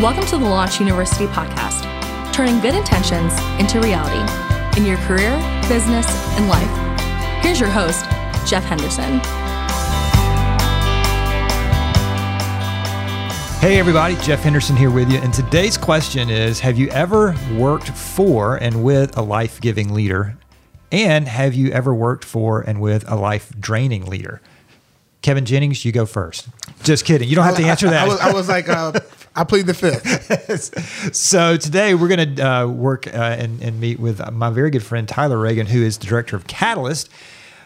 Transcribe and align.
Welcome 0.00 0.24
to 0.28 0.38
the 0.38 0.46
Launch 0.46 0.78
Youniversity 0.78 1.30
podcast, 1.34 1.82
turning 2.32 2.60
good 2.60 2.74
intentions 2.74 3.34
into 3.60 3.78
reality 3.78 4.22
in 4.80 4.86
your 4.86 4.96
career, 5.06 5.36
business, 5.68 6.06
and 6.38 6.48
life. 6.48 7.44
Here's 7.44 7.60
your 7.60 7.68
host, 7.68 8.06
Jeff 8.48 8.64
Henderson. 8.64 9.20
Hey, 13.60 13.78
everybody, 13.78 14.16
Jeff 14.16 14.40
Henderson 14.40 14.76
here 14.76 14.90
with 14.90 15.12
you. 15.12 15.18
And 15.18 15.34
today's 15.34 15.76
question 15.76 16.30
is 16.30 16.60
Have 16.60 16.78
you 16.78 16.88
ever 16.88 17.36
worked 17.54 17.90
for 17.90 18.56
and 18.56 18.82
with 18.82 19.14
a 19.18 19.22
life 19.22 19.60
giving 19.60 19.92
leader? 19.92 20.38
And 20.90 21.28
have 21.28 21.52
you 21.52 21.70
ever 21.70 21.94
worked 21.94 22.24
for 22.24 22.62
and 22.62 22.80
with 22.80 23.04
a 23.10 23.14
life 23.14 23.52
draining 23.60 24.06
leader? 24.06 24.40
Kevin 25.20 25.44
Jennings, 25.44 25.84
you 25.84 25.92
go 25.92 26.06
first. 26.06 26.48
Just 26.82 27.04
kidding. 27.04 27.28
You 27.28 27.36
don't 27.36 27.44
have 27.44 27.56
to 27.56 27.64
answer 27.64 27.90
that. 27.90 28.06
I, 28.06 28.08
was, 28.08 28.20
I 28.20 28.32
was 28.32 28.48
like, 28.48 28.70
uh, 28.70 28.98
I 29.34 29.44
plead 29.44 29.66
the 29.66 29.74
fifth. 29.74 31.14
so 31.16 31.56
today 31.56 31.94
we're 31.94 32.08
going 32.08 32.36
to 32.36 32.42
uh, 32.42 32.66
work 32.66 33.06
uh, 33.06 33.10
and, 33.10 33.62
and 33.62 33.80
meet 33.80 33.98
with 33.98 34.30
my 34.32 34.50
very 34.50 34.70
good 34.70 34.82
friend 34.82 35.08
Tyler 35.08 35.36
Reagin, 35.36 35.66
who 35.66 35.82
is 35.82 35.98
the 35.98 36.06
director 36.06 36.36
of 36.36 36.46
Catalyst. 36.46 37.08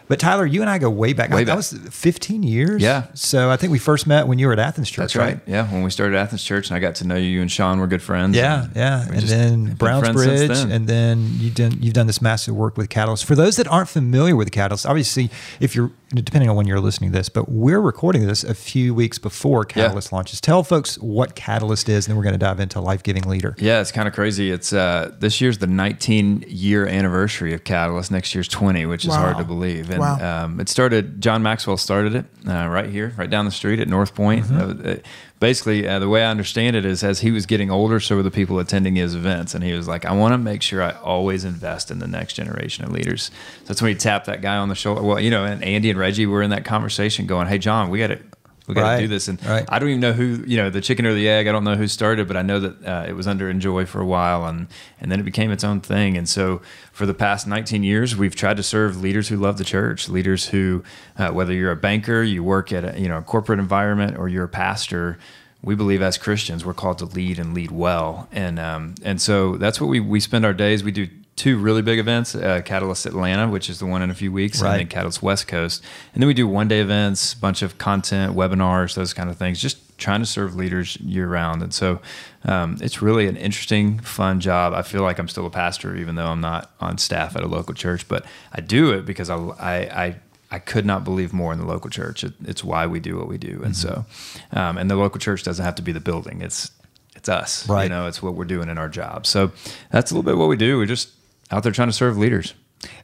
But 0.07 0.19
Tyler, 0.21 0.45
you 0.45 0.61
and 0.61 0.69
I 0.69 0.77
go 0.77 0.89
way 0.89 1.11
back. 1.11 1.31
Way 1.31 1.41
I, 1.41 1.43
back. 1.43 1.47
That 1.47 1.55
was 1.57 1.73
15 1.93 2.43
years. 2.43 2.81
Yeah. 2.81 3.07
So 3.13 3.49
I 3.49 3.57
think 3.57 3.71
we 3.71 3.79
first 3.79 4.07
met 4.07 4.25
when 4.25 4.39
you 4.39 4.47
were 4.47 4.53
at 4.53 4.59
Athens 4.59 4.89
Church. 4.89 5.13
That's 5.13 5.15
right. 5.17 5.39
Yeah, 5.45 5.69
when 5.71 5.83
we 5.83 5.89
started 5.89 6.15
Athens 6.15 6.43
Church, 6.43 6.69
and 6.69 6.77
I 6.77 6.79
got 6.79 6.95
to 6.95 7.07
know 7.07 7.15
you, 7.15 7.27
you 7.27 7.41
and 7.41 7.51
Sean 7.51 7.79
were 7.79 7.87
good 7.87 8.01
friends. 8.01 8.35
Yeah, 8.35 8.67
yeah, 8.73 9.05
and 9.05 9.19
then 9.23 9.65
have 9.65 9.67
been 9.67 9.75
Browns 9.75 10.09
Bridge, 10.11 10.47
then. 10.47 10.71
and 10.71 10.87
then 10.87 11.29
you 11.33 11.49
done 11.49 11.77
you've 11.81 11.93
done 11.93 12.07
this 12.07 12.21
massive 12.21 12.55
work 12.55 12.77
with 12.77 12.89
Catalyst. 12.89 13.25
For 13.25 13.35
those 13.35 13.57
that 13.57 13.67
aren't 13.67 13.89
familiar 13.89 14.35
with 14.35 14.49
Catalyst, 14.51 14.85
obviously, 14.85 15.29
if 15.59 15.75
you're 15.75 15.91
depending 16.13 16.49
on 16.49 16.55
when 16.55 16.65
you're 16.67 16.79
listening 16.79 17.11
to 17.11 17.17
this, 17.17 17.27
but 17.27 17.49
we're 17.49 17.81
recording 17.81 18.25
this 18.27 18.43
a 18.43 18.53
few 18.53 18.93
weeks 18.93 19.17
before 19.17 19.65
Catalyst 19.65 20.13
launches. 20.13 20.39
Tell 20.39 20.63
folks 20.63 20.97
what 20.99 21.35
Catalyst 21.35 21.89
is, 21.89 22.05
and 22.07 22.11
then 22.11 22.17
we're 22.17 22.23
going 22.23 22.33
to 22.33 22.39
dive 22.39 22.59
into 22.61 22.79
life 22.79 23.03
giving 23.03 23.23
leader. 23.23 23.55
Yeah, 23.59 23.81
it's 23.81 23.91
kind 23.91 24.07
of 24.07 24.13
crazy. 24.13 24.49
It's 24.49 24.71
uh, 24.71 25.13
this 25.19 25.41
year's 25.41 25.57
the 25.57 25.67
19 25.67 26.45
year 26.47 26.87
anniversary 26.87 27.53
of 27.53 27.63
Catalyst. 27.65 28.09
Next 28.11 28.33
year's 28.33 28.47
20, 28.47 28.85
which 28.85 29.03
is 29.03 29.09
Wow. 29.09 29.17
hard 29.17 29.37
to 29.37 29.43
believe. 29.43 29.89
And 29.89 29.99
Wow. 29.99 30.45
um, 30.45 30.59
it 30.61 30.69
started. 30.69 31.19
John 31.21 31.43
Maxwell 31.43 31.77
started 31.77 32.15
it 32.15 32.25
uh, 32.47 32.67
right 32.69 32.89
here, 32.89 33.13
right 33.17 33.29
down 33.29 33.43
the 33.45 33.51
street 33.51 33.79
at 33.81 33.87
North 33.89 34.15
Point. 34.15 34.45
Mm-hmm. 34.45 34.87
Uh, 34.87 34.91
uh, 34.91 34.95
basically, 35.39 35.87
uh, 35.87 35.99
the 35.99 36.09
way 36.09 36.23
I 36.23 36.31
understand 36.31 36.75
it 36.75 36.85
is, 36.85 37.03
as 37.03 37.19
he 37.21 37.31
was 37.31 37.45
getting 37.45 37.69
older, 37.69 37.99
so 37.99 38.15
were 38.15 38.23
the 38.23 38.31
people 38.31 38.59
attending 38.59 38.95
his 38.95 39.15
events, 39.15 39.53
and 39.53 39.63
he 39.63 39.73
was 39.73 39.87
like, 39.87 40.05
"I 40.05 40.11
want 40.13 40.33
to 40.33 40.37
make 40.37 40.61
sure 40.61 40.81
I 40.81 40.91
always 40.91 41.43
invest 41.45 41.91
in 41.91 41.99
the 41.99 42.07
next 42.07 42.33
generation 42.33 42.85
of 42.85 42.91
leaders." 42.91 43.23
So 43.23 43.65
that's 43.65 43.81
when 43.81 43.89
he 43.89 43.95
tapped 43.95 44.25
that 44.27 44.41
guy 44.41 44.57
on 44.57 44.69
the 44.69 44.75
shoulder. 44.75 45.01
Well, 45.01 45.19
you 45.19 45.29
know, 45.29 45.45
and 45.45 45.63
Andy 45.63 45.89
and 45.89 45.99
Reggie 45.99 46.25
were 46.25 46.41
in 46.41 46.49
that 46.51 46.65
conversation, 46.65 47.25
going, 47.25 47.47
"Hey, 47.47 47.57
John, 47.57 47.89
we 47.89 47.99
got 47.99 48.07
to." 48.07 48.19
We 48.67 48.73
got 48.75 48.81
to 48.81 48.87
Right. 48.87 48.99
do 48.99 49.07
this, 49.07 49.29
and 49.29 49.43
Right. 49.45 49.65
I 49.69 49.79
don't 49.79 49.87
even 49.87 50.01
know 50.01 50.11
who 50.11 50.43
you 50.45 50.57
know 50.57 50.69
the 50.69 50.81
chicken 50.81 51.05
or 51.05 51.13
the 51.13 51.29
egg. 51.29 51.47
I 51.47 51.53
don't 51.53 51.63
know 51.63 51.75
who 51.75 51.87
started, 51.87 52.27
but 52.27 52.35
I 52.35 52.41
know 52.41 52.59
that 52.59 52.85
uh, 52.85 53.05
it 53.07 53.13
was 53.15 53.25
under 53.25 53.49
INJOY 53.51 53.87
for 53.87 54.01
a 54.01 54.05
while, 54.05 54.45
and 54.45 54.67
and 54.99 55.09
then 55.09 55.19
it 55.21 55.23
became 55.23 55.51
its 55.51 55.63
own 55.63 55.79
thing. 55.79 56.17
And 56.17 56.27
so 56.27 56.61
for 56.91 57.05
the 57.05 57.13
past 57.13 57.47
19 57.47 57.83
years, 57.83 58.15
we've 58.17 58.35
tried 58.35 58.57
to 58.57 58.63
serve 58.63 58.99
leaders 59.01 59.29
who 59.29 59.37
love 59.37 59.57
the 59.57 59.63
church, 59.63 60.09
leaders 60.09 60.47
who, 60.47 60.83
uh, 61.17 61.29
whether 61.29 61.53
you're 61.53 61.71
a 61.71 61.77
banker, 61.77 62.21
you 62.23 62.43
work 62.43 62.73
at 62.73 62.83
a 62.95 62.99
you 62.99 63.07
know 63.07 63.19
a 63.19 63.21
corporate 63.21 63.59
environment, 63.59 64.17
or 64.17 64.27
you're 64.27 64.43
a 64.45 64.49
pastor. 64.49 65.17
We 65.63 65.73
believe 65.73 66.01
as 66.01 66.17
Christians 66.17 66.63
we're 66.65 66.75
called 66.75 66.99
to 66.99 67.05
lead 67.05 67.39
and 67.39 67.53
lead 67.53 67.71
well, 67.71 68.27
and 68.31 68.59
um, 68.59 68.95
and 69.01 69.21
so 69.21 69.55
that's 69.57 69.79
what 69.81 69.87
we 69.87 69.99
we 70.01 70.19
spend 70.19 70.45
our 70.45 70.53
days. 70.53 70.83
We 70.83 70.91
do 70.91 71.07
two 71.37 71.57
really 71.57 71.81
big 71.81 71.97
events: 71.99 72.35
uh, 72.35 72.61
Catalyst 72.65 73.05
Atlanta, 73.05 73.47
which 73.47 73.69
is 73.69 73.79
the 73.79 73.85
one 73.85 74.01
in 74.01 74.09
a 74.11 74.13
few 74.13 74.31
weeks, 74.33 74.61
Right. 74.61 74.71
and 74.71 74.79
then 74.81 74.87
Catalyst 74.87 75.23
West 75.23 75.47
Coast. 75.47 75.81
And 76.13 76.21
then 76.21 76.27
we 76.27 76.33
do 76.33 76.47
one 76.47 76.67
day 76.67 76.81
events, 76.81 77.33
bunch 77.33 77.61
of 77.61 77.77
content, 77.77 78.35
webinars, 78.35 78.95
those 78.95 79.13
kind 79.13 79.29
of 79.29 79.37
things, 79.37 79.61
just 79.61 79.77
trying 79.97 80.19
to 80.19 80.25
serve 80.25 80.55
leaders 80.55 80.97
year 80.97 81.27
round. 81.27 81.63
And 81.63 81.73
so 81.73 81.99
um, 82.43 82.77
it's 82.81 83.01
really 83.01 83.27
an 83.27 83.35
interesting, 83.37 83.99
fun 83.99 84.39
job. 84.41 84.73
I 84.73 84.81
feel 84.81 85.01
like 85.01 85.17
I'm 85.17 85.27
still 85.27 85.45
a 85.45 85.49
pastor, 85.49 85.95
even 85.95 86.15
though 86.15 86.27
I'm 86.27 86.41
not 86.41 86.71
on 86.79 86.97
staff 86.97 87.35
at 87.35 87.43
a 87.43 87.47
local 87.47 87.73
church, 87.73 88.07
but 88.07 88.25
I 88.53 88.61
do 88.61 88.91
it 88.91 89.05
because 89.05 89.29
I, 89.29 89.37
I, 89.37 89.75
I 90.05 90.15
I 90.49 90.59
could 90.59 90.85
not 90.85 91.03
believe 91.03 91.33
more 91.33 91.51
in 91.51 91.59
the 91.59 91.65
local 91.65 91.89
church. 91.89 92.23
It, 92.23 92.33
it's 92.45 92.63
why 92.63 92.87
we 92.87 92.99
do 93.01 93.17
what 93.17 93.27
we 93.27 93.37
do, 93.37 93.61
and 93.65 93.75
so, 93.75 94.05
um, 94.53 94.77
and 94.77 94.89
the 94.89 94.95
local 94.95 95.19
church 95.19 95.43
doesn't 95.43 95.65
have 95.65 95.75
to 95.75 95.81
be 95.81 95.91
the 95.91 95.99
building. 95.99 96.41
It's 96.41 96.71
it's 97.17 97.27
us, 97.27 97.67
Right. 97.67 97.83
You 97.83 97.89
know, 97.89 98.07
it's 98.07 98.21
what 98.23 98.35
we're 98.35 98.45
doing 98.45 98.69
in 98.69 98.77
our 98.77 98.87
job. 98.87 99.25
So 99.25 99.51
that's 99.91 100.11
a 100.11 100.13
little 100.15 100.23
bit 100.31 100.37
what 100.37 100.47
we 100.47 100.55
do. 100.55 100.77
We're 100.77 100.85
just 100.85 101.09
out 101.51 101.63
there 101.63 101.71
trying 101.71 101.89
to 101.89 101.93
serve 101.93 102.17
leaders. 102.17 102.53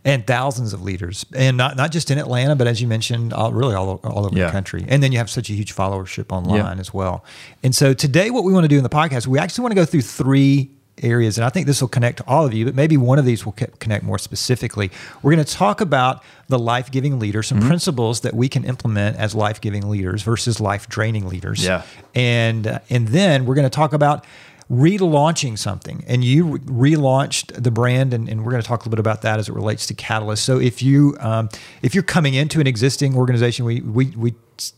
and 0.05 0.25
thousands 0.27 0.71
of 0.71 0.83
leaders, 0.83 1.25
and 1.35 1.57
not 1.57 1.75
not 1.75 1.91
just 1.91 2.11
in 2.11 2.17
Atlanta, 2.19 2.55
but 2.55 2.67
as 2.67 2.79
you 2.79 2.87
mentioned, 2.87 3.33
all, 3.33 3.51
really 3.51 3.73
all, 3.73 3.99
all 4.03 4.25
over 4.27 4.37
Yeah. 4.37 4.45
the 4.45 4.51
country. 4.51 4.85
And 4.87 5.01
then 5.01 5.11
you 5.11 5.17
have 5.17 5.29
such 5.31 5.49
a 5.49 5.53
huge 5.53 5.75
followership 5.75 6.31
online 6.31 6.57
Yeah. 6.75 6.79
as 6.79 6.93
well. 6.93 7.25
And 7.63 7.73
so 7.75 7.93
today, 7.93 8.29
what 8.29 8.43
we 8.43 8.53
want 8.53 8.65
to 8.65 8.67
do 8.67 8.77
in 8.77 8.83
the 8.83 8.89
podcast, 8.89 9.25
we 9.25 9.39
actually 9.39 9.63
want 9.63 9.71
to 9.71 9.75
go 9.75 9.85
through 9.85 10.01
three 10.03 10.69
areas, 11.01 11.39
and 11.39 11.43
I 11.45 11.49
think 11.49 11.65
this 11.65 11.81
will 11.81 11.87
connect 11.87 12.17
to 12.17 12.23
all 12.27 12.45
of 12.45 12.53
you, 12.53 12.65
but 12.65 12.75
maybe 12.75 12.97
one 12.97 13.17
of 13.17 13.25
these 13.25 13.45
will 13.45 13.53
connect 13.79 14.03
more 14.03 14.19
specifically. 14.19 14.91
We're 15.23 15.33
going 15.33 15.43
to 15.43 15.51
talk 15.53 15.81
about 15.81 16.21
the 16.49 16.59
life 16.59 16.91
giving 16.91 17.17
leader, 17.17 17.41
some 17.41 17.57
Mm-hmm. 17.57 17.67
principles 17.67 18.19
that 18.21 18.35
we 18.35 18.47
can 18.47 18.63
implement 18.65 19.17
as 19.17 19.33
life 19.33 19.59
giving 19.59 19.89
leaders 19.89 20.21
versus 20.21 20.59
life 20.61 20.87
draining 20.87 21.27
leaders. 21.27 21.65
Yeah. 21.65 21.81
and 22.13 22.67
uh, 22.67 22.79
and 22.91 23.07
then 23.07 23.45
we're 23.45 23.55
going 23.55 23.65
to 23.71 23.75
talk 23.75 23.93
about 23.93 24.23
relaunching 24.73 25.57
something 25.57 26.03
and 26.07 26.23
you 26.23 26.57
re- 26.57 26.95
relaunched 26.95 27.61
the 27.61 27.71
brand 27.71 28.13
and, 28.13 28.27
and 28.27 28.43
we're 28.43 28.51
going 28.51 28.61
to 28.61 28.67
talk 28.67 28.81
a 28.81 28.83
little 28.83 28.91
bit 28.91 28.99
about 28.99 29.21
that 29.21 29.39
as 29.39 29.47
it 29.47 29.53
relates 29.53 29.85
to 29.87 29.93
catalyst. 29.93 30.43
So 30.43 30.59
if 30.59 30.81
you 30.81 31.15
um, 31.19 31.49
if 31.81 31.93
you're 31.93 32.03
coming 32.03 32.33
into 32.33 32.59
an 32.59 32.67
existing 32.67 33.15
organization 33.15 33.65
we 33.65 33.81
we, 33.81 34.07
we 34.17 34.33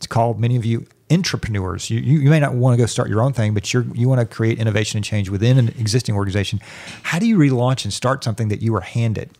call 0.08 0.34
many 0.34 0.56
of 0.56 0.64
you 0.64 0.86
entrepreneurs. 1.10 1.88
You, 1.88 2.00
you, 2.00 2.18
you 2.18 2.30
may 2.30 2.40
not 2.40 2.54
want 2.54 2.74
to 2.74 2.82
go 2.82 2.86
start 2.86 3.08
your 3.08 3.22
own 3.22 3.32
thing 3.32 3.54
but 3.54 3.72
you're 3.72 3.86
you 3.94 4.08
want 4.08 4.20
to 4.20 4.26
create 4.26 4.58
innovation 4.58 4.98
and 4.98 5.04
change 5.04 5.30
within 5.30 5.58
an 5.58 5.68
existing 5.68 6.14
organization. 6.14 6.60
How 7.02 7.18
do 7.18 7.26
you 7.26 7.38
relaunch 7.38 7.84
and 7.84 7.92
start 7.92 8.22
something 8.22 8.48
that 8.48 8.60
you 8.62 8.72
were 8.72 8.82
handed 8.82 9.30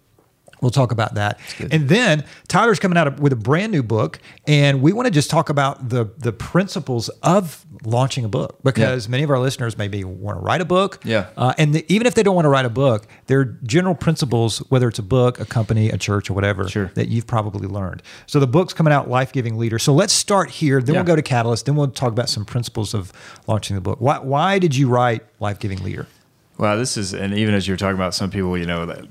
We'll 0.67 0.73
talk 0.73 0.91
about 0.91 1.15
that. 1.15 1.39
And 1.71 1.89
then 1.89 2.25
Tyler's 2.49 2.81
coming 2.81 2.99
out 2.99 3.21
with 3.21 3.33
a 3.33 3.37
brand 3.37 3.71
new 3.71 3.85
book, 3.85 4.19
and 4.49 4.83
we 4.83 4.93
want 4.93 5.07
to 5.07 5.13
just 5.13 5.31
talk 5.31 5.49
about 5.49 5.91
the 5.91 6.07
the 6.19 6.33
principles 6.33 7.09
of 7.23 7.65
launching 7.85 8.25
a 8.25 8.29
book 8.29 8.59
because 8.65 9.09
many 9.09 9.23
of 9.23 9.31
our 9.31 9.39
listeners 9.39 9.79
maybe 9.79 10.03
want 10.03 10.39
to 10.41 10.43
write 10.45 10.61
a 10.61 10.65
book. 10.65 10.99
Yeah. 11.05 11.29
Uh, 11.37 11.55
and 11.57 11.73
the, 11.73 11.85
even 11.89 12.09
if 12.09 12.17
they 12.17 12.25
don't 12.25 12.35
want 12.35 12.47
to 12.47 12.49
write 12.49 12.65
a 12.65 12.69
book, 12.71 13.07
there 13.29 13.39
are 13.39 13.45
general 13.63 13.95
principles, 13.95 14.59
whether 14.71 14.89
it's 14.89 14.99
a 14.99 15.05
book, 15.05 15.39
a 15.39 15.45
company, 15.45 15.89
a 15.91 15.99
church, 15.99 16.29
or 16.31 16.35
whatever, 16.35 16.67
Sure. 16.69 16.91
that 16.95 17.07
you've 17.07 17.29
probably 17.29 17.69
learned. 17.69 18.03
So 18.27 18.41
the 18.41 18.49
book's 18.49 18.73
coming 18.73 18.93
out, 18.93 19.09
Life 19.09 19.31
Giving 19.31 19.57
Leader. 19.59 19.79
So 19.79 19.93
let's 19.95 20.13
start 20.13 20.51
here. 20.51 20.83
Then 20.83 20.97
Yeah. 20.97 21.03
we'll 21.03 21.07
go 21.07 21.15
to 21.15 21.23
Catalyst. 21.23 21.67
Then 21.67 21.77
we'll 21.77 21.87
talk 21.93 22.09
about 22.11 22.29
some 22.29 22.45
principles 22.45 22.93
of 22.93 23.13
launching 23.47 23.77
the 23.77 23.81
book. 23.81 24.01
Why, 24.01 24.19
why 24.19 24.59
did 24.59 24.75
you 24.75 24.89
write 24.89 25.23
Life 25.39 25.61
Giving 25.61 25.81
Leader? 25.85 26.09
Wow, 26.59 26.75
this 26.75 26.97
is, 26.97 27.15
and 27.15 27.35
even 27.35 27.55
as 27.55 27.69
you 27.69 27.75
were 27.75 27.79
talking 27.79 27.95
about 27.97 28.15
some 28.15 28.31
people, 28.33 28.59
you 28.59 28.67
know, 28.67 28.85
that 28.87 29.05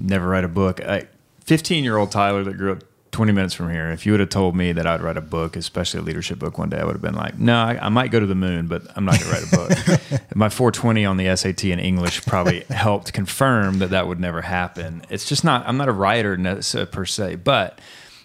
never 0.00 0.28
write 0.28 0.44
a 0.44 0.48
book. 0.48 0.80
I, 0.80 1.08
15 1.44 1.84
year 1.84 1.96
old 1.96 2.10
Tyler 2.10 2.44
that 2.44 2.56
grew 2.56 2.72
up 2.72 2.84
20 3.10 3.32
minutes 3.32 3.54
from 3.54 3.70
here, 3.70 3.90
if 3.90 4.06
you 4.06 4.12
would 4.12 4.20
have 4.20 4.28
told 4.28 4.54
me 4.54 4.72
that 4.72 4.86
I'd 4.86 5.00
write 5.00 5.16
a 5.16 5.22
book, 5.22 5.56
especially 5.56 6.00
a 6.00 6.02
leadership 6.02 6.38
book 6.38 6.58
one 6.58 6.68
day, 6.68 6.78
I 6.78 6.84
would 6.84 6.92
have 6.92 7.02
been 7.02 7.14
like, 7.14 7.38
no, 7.38 7.56
I, 7.56 7.86
I 7.86 7.88
might 7.88 8.10
go 8.10 8.20
to 8.20 8.26
the 8.26 8.34
moon, 8.34 8.66
but 8.66 8.82
I'm 8.94 9.04
not 9.04 9.18
going 9.18 9.32
to 9.32 9.32
write 9.32 9.52
a 9.52 9.56
book. 9.56 10.20
My 10.36 10.48
420 10.48 11.04
on 11.04 11.16
the 11.16 11.34
SAT 11.34 11.64
in 11.64 11.78
English 11.78 12.24
probably 12.26 12.60
helped 12.70 13.12
confirm 13.12 13.78
that 13.80 13.90
that 13.90 14.06
would 14.06 14.20
never 14.20 14.42
happen. 14.42 15.02
It's 15.10 15.28
just 15.28 15.42
not, 15.42 15.66
I'm 15.66 15.78
not 15.78 15.88
a 15.88 15.92
writer 15.92 16.36
per 16.36 17.04
se, 17.04 17.36
but 17.36 17.80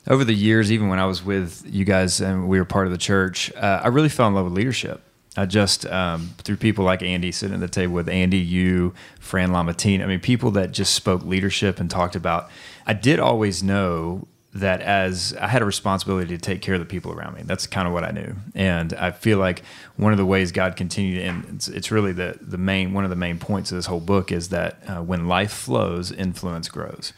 over 0.07 0.23
the 0.25 0.33
years, 0.33 0.71
even 0.71 0.89
when 0.89 0.99
I 0.99 1.05
was 1.05 1.23
with 1.23 1.63
you 1.65 1.85
guys 1.85 2.19
and 2.19 2.47
we 2.49 2.59
were 2.59 2.65
part 2.65 2.85
of 2.85 2.91
the 2.91 2.97
church, 2.97 3.51
uh, 3.55 3.81
I 3.83 3.87
really 3.87 4.09
fell 4.09 4.27
in 4.27 4.35
love 4.35 4.45
with 4.45 4.53
leadership. 4.53 5.01
I 5.35 5.45
just 5.45 5.85
um, 5.87 6.31
through 6.39 6.57
people 6.57 6.85
like 6.85 7.01
Andy 7.01 7.31
sitting 7.31 7.55
at 7.55 7.59
the 7.59 7.67
table 7.67 7.93
with 7.93 8.09
Andy, 8.09 8.37
you, 8.37 8.93
Fran 9.19 9.49
Lamatine. 9.49 10.03
I 10.03 10.05
mean, 10.05 10.19
people 10.19 10.51
that 10.51 10.71
just 10.71 10.93
spoke 10.93 11.23
leadership 11.23 11.79
and 11.79 11.89
talked 11.89 12.15
about. 12.15 12.49
I 12.85 12.93
did 12.93 13.19
always 13.19 13.63
know 13.63 14.27
that 14.55 14.81
as 14.81 15.35
I 15.41 15.47
had 15.47 15.63
a 15.63 15.65
responsibility 15.65 16.29
to 16.29 16.37
take 16.37 16.61
care 16.61 16.75
of 16.75 16.79
the 16.79 16.85
people 16.85 17.11
around 17.11 17.35
me. 17.35 17.41
That's 17.43 17.65
kind 17.65 17.87
of 17.87 17.93
what 17.93 18.03
I 18.03 18.11
knew, 18.11 18.35
and 18.53 18.93
I 18.93 19.09
feel 19.09 19.39
like 19.39 19.63
one 19.95 20.11
of 20.11 20.19
the 20.19 20.25
ways 20.25 20.51
God 20.51 20.75
continued, 20.75 21.23
and 21.23 21.45
it's, 21.55 21.67
it's 21.67 21.91
really 21.91 22.11
the 22.11 22.37
the 22.39 22.59
main 22.59 22.93
one 22.93 23.03
of 23.03 23.09
the 23.09 23.15
main 23.15 23.39
points 23.39 23.71
of 23.71 23.77
this 23.77 23.87
whole 23.87 23.99
book 23.99 24.31
is 24.31 24.49
that 24.49 24.77
uh, 24.87 25.01
when 25.01 25.27
life 25.27 25.51
flows, 25.51 26.11
influence 26.11 26.69
grows. 26.69 27.13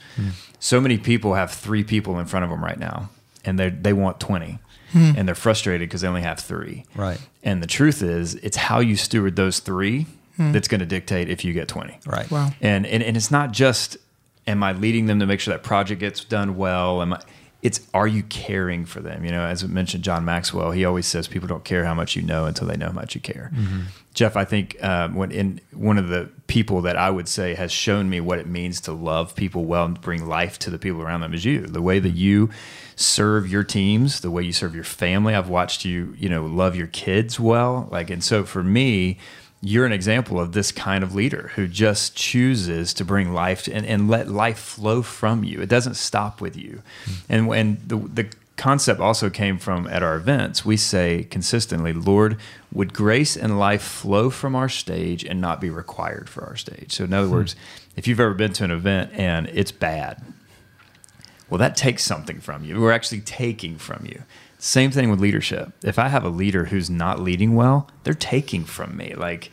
So 0.60 0.80
many 0.80 0.98
people 0.98 1.34
have 1.34 1.52
three 1.52 1.84
people 1.84 2.18
in 2.20 2.26
front 2.26 2.46
of 2.46 2.50
them 2.50 2.64
right 2.64 2.80
now, 2.80 3.10
and 3.46 3.60
they 3.60 3.70
they 3.70 3.94
want 3.94 4.20
twenty. 4.20 4.60
Hmm. 4.92 5.12
And 5.18 5.28
they're 5.28 5.36
frustrated 5.36 5.90
because 5.90 6.02
they 6.02 6.08
only 6.08 6.22
have 6.22 6.40
three. 6.40 6.86
Right. 6.96 7.20
And 7.44 7.62
the 7.62 7.68
truth 7.68 8.02
is, 8.02 8.36
it's 8.36 8.56
how 8.56 8.80
you 8.80 8.96
steward 8.96 9.36
those 9.36 9.60
three 9.60 10.06
hmm. 10.38 10.54
that's 10.54 10.70
going 10.70 10.80
to 10.80 10.86
dictate 10.86 11.28
if 11.28 11.44
you 11.44 11.52
get 11.52 11.68
20. 11.68 12.00
Right. 12.06 12.32
Wow. 12.32 12.52
And, 12.62 12.86
and 12.86 13.04
and 13.04 13.18
it's 13.18 13.30
not 13.30 13.52
just 13.52 13.98
am 14.48 14.64
I 14.64 14.74
leading 14.74 15.08
them 15.08 15.20
to 15.20 15.26
make 15.26 15.40
sure 15.40 15.54
that 15.54 15.64
project 15.64 16.00
gets 16.00 16.24
done 16.24 16.56
well? 16.56 17.02
Am 17.02 17.14
I 17.14 17.22
it's 17.62 17.82
are 17.96 18.06
you 18.06 18.22
caring 18.24 18.86
for 18.86 19.00
them? 19.00 19.26
You 19.26 19.32
know, 19.32 19.44
as 19.44 19.64
I 19.64 19.68
mentioned, 19.68 20.04
John 20.04 20.24
Maxwell, 20.24 20.70
he 20.70 20.86
always 20.86 21.08
says 21.08 21.28
people 21.28 21.48
don't 21.48 21.64
care 21.64 21.84
how 21.84 21.96
much 21.96 22.16
you 22.16 22.22
know 22.22 22.46
until 22.46 22.68
they 22.68 22.78
know 22.78 22.88
how 22.88 22.92
much 22.92 23.16
you 23.16 23.22
care. 23.22 23.50
Mm-hmm. 23.56 23.82
Jeff, 24.14 24.38
I 24.38 24.46
think 24.46 24.82
um, 24.84 25.16
when 25.16 25.32
in 25.32 25.60
one 25.74 25.98
of 25.98 26.10
the 26.10 26.30
people 26.46 26.82
that 26.82 26.96
I 26.96 27.10
would 27.10 27.28
say 27.28 27.56
has 27.56 27.72
shown 27.72 28.08
me 28.08 28.22
what 28.22 28.38
it 28.38 28.46
means 28.46 28.80
to 28.82 28.92
love 28.92 29.36
people 29.36 29.66
well 29.66 29.86
and 29.86 30.00
bring 30.00 30.28
life 30.28 30.60
to 30.60 30.70
the 30.70 30.78
people 30.78 31.02
around 31.02 31.22
them 31.22 31.34
is 31.34 31.44
you. 31.44 31.62
The 31.62 31.82
way 31.82 31.98
that 31.98 32.12
you 32.12 32.52
serve 32.96 33.50
your 33.50 33.64
teams, 33.64 34.22
the 34.22 34.32
way 34.32 34.44
you 34.44 34.54
serve 34.54 34.74
your 34.74 34.84
family. 34.84 35.36
I've 35.36 35.50
watched 35.50 35.86
you, 35.86 36.16
you 36.18 36.30
know, 36.30 36.46
love 36.46 36.76
your 36.76 36.88
kids 36.88 37.40
well. 37.40 37.88
Like, 37.92 38.10
and 38.10 38.24
so 38.24 38.44
for 38.44 38.64
me, 38.64 39.18
you're 39.62 39.86
an 39.86 39.92
example 39.92 40.40
of 40.40 40.52
this 40.52 40.72
kind 40.72 41.04
of 41.04 41.16
leader 41.16 41.52
who 41.56 41.68
just 41.68 42.16
chooses 42.16 42.94
to 42.94 43.04
bring 43.04 43.34
life 43.34 43.64
to, 43.64 43.74
and, 43.74 43.86
and 43.86 44.10
let 44.10 44.30
life 44.30 44.60
flow 44.60 45.02
from 45.02 45.44
you. 45.44 45.62
It 45.62 45.70
doesn't 45.70 45.96
stop 45.96 46.40
with 46.40 46.56
you. 46.56 46.82
Hmm. 47.06 47.12
And 47.30 47.48
when 47.48 47.78
the, 47.86 47.98
the 47.98 48.28
concept 48.58 49.00
also 49.00 49.30
came 49.30 49.58
from 49.58 49.88
at 49.88 50.04
our 50.04 50.16
events, 50.16 50.64
we 50.64 50.78
say 50.78 51.24
consistently, 51.30 51.94
Lord, 51.94 52.38
would 52.72 52.94
grace 52.94 53.36
and 53.36 53.58
life 53.58 53.82
flow 53.82 54.30
from 54.30 54.56
our 54.56 54.70
stage 54.70 55.24
and 55.24 55.42
not 55.42 55.60
be 55.60 55.70
required 55.70 56.30
for 56.30 56.44
our 56.44 56.56
stage? 56.56 56.94
So, 56.94 57.04
in 57.04 57.14
other 57.14 57.28
hmm. 57.28 57.34
words, 57.34 57.56
if 57.96 58.08
you've 58.08 58.20
ever 58.20 58.34
been 58.34 58.54
to 58.54 58.64
an 58.64 58.72
event 58.72 59.12
and 59.14 59.48
it's 59.48 59.72
bad, 59.72 60.22
well, 61.50 61.60
that 61.60 61.76
takes 61.76 62.04
something 62.04 62.40
from 62.40 62.64
you. 62.64 62.80
We're 62.80 62.92
actually 62.92 63.22
taking 63.22 63.78
from 63.78 64.06
you. 64.06 64.24
Same 64.58 64.92
thing 64.92 65.10
with 65.10 65.20
leadership. 65.20 65.74
If 65.84 66.00
I 66.00 66.08
have 66.08 66.24
a 66.24 66.30
leader 66.30 66.66
who's 66.66 66.90
not 66.90 67.20
leading 67.20 67.56
well, 67.56 67.90
they're 68.04 68.14
taking 68.14 68.64
from 68.64 68.98
me. 68.98 69.14
Like 69.14 69.52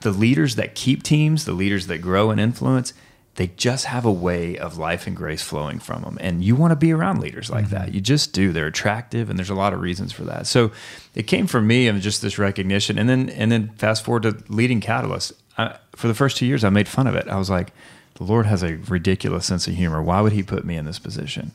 the 0.00 0.10
leaders 0.10 0.54
that 0.56 0.74
keep 0.74 1.02
teams, 1.02 1.44
the 1.44 1.52
leaders 1.52 1.86
that 1.88 1.98
grow 1.98 2.30
and 2.30 2.40
influence, 2.40 2.94
they 3.34 3.48
just 3.48 3.84
have 3.84 4.04
a 4.04 4.12
way 4.12 4.56
of 4.56 4.78
life 4.78 5.06
and 5.06 5.14
grace 5.14 5.42
flowing 5.42 5.78
from 5.78 6.02
them. 6.02 6.16
And 6.20 6.42
you 6.42 6.56
want 6.56 6.72
to 6.72 6.76
be 6.76 6.92
around 6.92 7.20
leaders 7.20 7.50
like 7.50 7.66
mm-hmm. 7.66 7.74
that. 7.74 7.94
You 7.94 8.00
just 8.00 8.32
do. 8.32 8.52
They're 8.52 8.66
attractive 8.66 9.28
and 9.28 9.38
there's 9.38 9.50
a 9.50 9.54
lot 9.54 9.74
of 9.74 9.80
reasons 9.80 10.12
for 10.12 10.24
that. 10.24 10.46
So 10.46 10.72
it 11.14 11.24
came 11.24 11.46
from 11.46 11.66
me 11.66 11.86
and 11.86 12.00
just 12.00 12.22
this 12.22 12.38
recognition. 12.38 12.98
And 12.98 13.08
then 13.08 13.28
and 13.28 13.52
then 13.52 13.68
fast 13.76 14.04
forward 14.04 14.22
to 14.22 14.42
leading 14.48 14.80
Catalyst. 14.80 15.32
I, 15.58 15.76
for 15.94 16.08
the 16.08 16.14
first 16.14 16.38
two 16.38 16.46
years 16.46 16.64
I 16.64 16.70
made 16.70 16.88
fun 16.88 17.06
of 17.06 17.14
it. 17.14 17.28
I 17.28 17.36
was 17.36 17.50
like, 17.50 17.72
the 18.16 18.24
Lord 18.24 18.46
has 18.46 18.62
a 18.62 18.76
ridiculous 18.76 19.46
sense 19.46 19.66
of 19.66 19.74
humor. 19.74 20.02
Why 20.02 20.20
would 20.20 20.32
he 20.32 20.42
put 20.42 20.64
me 20.64 20.76
in 20.76 20.84
this 20.84 20.98
position? 20.98 21.52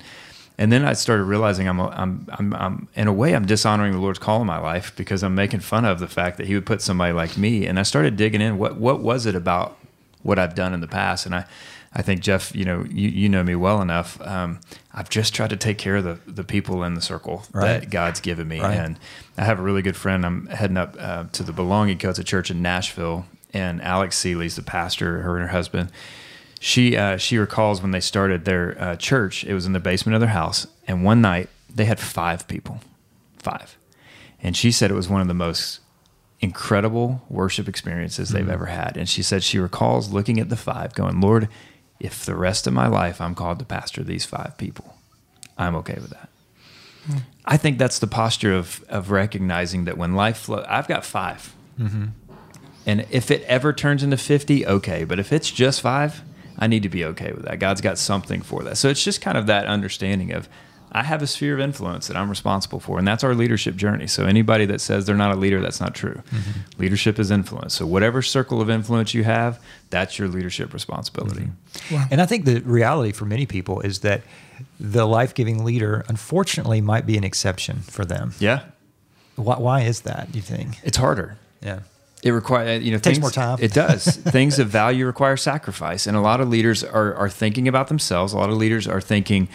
And 0.58 0.72
then 0.72 0.86
I 0.86 0.94
started 0.94 1.24
realizing 1.24 1.68
I'm, 1.68 1.80
I'm, 1.80 2.28
I'm, 2.30 2.54
I'm, 2.54 2.88
in 2.96 3.08
a 3.08 3.14
way, 3.14 3.34
I'm 3.34 3.48
dishonoring 3.48 3.94
the 3.94 4.00
Lord's 4.00 4.20
call 4.20 4.42
in 4.42 4.48
my 4.48 4.60
life 4.60 4.94
because 4.96 5.24
I'm 5.24 5.34
making 5.34 5.62
fun 5.62 5.86
of 5.86 6.00
the 6.00 6.08
fact 6.08 6.38
that 6.38 6.46
He 6.46 6.54
would 6.54 6.68
put 6.68 6.82
somebody 6.82 7.14
like 7.14 7.36
me. 7.36 7.66
And 7.66 7.80
I 7.80 7.84
started 7.84 8.16
digging 8.16 8.42
in. 8.42 8.60
What, 8.60 8.78
what 8.78 9.00
was 9.00 9.26
it 9.26 9.34
about 9.34 9.78
what 10.22 10.38
I've 10.38 10.54
done 10.54 10.74
in 10.74 10.82
the 10.82 10.88
past? 10.88 11.26
And 11.26 11.34
I, 11.34 11.46
I 11.94 12.04
think 12.04 12.22
Jeff, 12.22 12.56
you 12.56 12.64
know, 12.64 12.86
you, 12.88 13.10
you 13.10 13.28
know 13.28 13.44
me 13.44 13.56
well 13.56 13.82
enough. 13.82 14.22
Um, 14.22 14.60
I've 14.94 15.10
just 15.10 15.34
tried 15.34 15.50
to 15.50 15.58
take 15.58 15.80
care 15.80 15.96
of 15.96 16.04
the, 16.04 16.20
the 16.28 16.44
people 16.44 16.84
in 16.84 16.94
the 16.94 17.02
circle 17.02 17.44
right. 17.54 17.80
that 17.80 17.90
God's 17.90 18.20
given 18.20 18.48
me. 18.48 18.60
Right. 18.60 18.78
And 18.78 19.00
I 19.40 19.46
have 19.46 19.60
a 19.60 19.64
really 19.64 19.82
good 19.82 19.98
friend. 19.98 20.24
I'm 20.24 20.46
heading 20.46 20.78
up 20.78 20.96
uh, 21.00 21.26
to 21.32 21.42
the 21.42 21.54
Belonging 21.54 21.98
Coats 21.98 22.24
Church 22.24 22.52
in 22.52 22.62
Nashville, 22.62 23.26
and 23.52 23.82
Alex 23.82 24.16
Seeley's 24.16 24.58
the 24.58 24.62
pastor, 24.62 25.22
her 25.24 25.38
and 25.38 25.48
her 25.48 25.52
husband 25.52 25.90
she 26.64 26.96
uh, 26.96 27.18
she 27.18 27.40
recalls 27.40 27.82
when 27.82 27.90
they 27.90 28.00
started 28.00 28.46
their 28.46 28.80
uh, 28.80 28.96
church. 28.96 29.44
It 29.44 29.56
was 29.56 29.66
in 29.66 29.74
the 29.74 29.80
basement 29.80 30.14
of 30.14 30.22
their 30.22 30.30
house, 30.30 30.68
and 30.88 31.04
one 31.04 31.20
night 31.20 31.50
they 31.74 31.86
had 31.86 32.00
five 32.00 32.48
people, 32.48 32.82
five, 33.40 33.76
and 34.44 34.56
she 34.56 34.72
said 34.72 34.92
it 34.92 34.94
was 34.94 35.10
one 35.10 35.22
of 35.22 35.28
the 35.28 35.34
most 35.34 35.80
incredible 36.40 37.24
worship 37.30 37.68
experiences 37.68 38.30
they've 38.30 38.44
mm-hmm. 38.44 38.52
ever 38.52 38.68
had. 38.68 38.96
And 38.96 39.10
she 39.10 39.24
said 39.24 39.42
she 39.42 39.58
recalls 39.58 40.14
looking 40.14 40.40
at 40.40 40.50
the 40.50 40.56
five, 40.56 40.94
going, 40.94 41.20
"Lord, 41.20 41.50
if 42.00 42.28
the 42.28 42.36
rest 42.36 42.68
of 42.68 42.74
my 42.74 42.86
life 42.86 43.20
I'm 43.20 43.34
called 43.34 43.58
to 43.58 43.66
pastor 43.66 44.04
these 44.04 44.26
five 44.26 44.56
people, 44.60 44.96
I'm 45.58 45.76
okay 45.78 45.96
with 45.96 46.12
that." 46.12 46.30
Mm-hmm. 47.08 47.18
I 47.44 47.58
think 47.58 47.80
that's 47.80 47.98
the 47.98 48.06
posture 48.06 48.54
of 48.54 48.86
of 48.88 49.10
recognizing 49.10 49.86
that 49.86 49.98
when 49.98 50.14
life 50.14 50.38
flows, 50.38 50.68
I've 50.70 50.88
got 50.88 51.06
5 51.06 51.56
mm-hmm. 51.80 52.06
and 52.86 53.08
if 53.10 53.32
it 53.32 53.42
ever 53.46 53.74
turns 53.74 54.04
into 54.04 54.18
fifty, 54.18 54.64
okay. 54.64 55.06
But 55.06 55.18
if 55.18 55.34
it's 55.34 55.50
just 55.50 55.82
five, 55.82 56.22
I 56.62 56.68
need 56.68 56.84
to 56.84 56.90
be 56.90 57.04
okay 57.04 57.34
with 57.34 57.44
that. 57.44 57.60
God's 57.60 57.82
got 57.82 57.98
something 57.98 58.42
for 58.42 58.64
that. 58.64 58.78
So 58.78 58.88
it's 58.88 59.04
just 59.04 59.20
kind 59.20 59.38
of 59.38 59.48
that 59.48 59.66
understanding 59.66 60.32
of 60.32 60.48
I 60.94 61.04
have 61.04 61.22
a 61.22 61.28
sphere 61.28 61.54
of 61.54 61.62
influence 61.62 62.08
that 62.08 62.18
I'm 62.18 62.30
responsible 62.30 62.82
for, 62.82 63.00
and 63.00 63.08
that's 63.08 63.24
our 63.24 63.34
leadership 63.34 63.78
journey. 63.78 64.08
So 64.08 64.26
anybody 64.26 64.66
that 64.66 64.82
says 64.82 65.06
they're 65.06 65.16
not 65.16 65.32
a 65.32 65.38
leader, 65.38 65.62
that's 65.62 65.80
not 65.80 65.96
true. 65.96 66.22
Mm-hmm. 66.32 66.82
Leadership 66.82 67.18
is 67.18 67.32
influence. 67.32 67.76
So 67.76 67.86
whatever 67.86 68.22
circle 68.22 68.60
of 68.60 68.70
influence 68.70 69.14
you 69.14 69.24
have, 69.24 69.64
that's 69.90 70.20
your 70.20 70.28
leadership 70.28 70.74
responsibility. 70.74 71.46
Mm-hmm. 71.46 71.96
Wow. 71.96 72.06
And 72.12 72.22
I 72.22 72.26
think 72.26 72.44
the 72.44 72.60
reality 72.60 73.14
for 73.14 73.24
many 73.24 73.46
people 73.46 73.80
is 73.80 74.00
that 74.00 74.22
the 74.80 75.06
life-giving 75.06 75.64
leader, 75.64 76.04
unfortunately, 76.10 76.82
might 76.82 77.06
be 77.06 77.18
an 77.18 77.24
exception 77.24 77.80
for 77.80 78.04
them. 78.04 78.34
Yeah. 78.40 78.64
Why, 79.38 79.58
why 79.60 79.82
is 79.82 80.02
that? 80.02 80.36
You 80.36 80.42
think 80.42 80.78
it's 80.84 80.98
harder? 80.98 81.38
Yeah. 81.62 81.80
It 82.24 82.32
requires 82.32 82.84
you 82.84 82.92
know 82.92 83.00
takes 83.00 83.20
more 83.20 83.32
time. 83.32 83.58
It 83.62 83.74
does. 83.74 84.06
things 84.16 84.60
of 84.60 84.70
value 84.70 85.06
require 85.06 85.38
sacrifice, 85.38 86.06
and 86.06 86.16
a 86.16 86.22
lot 86.22 86.42
of 86.42 86.50
leaders 86.50 86.84
are 86.84 87.14
are 87.16 87.30
thinking 87.30 87.68
about 87.68 87.88
themselves. 87.88 88.34
A 88.34 88.38
lot 88.38 88.50
of 88.50 88.58
leaders 88.58 88.88
are 88.88 89.02
thinking, 89.02 89.48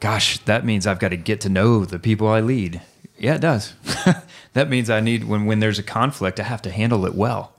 "Gosh, 0.00 0.38
that 0.38 0.64
means 0.64 0.86
I've 0.86 0.98
got 1.00 1.08
to 1.08 1.16
get 1.16 1.40
to 1.42 1.48
know 1.48 1.84
the 1.84 1.98
people 1.98 2.28
I 2.28 2.40
lead." 2.40 2.80
Yeah, 3.18 3.34
it 3.34 3.40
does. 3.40 3.74
that 4.52 4.68
means 4.68 4.90
I 4.90 5.00
need 5.00 5.24
when 5.24 5.46
when 5.46 5.60
there's 5.60 5.78
a 5.78 5.82
conflict, 5.82 6.38
I 6.38 6.44
have 6.44 6.62
to 6.62 6.70
handle 6.70 7.06
it 7.06 7.14
well. 7.14 7.52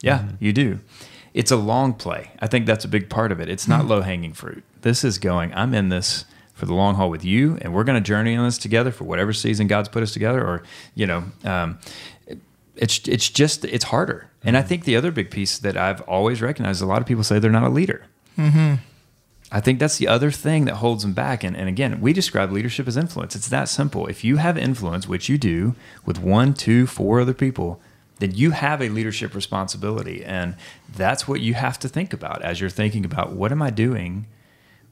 Yeah, 0.00 0.18
mm-hmm. 0.18 0.36
you 0.40 0.52
do. 0.52 0.80
It's 1.34 1.50
a 1.50 1.56
long 1.56 1.94
play. 1.94 2.30
I 2.40 2.46
think 2.46 2.66
that's 2.66 2.84
a 2.84 2.88
big 2.88 3.08
part 3.08 3.32
of 3.32 3.40
it. 3.40 3.48
It's 3.48 3.66
not 3.66 3.80
mm-hmm. 3.80 3.90
low 3.90 4.00
hanging 4.02 4.34
fruit. 4.34 4.64
This 4.82 5.04
is 5.04 5.18
going. 5.18 5.54
I'm 5.54 5.72
in 5.72 5.88
this 5.88 6.26
for 6.54 6.66
the 6.66 6.74
long 6.74 6.94
haul 6.96 7.10
with 7.10 7.24
you, 7.24 7.58
and 7.62 7.72
we're 7.72 7.84
going 7.84 8.00
to 8.00 8.06
journey 8.06 8.36
on 8.36 8.44
this 8.44 8.58
together 8.58 8.92
for 8.92 9.04
whatever 9.04 9.32
season 9.32 9.66
God's 9.66 9.88
put 9.88 10.02
us 10.02 10.12
together. 10.12 10.40
Or 10.42 10.62
you 10.94 11.06
know, 11.06 11.24
um, 11.44 11.78
it's 12.76 13.06
it's 13.06 13.28
just 13.28 13.64
it's 13.64 13.84
harder. 13.84 14.30
And 14.42 14.56
I 14.56 14.60
mm-hmm. 14.60 14.68
think 14.68 14.84
the 14.84 14.96
other 14.96 15.10
big 15.10 15.30
piece 15.30 15.58
that 15.58 15.76
I've 15.76 16.00
always 16.02 16.42
recognized, 16.42 16.82
a 16.82 16.86
lot 16.86 17.00
of 17.00 17.06
people 17.06 17.24
say 17.24 17.38
they're 17.38 17.50
not 17.50 17.64
a 17.64 17.68
leader. 17.68 18.04
Mm-hmm. 18.38 18.74
I 19.54 19.60
think 19.60 19.78
that's 19.78 19.98
the 19.98 20.08
other 20.08 20.30
thing 20.30 20.64
that 20.64 20.76
holds 20.76 21.02
them 21.02 21.12
back. 21.12 21.44
And, 21.44 21.54
and 21.54 21.68
again, 21.68 22.00
we 22.00 22.14
describe 22.14 22.50
leadership 22.50 22.88
as 22.88 22.96
influence. 22.96 23.36
It's 23.36 23.48
that 23.48 23.68
simple. 23.68 24.06
If 24.06 24.24
you 24.24 24.36
have 24.36 24.56
influence, 24.56 25.06
which 25.06 25.28
you 25.28 25.36
do 25.36 25.74
with 26.06 26.18
one, 26.18 26.54
two, 26.54 26.86
four 26.86 27.20
other 27.20 27.34
people, 27.34 27.78
then 28.18 28.34
you 28.34 28.52
have 28.52 28.80
a 28.80 28.88
leadership 28.88 29.34
responsibility. 29.34 30.24
And 30.24 30.56
that's 30.90 31.28
what 31.28 31.40
you 31.40 31.52
have 31.52 31.78
to 31.80 31.88
think 31.88 32.14
about 32.14 32.40
as 32.40 32.60
you're 32.60 32.70
thinking 32.70 33.04
about 33.04 33.32
what 33.32 33.52
am 33.52 33.60
I 33.60 33.68
doing 33.68 34.26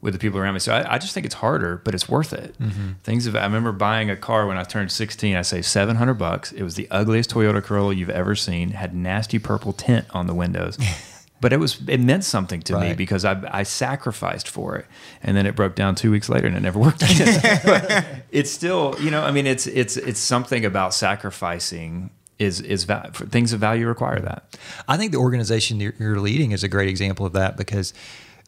with 0.01 0.13
the 0.13 0.19
people 0.19 0.39
around 0.39 0.55
me. 0.55 0.59
So 0.59 0.73
I, 0.73 0.95
I 0.95 0.97
just 0.97 1.13
think 1.13 1.25
it's 1.25 1.35
harder, 1.35 1.81
but 1.83 1.93
it's 1.93 2.09
worth 2.09 2.33
it. 2.33 2.57
Mm-hmm. 2.59 2.93
Things 3.03 3.25
have, 3.25 3.35
I 3.35 3.43
remember 3.43 3.71
buying 3.71 4.09
a 4.09 4.17
car 4.17 4.47
when 4.47 4.57
I 4.57 4.63
turned 4.63 4.91
16. 4.91 5.35
I 5.35 5.43
saved 5.43 5.65
700 5.65 6.15
bucks. 6.15 6.51
It 6.51 6.63
was 6.63 6.75
the 6.75 6.89
ugliest 6.89 7.29
Toyota 7.29 7.63
Corolla 7.63 7.93
you've 7.93 8.09
ever 8.09 8.35
seen. 8.35 8.71
Had 8.71 8.95
nasty 8.95 9.37
purple 9.39 9.73
tint 9.73 10.05
on 10.11 10.27
the 10.27 10.33
windows. 10.33 10.77
but 11.41 11.51
it 11.51 11.57
was 11.57 11.79
it 11.87 11.99
meant 11.99 12.23
something 12.23 12.61
to 12.61 12.75
right. 12.75 12.89
me 12.89 12.93
because 12.93 13.25
I, 13.25 13.41
I 13.51 13.63
sacrificed 13.63 14.47
for 14.47 14.77
it, 14.77 14.85
and 15.23 15.35
then 15.35 15.45
it 15.45 15.55
broke 15.55 15.75
down 15.75 15.95
two 15.95 16.11
weeks 16.11 16.29
later 16.29 16.47
and 16.47 16.55
it 16.55 16.61
never 16.61 16.79
worked 16.79 17.01
again. 17.01 18.23
it's 18.31 18.51
still, 18.51 18.95
you 19.01 19.11
know, 19.11 19.23
I 19.23 19.31
mean, 19.31 19.47
it's 19.47 19.67
it's 19.67 19.97
it's 19.97 20.19
something 20.19 20.63
about 20.63 20.93
sacrificing 20.93 22.11
is 22.37 22.61
is 22.61 22.85
va- 22.85 23.11
things 23.13 23.53
of 23.53 23.59
value 23.59 23.87
require 23.87 24.19
that. 24.19 24.57
I 24.87 24.97
think 24.97 25.11
the 25.11 25.17
organization 25.17 25.79
you're, 25.79 25.93
you're 25.99 26.19
leading 26.19 26.51
is 26.51 26.63
a 26.63 26.67
great 26.67 26.89
example 26.89 27.25
of 27.25 27.33
that 27.33 27.57
because 27.57 27.93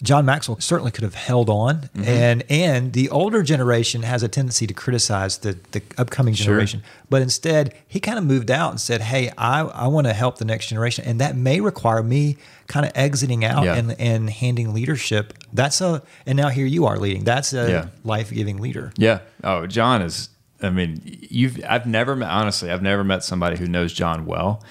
John 0.04 0.26
Maxwell 0.26 0.60
certainly 0.60 0.92
could 0.92 1.06
have 1.06 1.16
held 1.16 1.50
on, 1.50 1.90
mm-hmm. 1.96 2.04
and 2.04 2.44
and 2.50 2.92
the 2.92 3.10
older 3.10 3.42
generation 3.42 4.04
has 4.04 4.22
a 4.22 4.28
tendency 4.28 4.68
to 4.68 4.74
criticize 4.74 5.38
the 5.38 5.58
the 5.72 5.82
upcoming 5.98 6.34
generation, 6.34 6.82
sure. 6.82 7.06
but 7.10 7.22
instead 7.22 7.74
he 7.88 8.02
kind 8.02 8.18
of 8.18 8.26
moved 8.26 8.52
out 8.52 8.72
and 8.72 8.82
said, 8.82 9.00
"Hey, 9.00 9.32
I 9.38 9.62
I 9.62 9.88
want 9.88 10.08
to 10.08 10.14
help 10.14 10.40
the 10.40 10.46
next 10.46 10.68
generation, 10.68 11.06
and 11.06 11.22
that 11.22 11.38
may 11.38 11.62
require 11.62 12.04
me 12.04 12.36
kind 12.68 12.86
of 12.86 12.92
exiting 12.96 13.46
out 13.46 13.64
yeah. 13.64 13.76
and 13.76 13.98
and 13.98 14.30
handing 14.30 14.74
leadership. 14.74 15.34
That's 15.54 15.80
a 15.80 16.04
and 16.26 16.36
now 16.36 16.50
here 16.50 16.66
you 16.66 16.86
are 16.86 17.00
leading. 17.00 17.24
That's 17.24 17.54
a 17.54 17.70
yeah. 17.70 17.88
life 18.04 18.30
giving 18.30 18.58
leader. 18.58 18.92
Yeah. 18.98 19.20
Oh, 19.44 19.68
John 19.68 20.02
is. 20.02 20.30
I 20.62 20.70
mean, 20.70 21.02
you've 21.04 21.62
I've 21.68 21.86
never 21.86 22.14
met 22.16 22.30
honestly. 22.30 22.70
I've 22.70 22.82
never 22.82 23.06
met 23.06 23.24
somebody 23.24 23.56
who 23.56 23.68
knows 23.68 23.94
John 23.94 24.26
well, 24.26 24.62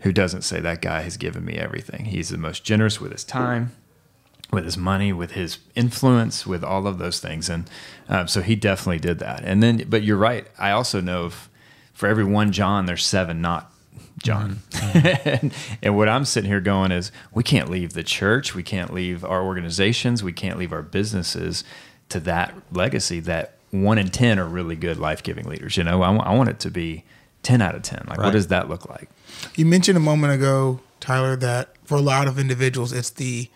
who 0.00 0.12
doesn't 0.12 0.42
say 0.42 0.60
that 0.60 0.82
guy 0.82 1.00
has 1.00 1.16
given 1.16 1.42
me 1.42 1.54
everything. 1.54 2.04
He's 2.06 2.28
the 2.28 2.38
most 2.38 2.64
generous 2.64 3.00
with 3.00 3.12
his 3.12 3.24
time 3.24 3.72
with 4.54 4.64
his 4.64 4.76
money, 4.76 5.12
with 5.12 5.32
his 5.32 5.58
influence, 5.74 6.46
with 6.46 6.64
all 6.64 6.86
of 6.86 6.98
those 6.98 7.20
things. 7.20 7.48
And 7.48 7.68
um, 8.08 8.28
so 8.28 8.40
he 8.40 8.56
definitely 8.56 9.00
did 9.00 9.18
that. 9.18 9.44
And 9.44 9.62
then, 9.62 9.84
but 9.88 10.02
you're 10.02 10.16
right. 10.16 10.46
I 10.58 10.70
also 10.70 11.00
know 11.00 11.26
if, 11.26 11.50
for 11.92 12.08
every 12.08 12.24
one 12.24 12.52
John, 12.52 12.86
there's 12.86 13.04
seven 13.04 13.40
not 13.40 13.72
John. 14.22 14.60
Mm-hmm. 14.70 15.28
and, 15.28 15.54
and, 15.82 15.96
what 15.96 16.08
I'm 16.08 16.24
sitting 16.24 16.50
here 16.50 16.60
going 16.60 16.92
is, 16.92 17.12
we 17.32 17.42
can't 17.42 17.70
leave 17.70 17.92
the 17.92 18.02
church, 18.02 18.54
we 18.54 18.62
can't 18.62 18.92
leave 18.92 19.24
our 19.24 19.42
organizations, 19.42 20.22
we 20.22 20.32
can't 20.32 20.58
leave 20.58 20.72
our 20.72 20.82
businesses 20.82 21.64
to 22.08 22.20
that 22.20 22.54
legacy 22.72 23.20
that 23.20 23.54
one 23.70 23.98
in 23.98 24.08
10 24.08 24.38
are 24.38 24.46
really 24.46 24.76
good 24.76 24.98
life 24.98 25.22
giving 25.22 25.46
leaders. 25.46 25.76
You 25.76 25.84
know, 25.84 26.02
I, 26.02 26.14
I, 26.14 26.34
want 26.34 26.48
it 26.48 26.60
to 26.60 26.70
be 26.70 27.04
10 27.42 27.60
out 27.60 27.74
of 27.74 27.82
10. 27.82 28.04
Like, 28.08 28.18
right. 28.18 28.26
what 28.26 28.32
does 28.32 28.48
that 28.48 28.68
look 28.68 28.88
like? 28.88 29.08
You 29.56 29.66
mentioned 29.66 29.96
a 29.96 30.00
moment 30.00 30.32
ago, 30.32 30.80
Tyler, 31.00 31.36
that 31.36 31.74
for 31.84 31.96
a 31.96 32.00
lot 32.00 32.28
of 32.28 32.38
individuals, 32.38 32.92
it's 32.92 33.10
the 33.10 33.50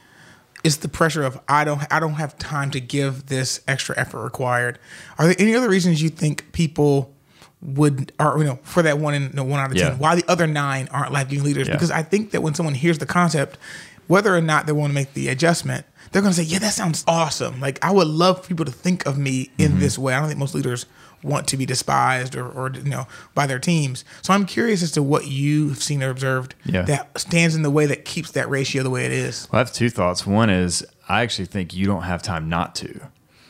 it's 0.65 0.77
the 0.77 0.89
pressure 0.89 1.23
of 1.23 1.41
I 1.49 1.65
don't 1.65 1.83
I 1.91 2.01
don't 2.01 2.15
have 2.15 2.39
time 2.39 2.71
to 2.73 2.81
give 2.81 3.27
this 3.27 3.61
extra 3.69 3.99
effort 3.99 4.23
required. 4.23 4.79
Are 5.19 5.27
there 5.27 5.37
any 5.39 5.55
other 5.55 5.69
reasons 5.69 6.03
you 6.03 6.09
think 6.09 6.51
people 6.53 7.15
would 7.61 8.13
or 8.21 8.39
you 8.39 8.45
know 8.45 8.59
for 8.63 8.83
that 8.83 8.99
one 8.99 9.15
in 9.15 9.31
no, 9.35 9.45
one 9.45 9.61
out 9.61 9.71
of 9.71 9.77
yeah. 9.77 9.91
ten 9.91 9.99
why 9.99 10.15
the 10.15 10.25
other 10.29 10.47
nine 10.47 10.89
aren't 10.91 11.13
life 11.13 11.29
giving 11.29 11.45
leaders? 11.45 11.69
Yeah. 11.69 11.75
Because 11.75 11.91
I 11.91 12.03
think 12.03 12.33
that 12.33 12.43
when 12.43 12.55
someone 12.55 12.75
hears 12.75 12.99
the 12.99 13.07
concept, 13.07 13.59
whether 14.07 14.35
or 14.35 14.41
not 14.41 14.67
they 14.67 14.73
want 14.73 14.91
to 14.91 14.95
make 14.95 15.15
the 15.15 15.29
adjustment, 15.29 15.87
they're 16.11 16.23
going 16.23 16.35
to 16.35 16.43
say, 16.43 16.47
"Yeah, 16.47 16.59
that 16.61 16.73
sounds 16.73 17.05
awesome. 17.07 17.61
Like 17.61 17.85
I 17.85 17.91
would 17.91 18.09
love 18.09 18.43
for 18.43 18.49
people 18.49 18.65
to 18.65 18.73
think 18.73 19.07
of 19.07 19.19
me 19.19 19.51
in 19.59 19.73
mm-hmm. 19.73 19.81
this 19.81 19.99
way." 19.99 20.15
I 20.15 20.19
don't 20.21 20.29
think 20.29 20.41
most 20.41 20.55
leaders 20.55 20.87
want 21.23 21.49
to 21.49 21.57
be 21.57 21.67
despised 21.67 22.37
or, 22.37 22.49
or 22.49 22.71
you 22.73 22.83
know 22.85 23.07
by 23.35 23.47
their 23.47 23.59
teams. 23.59 24.05
So 24.23 24.33
I'm 24.33 24.47
curious 24.47 24.83
as 24.83 24.93
to 24.93 25.03
what 25.03 25.27
you've 25.27 25.83
seen 25.83 26.03
or 26.03 26.11
observed 26.11 26.55
Yeah. 26.65 26.83
that 26.83 27.19
stands 27.19 27.55
in 27.55 27.63
the 27.63 27.71
way 27.71 27.87
that 27.87 28.05
keeps 28.05 28.31
that 28.33 28.49
ratio 28.49 28.83
the 28.83 28.91
way 28.91 29.05
it 29.07 29.13
is. 29.13 29.49
Well, 29.51 29.59
I 29.59 29.61
have 29.61 29.73
two 29.73 29.91
thoughts. 29.91 30.27
One 30.27 30.51
is 30.51 30.87
I 31.09 31.23
actually 31.23 31.47
think 31.47 31.75
you 31.75 31.87
don't 31.87 32.03
have 32.03 32.23
time 32.23 32.49
not 32.49 32.75
to. 32.77 33.01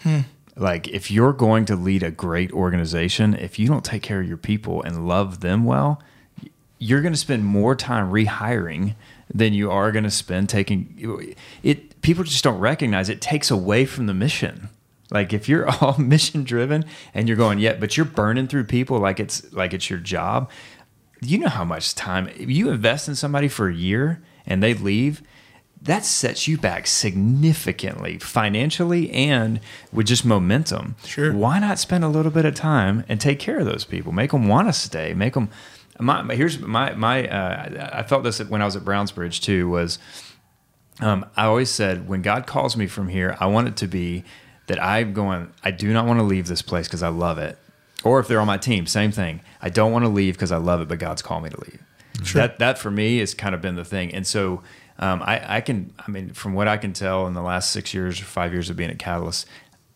Hmm. 0.02 0.20
Like, 0.56 0.88
if 0.88 1.08
you're 1.10 1.32
going 1.32 1.66
to 1.66 1.76
lead 1.76 2.02
a 2.02 2.10
great 2.10 2.50
organization, 2.52 3.34
if 3.34 3.58
you 3.60 3.68
don't 3.68 3.84
take 3.84 4.02
care 4.02 4.20
of 4.20 4.26
your 4.26 4.36
people 4.36 4.82
and 4.82 5.06
love 5.06 5.38
them 5.40 5.64
well, 5.64 6.02
you're 6.80 7.00
going 7.00 7.12
to 7.12 7.18
spend 7.18 7.44
more 7.44 7.76
time 7.76 8.10
rehiring 8.10 8.94
than 9.32 9.52
you 9.52 9.70
are 9.70 9.92
going 9.92 10.02
to 10.04 10.10
spend 10.10 10.48
taking 10.48 11.36
it. 11.62 12.00
People 12.02 12.24
just 12.24 12.42
don't 12.42 12.58
recognize 12.58 13.08
it 13.08 13.20
takes 13.20 13.50
away 13.50 13.84
from 13.84 14.06
the 14.06 14.14
mission. 14.14 14.68
Like 15.10 15.32
if 15.32 15.48
you're 15.48 15.68
all 15.80 15.96
mission 15.98 16.44
driven 16.44 16.84
and 17.14 17.28
you're 17.28 17.36
going, 17.36 17.58
yeah, 17.58 17.74
but 17.74 17.96
you're 17.96 18.06
burning 18.06 18.46
through 18.48 18.64
people 18.64 18.98
like 18.98 19.20
it's 19.20 19.52
like 19.52 19.72
it's 19.72 19.88
your 19.90 19.98
job. 19.98 20.50
You 21.20 21.38
know 21.38 21.48
how 21.48 21.64
much 21.64 21.94
time 21.94 22.30
you 22.38 22.70
invest 22.70 23.08
in 23.08 23.14
somebody 23.14 23.48
for 23.48 23.68
a 23.68 23.74
year 23.74 24.22
and 24.46 24.62
they 24.62 24.72
leave, 24.74 25.22
that 25.82 26.04
sets 26.04 26.46
you 26.48 26.58
back 26.58 26.86
significantly 26.86 28.18
financially 28.18 29.10
and 29.12 29.60
with 29.92 30.06
just 30.06 30.24
momentum. 30.24 30.96
Sure. 31.04 31.32
Why 31.32 31.58
not 31.58 31.78
spend 31.78 32.04
a 32.04 32.08
little 32.08 32.30
bit 32.32 32.44
of 32.44 32.54
time 32.54 33.04
and 33.08 33.20
take 33.20 33.38
care 33.38 33.58
of 33.58 33.66
those 33.66 33.84
people? 33.84 34.12
Make 34.12 34.30
them 34.32 34.48
want 34.48 34.68
to 34.68 34.72
stay. 34.72 35.14
Make 35.14 35.34
them. 35.34 35.50
My, 36.00 36.22
my- 36.22 36.34
here's 36.34 36.58
my 36.60 36.94
my. 36.94 37.28
Uh, 37.28 37.90
I 37.92 38.02
felt 38.04 38.22
this 38.24 38.40
when 38.40 38.62
I 38.62 38.64
was 38.64 38.76
at 38.76 38.84
Browns 38.84 39.12
Bridge 39.12 39.40
too. 39.40 39.68
Was 39.68 39.98
um, 41.00 41.26
I 41.36 41.44
always 41.46 41.70
said 41.70 42.08
when 42.08 42.22
God 42.22 42.46
calls 42.46 42.76
me 42.76 42.86
from 42.86 43.08
here, 43.08 43.36
I 43.40 43.46
want 43.46 43.68
it 43.68 43.76
to 43.78 43.86
be 43.88 44.24
that 44.68 44.82
I'm 44.82 45.12
going. 45.12 45.52
I 45.62 45.70
do 45.70 45.92
not 45.92 46.06
want 46.06 46.20
to 46.20 46.24
leave 46.24 46.46
this 46.46 46.62
place 46.62 46.86
because 46.86 47.02
I 47.02 47.08
love 47.08 47.38
it. 47.38 47.58
Or 48.04 48.20
if 48.20 48.28
they're 48.28 48.40
on 48.40 48.46
my 48.46 48.58
team, 48.58 48.86
same 48.86 49.10
thing. 49.10 49.40
I 49.60 49.68
don't 49.68 49.90
want 49.90 50.04
to 50.04 50.08
leave 50.08 50.34
because 50.34 50.52
I 50.52 50.58
love 50.58 50.80
it, 50.80 50.88
but 50.88 50.98
God's 50.98 51.20
called 51.20 51.42
me 51.42 51.50
to 51.50 51.60
leave. 51.60 51.82
That 52.34 52.58
that 52.58 52.78
for 52.78 52.90
me 52.90 53.18
has 53.18 53.34
kind 53.34 53.54
of 53.54 53.60
been 53.60 53.76
the 53.76 53.84
thing. 53.84 54.14
And 54.14 54.26
so 54.26 54.62
um, 54.98 55.22
I, 55.22 55.56
I 55.56 55.60
can. 55.60 55.92
I 56.06 56.10
mean, 56.10 56.30
from 56.30 56.54
what 56.54 56.68
I 56.68 56.76
can 56.76 56.92
tell 56.92 57.26
in 57.26 57.34
the 57.34 57.42
last 57.42 57.70
six 57.70 57.92
years 57.92 58.20
or 58.20 58.24
five 58.24 58.52
years 58.52 58.70
of 58.70 58.76
being 58.76 58.90
at 58.90 58.98
Catalyst, 58.98 59.46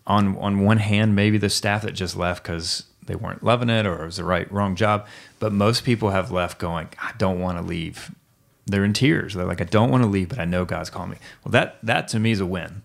on 0.06 0.36
on 0.38 0.60
one 0.60 0.78
hand, 0.78 1.14
maybe 1.16 1.38
the 1.38 1.50
staff 1.50 1.82
that 1.82 1.92
just 1.92 2.16
left 2.16 2.42
because 2.42 2.84
they 3.04 3.16
weren't 3.16 3.42
loving 3.42 3.68
it 3.68 3.86
or 3.86 4.02
it 4.02 4.06
was 4.06 4.16
the 4.16 4.24
right 4.24 4.50
wrong 4.52 4.76
job, 4.76 5.06
but 5.40 5.52
most 5.52 5.84
people 5.84 6.10
have 6.10 6.30
left 6.30 6.58
going, 6.58 6.88
I 7.00 7.12
don't 7.18 7.40
want 7.40 7.58
to 7.58 7.62
leave 7.62 8.12
they're 8.72 8.84
in 8.84 8.92
tears. 8.92 9.34
They're 9.34 9.44
like, 9.44 9.60
I 9.60 9.64
don't 9.64 9.90
want 9.90 10.02
to 10.02 10.08
leave, 10.08 10.28
but 10.30 10.38
I 10.38 10.44
know 10.44 10.64
God's 10.64 10.90
calling 10.90 11.10
me. 11.10 11.16
Well, 11.44 11.52
that 11.52 11.78
that 11.82 12.08
to 12.08 12.18
me 12.18 12.32
is 12.32 12.40
a 12.40 12.46
win. 12.46 12.82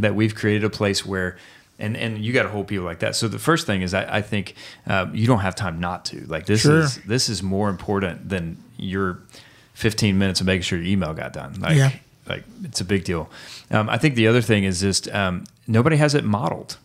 That 0.00 0.14
we've 0.14 0.34
created 0.34 0.64
a 0.64 0.70
place 0.70 1.06
where, 1.06 1.36
and 1.78 1.96
and 1.96 2.18
you 2.18 2.32
got 2.32 2.42
to 2.42 2.48
hold 2.48 2.66
people 2.66 2.84
like 2.84 2.98
that. 3.00 3.16
So 3.16 3.28
the 3.28 3.38
first 3.38 3.66
thing 3.66 3.82
is, 3.82 3.94
I, 3.94 4.18
I 4.18 4.22
think 4.22 4.54
um, 4.86 5.14
you 5.14 5.26
don't 5.26 5.40
have 5.40 5.54
time 5.54 5.80
not 5.80 6.04
to. 6.06 6.24
Like 6.26 6.46
this 6.46 6.62
Sure. 6.62 6.80
is 6.80 6.96
this 7.06 7.28
is 7.28 7.42
more 7.42 7.68
important 7.70 8.28
than 8.28 8.56
your 8.76 9.18
15 9.74 10.18
minutes 10.18 10.40
of 10.40 10.46
making 10.46 10.62
sure 10.62 10.78
your 10.78 10.88
email 10.88 11.14
got 11.14 11.32
done. 11.32 11.54
Like, 11.60 11.76
Yeah. 11.76 11.92
like 12.28 12.42
it's 12.64 12.80
a 12.80 12.84
big 12.84 13.04
deal. 13.04 13.30
Um, 13.70 13.88
I 13.88 13.96
think 13.98 14.14
the 14.16 14.26
other 14.26 14.40
thing 14.42 14.64
is 14.64 14.80
just 14.80 15.08
um, 15.14 15.44
nobody 15.66 15.96
has 15.96 16.14
it 16.14 16.24
modeled 16.24 16.76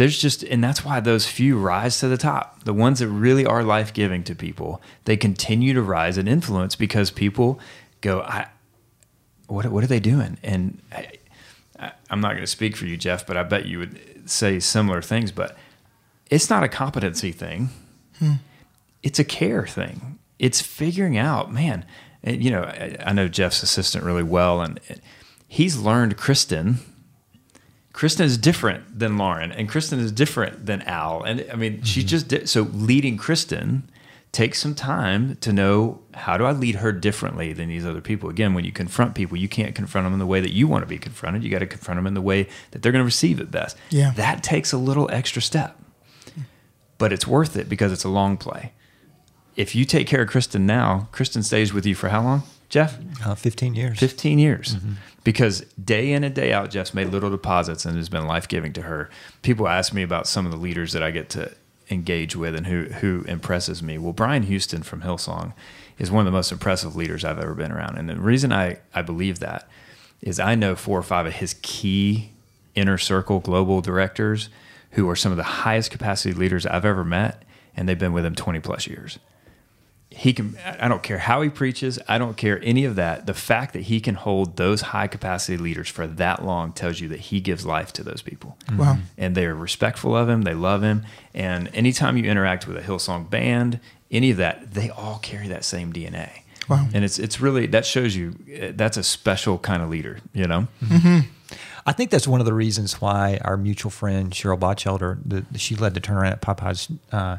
there's 0.00 0.16
just 0.16 0.42
and 0.44 0.64
that's 0.64 0.82
why 0.82 0.98
those 0.98 1.26
few 1.26 1.58
rise 1.58 1.98
to 2.00 2.08
the 2.08 2.16
top. 2.16 2.64
The 2.64 2.72
ones 2.72 3.00
that 3.00 3.08
really 3.08 3.44
are 3.44 3.62
life-giving 3.62 4.24
to 4.24 4.34
people 4.34 4.80
they 5.04 5.14
continue 5.14 5.74
to 5.74 5.82
rise 5.82 6.16
and 6.16 6.26
influence 6.26 6.74
because 6.74 7.10
people 7.10 7.60
go 8.00 8.22
i 8.22 8.48
what, 9.46 9.66
what 9.66 9.84
are 9.84 9.88
they 9.88 10.00
doing? 10.00 10.38
And 10.42 10.80
I, 10.90 11.12
I, 11.78 11.92
i'm 12.08 12.22
not 12.22 12.30
going 12.30 12.44
to 12.44 12.46
speak 12.46 12.78
for 12.78 12.86
you 12.86 12.96
jeff 12.96 13.26
but 13.26 13.36
i 13.36 13.42
bet 13.42 13.66
you 13.66 13.78
would 13.80 14.00
say 14.24 14.58
similar 14.58 15.02
things 15.02 15.32
but 15.32 15.58
it's 16.30 16.48
not 16.48 16.62
a 16.62 16.68
competency 16.68 17.32
thing. 17.32 17.68
Hmm. 18.20 18.34
It's 19.02 19.18
a 19.18 19.24
care 19.24 19.66
thing. 19.66 20.18
It's 20.38 20.62
figuring 20.62 21.18
out 21.18 21.52
man 21.52 21.84
and, 22.22 22.42
you 22.42 22.50
know 22.50 22.62
I, 22.62 22.96
I 23.04 23.12
know 23.12 23.28
jeff's 23.28 23.62
assistant 23.62 24.04
really 24.04 24.22
well 24.22 24.62
and 24.62 24.80
he's 25.46 25.76
learned 25.76 26.16
kristen 26.16 26.78
Kristen 27.92 28.24
is 28.24 28.38
different 28.38 28.98
than 28.98 29.18
Lauren, 29.18 29.50
and 29.52 29.68
Kristen 29.68 29.98
is 29.98 30.12
different 30.12 30.66
than 30.66 30.82
Al. 30.82 31.22
And 31.22 31.44
I 31.52 31.56
mean, 31.56 31.82
she 31.82 32.00
mm-hmm. 32.00 32.06
just 32.06 32.28
did. 32.28 32.48
So 32.48 32.62
leading 32.62 33.16
Kristen 33.16 33.90
takes 34.32 34.60
some 34.60 34.74
time 34.74 35.36
to 35.36 35.52
know 35.52 36.00
how 36.14 36.36
do 36.36 36.44
I 36.44 36.52
lead 36.52 36.76
her 36.76 36.92
differently 36.92 37.52
than 37.52 37.68
these 37.68 37.84
other 37.84 38.00
people. 38.00 38.30
Again, 38.30 38.54
when 38.54 38.64
you 38.64 38.70
confront 38.70 39.14
people, 39.14 39.36
you 39.36 39.48
can't 39.48 39.74
confront 39.74 40.06
them 40.06 40.12
in 40.12 40.20
the 40.20 40.26
way 40.26 40.40
that 40.40 40.52
you 40.52 40.68
want 40.68 40.82
to 40.82 40.86
be 40.86 40.98
confronted. 40.98 41.42
You 41.42 41.50
got 41.50 41.58
to 41.60 41.66
confront 41.66 41.98
them 41.98 42.06
in 42.06 42.14
the 42.14 42.20
way 42.20 42.48
that 42.70 42.82
they're 42.82 42.92
going 42.92 43.00
to 43.00 43.06
receive 43.06 43.40
it 43.40 43.50
best. 43.50 43.76
Yeah. 43.90 44.12
that 44.16 44.42
takes 44.42 44.72
a 44.72 44.78
little 44.78 45.10
extra 45.10 45.42
step, 45.42 45.76
but 46.96 47.12
it's 47.12 47.26
worth 47.26 47.56
it 47.56 47.68
because 47.68 47.90
it's 47.90 48.04
a 48.04 48.08
long 48.08 48.36
play. 48.36 48.72
If 49.56 49.74
you 49.74 49.84
take 49.84 50.06
care 50.06 50.22
of 50.22 50.28
Kristen 50.28 50.64
now, 50.64 51.08
Kristen 51.10 51.42
stays 51.42 51.72
with 51.72 51.84
you 51.84 51.96
for 51.96 52.10
how 52.10 52.22
long, 52.22 52.42
Jeff? 52.70 52.98
Uh, 53.24 53.34
15 53.34 53.74
years. 53.74 53.98
15 53.98 54.38
years. 54.38 54.76
Because 55.24 55.60
day 55.72 56.12
in 56.12 56.24
and 56.24 56.34
day 56.34 56.52
out, 56.52 56.70
Jeff's 56.70 56.94
made 56.94 57.08
little 57.08 57.28
deposits 57.28 57.84
and 57.84 57.96
has 57.96 58.08
been 58.08 58.26
life 58.26 58.48
giving 58.48 58.72
to 58.74 58.82
her. 58.82 59.10
People 59.42 59.68
ask 59.68 59.92
me 59.92 60.02
about 60.02 60.26
some 60.26 60.46
of 60.46 60.52
the 60.52 60.56
leaders 60.58 60.92
that 60.92 61.02
I 61.02 61.10
get 61.10 61.28
to 61.30 61.52
engage 61.90 62.36
with 62.36 62.54
and 62.54 62.68
who, 62.68 62.84
who 62.84 63.24
impresses 63.26 63.82
me. 63.82 63.98
Well, 63.98 64.12
Brian 64.12 64.44
Houston 64.44 64.84
from 64.84 65.02
Hillsong 65.02 65.52
is 65.98 66.10
one 66.10 66.26
of 66.26 66.32
the 66.32 66.36
most 66.36 66.52
impressive 66.52 66.94
leaders 66.94 67.24
I've 67.24 67.40
ever 67.40 67.54
been 67.54 67.72
around. 67.72 67.98
And 67.98 68.08
the 68.08 68.16
reason 68.16 68.52
I, 68.52 68.78
I 68.94 69.02
believe 69.02 69.40
that 69.40 69.68
is 70.22 70.38
I 70.38 70.54
know 70.54 70.76
four 70.76 70.98
or 70.98 71.02
five 71.02 71.26
of 71.26 71.34
his 71.34 71.56
key 71.62 72.30
inner 72.76 72.98
circle 72.98 73.40
global 73.40 73.80
directors 73.80 74.48
who 74.92 75.08
are 75.10 75.16
some 75.16 75.32
of 75.32 75.36
the 75.36 75.42
highest 75.42 75.90
capacity 75.90 76.32
leaders 76.32 76.64
I've 76.66 76.84
ever 76.84 77.04
met, 77.04 77.42
and 77.76 77.88
they've 77.88 77.98
been 77.98 78.12
with 78.12 78.24
him 78.24 78.34
20 78.36 78.60
plus 78.60 78.86
years 78.86 79.18
he 80.12 80.32
can 80.32 80.56
i 80.80 80.88
don't 80.88 81.04
care 81.04 81.18
how 81.18 81.40
he 81.40 81.48
preaches 81.48 81.98
i 82.08 82.18
don't 82.18 82.36
care 82.36 82.60
any 82.64 82.84
of 82.84 82.96
that. 82.96 83.26
The 83.26 83.34
fact 83.34 83.72
that 83.74 83.82
he 83.82 84.00
can 84.00 84.16
hold 84.16 84.56
those 84.56 84.80
high 84.80 85.06
capacity 85.06 85.56
leaders 85.56 85.88
for 85.88 86.06
that 86.06 86.44
long 86.44 86.72
tells 86.72 86.98
you 87.00 87.08
that 87.08 87.20
he 87.20 87.40
gives 87.40 87.64
life 87.64 87.92
to 87.94 88.02
those 88.02 88.20
people. 88.20 88.58
Wow. 88.76 88.98
and 89.16 89.36
they're 89.36 89.54
respectful 89.54 90.16
of 90.16 90.28
him 90.28 90.42
they 90.42 90.54
love 90.54 90.82
him. 90.82 91.06
And 91.32 91.70
anytime 91.74 92.16
you 92.16 92.24
interact 92.24 92.66
with 92.66 92.76
a 92.76 92.80
hillsong 92.82 93.30
band 93.30 93.78
any 94.10 94.32
of 94.32 94.36
that 94.38 94.74
they 94.74 94.90
all 94.90 95.18
carry 95.22 95.46
that 95.48 95.64
same 95.64 95.92
dna 95.92 96.28
Wow. 96.68 96.88
and 96.92 97.04
it's 97.04 97.18
it's 97.18 97.40
really 97.40 97.66
that 97.68 97.86
shows 97.86 98.14
you 98.16 98.34
uh, 98.60 98.72
that's 98.74 98.96
a 98.96 99.02
special 99.04 99.58
kind 99.58 99.80
of 99.82 99.90
leader 99.90 100.18
you 100.34 100.46
know? 100.46 100.66
I 101.86 101.92
think 101.92 102.10
that's 102.10 102.28
one 102.28 102.40
of 102.40 102.46
the 102.46 102.52
reasons 102.54 103.00
why 103.00 103.38
our 103.44 103.56
mutual 103.56 103.90
friend 103.90 104.30
Cheryl 104.32 104.58
Bachelder, 104.58 105.18
the, 105.24 105.58
she 105.58 105.74
led 105.76 105.94
the 105.94 106.00
turnaround 106.00 106.32
at 106.32 106.42
Popeyes 106.42 106.96
uh, 107.10 107.38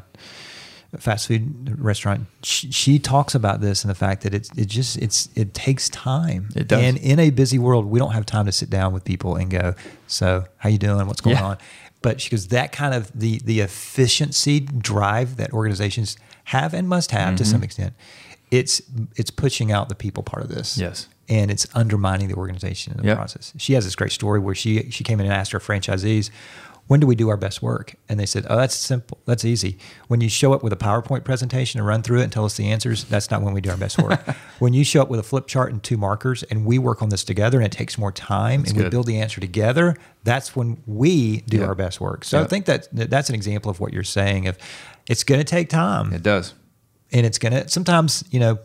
fast 0.98 1.26
food 1.28 1.78
restaurant. 1.80 2.26
She, 2.42 2.70
she 2.70 2.98
talks 2.98 3.34
about 3.34 3.60
this 3.60 3.82
and 3.82 3.90
the 3.90 3.94
fact 3.94 4.22
that 4.22 4.34
it's 4.34 4.50
it 4.56 4.66
just 4.68 4.98
it's 4.98 5.28
it 5.34 5.54
takes 5.54 5.88
time. 5.88 6.50
It 6.54 6.68
does. 6.68 6.82
And 6.82 6.98
in 6.98 7.18
a 7.18 7.30
busy 7.30 7.58
world, 7.58 7.86
we 7.86 7.98
don't 7.98 8.12
have 8.12 8.26
time 8.26 8.46
to 8.46 8.52
sit 8.52 8.68
down 8.70 8.92
with 8.92 9.04
people 9.04 9.36
and 9.36 9.50
go, 9.50 9.74
"So, 10.06 10.44
how 10.58 10.68
you 10.68 10.78
doing? 10.78 11.06
What's 11.06 11.20
going 11.22 11.36
Yeah. 11.36 11.44
on?" 11.44 11.58
But 12.02 12.20
she 12.20 12.30
goes, 12.30 12.48
that 12.48 12.72
kind 12.72 12.94
of 12.94 13.10
the 13.18 13.38
the 13.44 13.60
efficiency 13.60 14.60
drive 14.60 15.36
that 15.36 15.52
organizations 15.52 16.16
have 16.44 16.74
and 16.74 16.88
must 16.88 17.12
have 17.12 17.36
to 17.36 17.42
Mm-hmm. 17.44 17.50
some 17.52 17.62
extent. 17.62 17.94
It's 18.50 18.82
it's 19.16 19.30
pushing 19.30 19.72
out 19.72 19.88
the 19.88 19.94
people 19.94 20.22
part 20.22 20.42
of 20.42 20.48
this 20.50 20.76
Yes. 20.76 21.08
and 21.28 21.50
it's 21.50 21.66
undermining 21.74 22.28
the 22.28 22.34
organization 22.34 22.92
in 22.92 22.98
the 23.02 23.06
Yep. 23.08 23.16
process. 23.16 23.52
She 23.56 23.72
has 23.74 23.84
this 23.84 23.94
great 23.94 24.12
story 24.12 24.40
where 24.40 24.54
she 24.54 24.90
she 24.90 25.04
came 25.04 25.20
in 25.20 25.26
and 25.26 25.34
asked 25.34 25.52
her 25.52 25.60
franchisees, 25.60 26.30
"When 26.86 27.00
do 27.00 27.06
we 27.06 27.14
do 27.14 27.28
our 27.28 27.36
best 27.36 27.62
work?" 27.62 27.94
And 28.08 28.18
they 28.20 28.26
said, 28.26 28.46
"Oh, 28.50 28.56
that's 28.56 28.74
simple. 28.74 29.18
That's 29.26 29.44
easy. 29.44 29.78
When 30.08 30.20
you 30.20 30.28
show 30.28 30.52
up 30.52 30.62
with 30.62 30.72
a 30.72 30.76
PowerPoint 30.76 31.24
presentation 31.24 31.78
and 31.80 31.86
run 31.86 32.02
through 32.02 32.20
it 32.20 32.24
and 32.24 32.32
tell 32.32 32.44
us 32.44 32.56
the 32.56 32.70
answers, 32.70 33.04
that's 33.04 33.30
not 33.30 33.42
when 33.42 33.54
we 33.54 33.60
do 33.60 33.70
our 33.70 33.76
best 33.76 33.98
work. 33.98 34.20
when 34.58 34.72
you 34.72 34.84
show 34.84 35.02
up 35.02 35.08
with 35.08 35.20
a 35.20 35.22
flip 35.22 35.46
chart 35.46 35.72
and 35.72 35.82
two 35.82 35.96
markers 35.96 36.42
and 36.44 36.64
we 36.66 36.78
work 36.78 37.02
on 37.02 37.08
this 37.08 37.24
together 37.24 37.58
and 37.58 37.66
it 37.66 37.72
takes 37.72 37.96
more 37.98 38.12
time 38.12 38.64
and 38.66 38.76
we 38.76 38.88
build 38.88 39.06
the 39.06 39.18
answer 39.20 39.40
together, 39.40 39.96
that's 40.24 40.54
when 40.56 40.82
we 40.86 41.40
do 41.42 41.58
Yep. 41.58 41.68
our 41.68 41.74
best 41.74 42.00
work." 42.00 42.24
So 42.24 42.40
I 42.40 42.44
think 42.44 42.66
that 42.66 42.88
that's 42.92 43.28
an 43.28 43.34
example 43.34 43.70
of 43.70 43.80
what 43.80 43.92
you're 43.92 44.02
saying. 44.04 44.48
Of 44.48 44.58
it's 45.08 45.24
going 45.24 45.40
to 45.40 45.44
take 45.44 45.68
time 45.68 46.12
it 46.12 46.22
does 46.22 46.54
and 47.12 47.26
it's 47.26 47.38
gonna 47.38 47.68
sometimes 47.68 48.24
you 48.30 48.40
know 48.40 48.58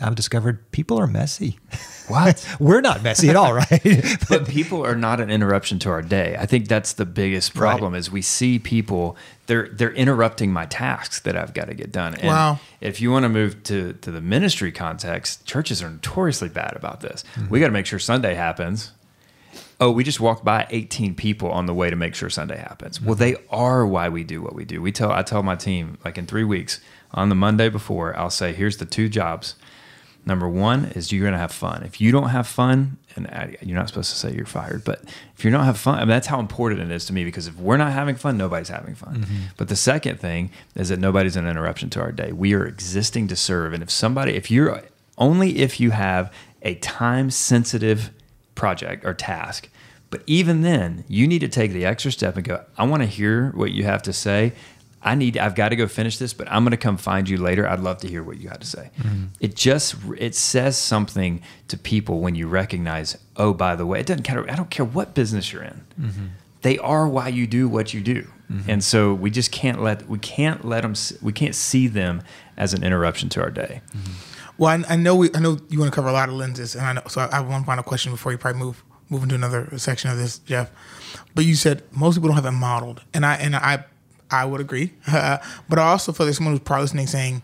i've 0.00 0.14
discovered 0.14 0.70
people 0.72 0.98
are 0.98 1.06
messy 1.06 1.58
What? 2.08 2.46
we're 2.60 2.82
not 2.82 3.02
messy 3.02 3.30
at 3.30 3.36
all 3.36 3.54
right 3.54 4.18
but 4.28 4.46
people 4.46 4.84
are 4.84 4.94
not 4.94 5.20
an 5.20 5.30
interruption 5.30 5.78
to 5.80 5.90
our 5.90 6.02
day. 6.02 6.36
I 6.38 6.46
think 6.46 6.68
that's 6.68 6.92
the 6.92 7.06
biggest 7.06 7.54
problem 7.54 7.94
is 7.94 8.10
we 8.10 8.22
see 8.22 8.58
people 8.58 9.16
they're 9.46 9.68
they're 9.68 9.92
interrupting 9.92 10.52
my 10.52 10.66
tasks 10.66 11.20
that 11.20 11.36
I've 11.36 11.54
got 11.54 11.68
to 11.68 11.74
get 11.74 11.92
done. 11.92 12.14
And 12.14 12.28
Wow. 12.28 12.60
if 12.80 13.00
you 13.00 13.10
want 13.10 13.24
to 13.24 13.28
move 13.28 13.62
to 13.64 13.94
to 13.94 14.10
the 14.10 14.20
ministry 14.20 14.72
context, 14.72 15.46
churches 15.46 15.82
are 15.82 15.90
notoriously 15.90 16.48
bad 16.48 16.74
about 16.76 17.00
this. 17.00 17.24
Mm-hmm. 17.34 17.48
We 17.48 17.60
got 17.60 17.66
to 17.66 17.72
make 17.72 17.86
sure 17.86 17.98
Sunday 17.98 18.34
happens. 18.34 18.92
Oh, 19.80 19.90
we 19.90 20.04
just 20.04 20.20
walked 20.20 20.44
by 20.44 20.66
18 20.70 21.14
people 21.14 21.50
on 21.50 21.66
the 21.66 21.74
way 21.74 21.90
to 21.90 21.96
make 21.96 22.14
sure 22.14 22.30
Sunday 22.30 22.58
happens. 22.58 23.00
Well, 23.00 23.14
they 23.14 23.32
mm-hmm. 23.32 23.54
are 23.54 23.86
why 23.86 24.08
we 24.08 24.24
do 24.24 24.42
what 24.42 24.54
we 24.54 24.64
do. 24.64 24.82
We 24.82 24.92
tell 24.92 25.10
I 25.10 25.22
tell 25.22 25.42
my 25.42 25.56
team 25.56 25.98
like 26.04 26.18
in 26.18 26.26
3 26.26 26.44
weeks 26.44 26.80
on 27.12 27.28
the 27.28 27.34
Monday 27.34 27.68
before, 27.68 28.16
I'll 28.16 28.30
say 28.30 28.52
here's 28.52 28.76
the 28.76 28.86
two 28.86 29.08
jobs 29.08 29.54
Number 30.26 30.48
one 30.48 30.86
is 30.86 31.12
you're 31.12 31.22
going 31.22 31.34
to 31.34 31.38
have 31.38 31.52
fun. 31.52 31.82
If 31.82 32.00
you 32.00 32.10
don't 32.10 32.30
have 32.30 32.46
fun, 32.46 32.96
and 33.14 33.26
uh, 33.26 33.46
you're 33.60 33.76
not 33.76 33.88
supposed 33.88 34.10
to 34.10 34.16
say 34.16 34.34
you're 34.34 34.46
fired, 34.46 34.82
but 34.84 35.02
if 35.36 35.44
you're 35.44 35.52
not 35.52 35.64
have 35.64 35.78
fun, 35.78 35.96
I 35.96 36.00
mean, 36.00 36.08
that's 36.08 36.26
how 36.26 36.40
important 36.40 36.80
it 36.80 36.90
is 36.90 37.04
to 37.06 37.12
me 37.12 37.24
because 37.24 37.46
if 37.46 37.56
we're 37.58 37.76
not 37.76 37.92
having 37.92 38.16
fun, 38.16 38.36
nobody's 38.36 38.68
having 38.68 38.94
fun. 38.94 39.18
Mm-hmm. 39.18 39.42
But 39.56 39.68
the 39.68 39.76
second 39.76 40.20
thing 40.20 40.50
is 40.74 40.88
that 40.88 40.98
nobody's 40.98 41.36
an 41.36 41.46
interruption 41.46 41.90
to 41.90 42.00
our 42.00 42.12
day. 42.12 42.32
We 42.32 42.54
are 42.54 42.64
existing 42.64 43.28
to 43.28 43.36
serve. 43.36 43.72
And 43.72 43.82
if 43.82 43.90
somebody, 43.90 44.34
if 44.34 44.50
you're 44.50 44.82
only 45.18 45.58
if 45.58 45.78
you 45.78 45.90
have 45.90 46.32
a 46.62 46.74
time 46.76 47.30
sensitive 47.30 48.10
project 48.54 49.04
or 49.04 49.12
task, 49.14 49.68
but 50.10 50.22
even 50.26 50.62
then, 50.62 51.04
you 51.08 51.26
need 51.26 51.40
to 51.40 51.48
take 51.48 51.72
the 51.72 51.84
extra 51.84 52.12
step 52.12 52.36
and 52.36 52.44
go, 52.44 52.64
I 52.78 52.84
want 52.84 53.02
to 53.02 53.08
hear 53.08 53.50
what 53.50 53.72
you 53.72 53.82
have 53.84 54.02
to 54.02 54.12
say. 54.12 54.52
I 55.04 55.14
need 55.14 55.36
I've 55.36 55.54
got 55.54 55.68
to 55.68 55.76
go 55.76 55.86
finish 55.86 56.18
this, 56.18 56.32
but 56.32 56.50
I'm 56.50 56.64
going 56.64 56.70
to 56.70 56.76
come 56.76 56.96
find 56.96 57.28
you 57.28 57.36
later. 57.36 57.68
I'd 57.68 57.80
love 57.80 57.98
to 57.98 58.08
hear 58.08 58.22
what 58.22 58.38
you 58.38 58.48
had 58.48 58.60
to 58.62 58.66
say. 58.66 58.90
Mm-hmm. 58.98 59.24
It 59.38 59.54
just 59.54 59.96
it 60.16 60.34
says 60.34 60.78
something 60.78 61.42
to 61.68 61.76
people 61.76 62.20
when 62.20 62.34
you 62.34 62.48
recognize, 62.48 63.18
oh, 63.36 63.52
by 63.52 63.76
the 63.76 63.84
way, 63.84 64.00
it 64.00 64.06
doesn't 64.06 64.22
care 64.22 64.50
I 64.50 64.56
don't 64.56 64.70
care 64.70 64.86
what 64.86 65.14
business 65.14 65.52
you're 65.52 65.62
in. 65.62 65.84
Mm-hmm. 66.00 66.26
They 66.62 66.78
are 66.78 67.06
why 67.06 67.28
you 67.28 67.46
do 67.46 67.68
what 67.68 67.92
you 67.92 68.00
do. 68.00 68.26
Mm-hmm. 68.50 68.70
And 68.70 68.84
so 68.84 69.12
we 69.12 69.30
just 69.30 69.52
can't 69.52 69.82
let 69.82 70.08
we 70.08 70.18
can't 70.18 70.64
let 70.64 70.82
them 70.82 70.94
we 71.20 71.32
can't 71.32 71.54
see 71.54 71.86
them 71.86 72.22
as 72.56 72.72
an 72.72 72.82
interruption 72.82 73.28
to 73.30 73.42
our 73.42 73.50
day. 73.50 73.82
Well, 74.56 74.70
I, 74.70 74.94
I 74.94 74.96
know 74.96 75.16
we, 75.16 75.30
I 75.34 75.40
know 75.40 75.58
you 75.68 75.80
want 75.80 75.92
to 75.92 75.94
cover 75.94 76.08
a 76.08 76.12
lot 76.12 76.28
of 76.28 76.34
lenses, 76.36 76.74
and 76.74 76.86
I 76.86 76.92
know. 76.92 77.02
So 77.08 77.28
I 77.30 77.36
have 77.36 77.48
one 77.48 77.64
final 77.64 77.82
question 77.82 78.12
before 78.12 78.32
you 78.32 78.38
probably 78.38 78.60
move 78.60 78.84
move 79.10 79.22
into 79.22 79.34
another 79.34 79.76
section 79.78 80.10
of 80.10 80.16
this, 80.16 80.38
Jeff. 80.38 80.70
But 81.34 81.44
you 81.44 81.54
said 81.54 81.82
most 81.92 82.14
people 82.14 82.28
don't 82.28 82.36
have 82.36 82.46
it 82.46 82.52
modeled, 82.52 83.02
and 83.12 83.26
I 83.26 83.34
and 83.34 83.56
I 83.56 83.84
I 84.30 84.44
would 84.44 84.60
agree. 84.60 84.92
but 85.12 85.78
I 85.78 85.82
also 85.82 86.12
feel 86.12 86.26
there's 86.26 86.36
someone 86.36 86.54
who's 86.54 86.60
probably 86.60 86.82
listening 86.84 87.06
saying, 87.06 87.42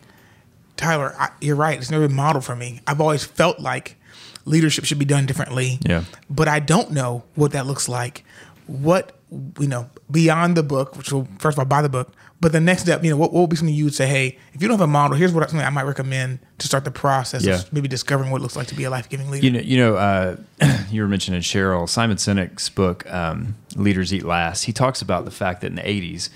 Tyler, 0.77 1.15
I, 1.19 1.29
you're 1.41 1.57
right. 1.57 1.79
It's 1.79 1.91
never 1.91 2.07
been 2.09 2.17
modeled 2.17 2.45
for 2.45 2.57
me. 2.57 2.81
I've 2.87 3.01
always 3.01 3.25
felt 3.25 3.61
like 3.61 3.97
leadership 4.45 4.85
should 4.85 4.99
be 4.99 5.05
done 5.05 5.27
differently. 5.27 5.79
Yeah. 5.87 6.05
But 6.29 6.49
I 6.49 6.59
don't 6.61 6.91
know 6.93 7.25
what 7.35 7.53
that 7.53 7.67
looks 7.67 7.89
like. 7.89 8.25
What 8.67 9.13
you 9.61 9.69
know 9.69 9.89
beyond 10.11 10.57
the 10.57 10.63
book, 10.63 10.97
which 10.97 11.13
will 11.13 11.29
first 11.39 11.57
of 11.57 11.61
all 11.61 11.65
buy 11.67 11.83
the 11.83 11.89
book. 11.89 12.13
But 12.41 12.53
the 12.53 12.61
next 12.61 12.83
step, 12.83 13.05
you 13.05 13.11
know, 13.11 13.19
what, 13.19 13.35
what 13.35 13.43
would 13.43 13.51
be 13.51 13.57
something 13.57 13.75
you 13.75 13.85
would 13.85 13.95
say? 13.95 14.07
Hey, 14.07 14.39
if 14.55 14.63
you 14.63 14.69
don't 14.69 14.79
have 14.79 14.89
a 14.89 14.91
model, 14.91 15.15
here's 15.15 15.31
what 15.33 15.49
something 15.51 15.67
I 15.67 15.69
might 15.69 15.83
recommend 15.83 16.39
to 16.57 16.67
start 16.67 16.85
the 16.85 16.91
process 16.91 17.45
Yeah. 17.45 17.57
of 17.57 17.71
maybe 17.71 17.87
discovering 17.87 18.31
what 18.31 18.39
it 18.39 18.43
looks 18.43 18.57
like 18.57 18.67
to 18.69 18.75
be 18.75 18.85
a 18.85 18.91
life 18.91 19.11
giving 19.11 19.29
leader. 19.31 19.45
You 19.45 19.53
know, 19.53 19.61
you 19.61 19.77
know, 19.77 19.97
uh, 19.97 20.37
you 20.91 21.03
were 21.03 21.09
mentioning 21.09 21.43
Cheryl 21.43 21.87
Simon 21.87 22.17
Sinek's 22.17 22.71
book, 22.71 23.11
um, 23.13 23.57
"Leaders 23.77 24.15
Eat 24.15 24.25
Last." 24.25 24.65
He 24.65 24.73
talks 24.73 25.03
about 25.03 25.27
the 25.27 25.31
fact 25.31 25.61
that 25.61 25.67
in 25.67 25.75
the 25.75 25.83
'80s 25.83 26.31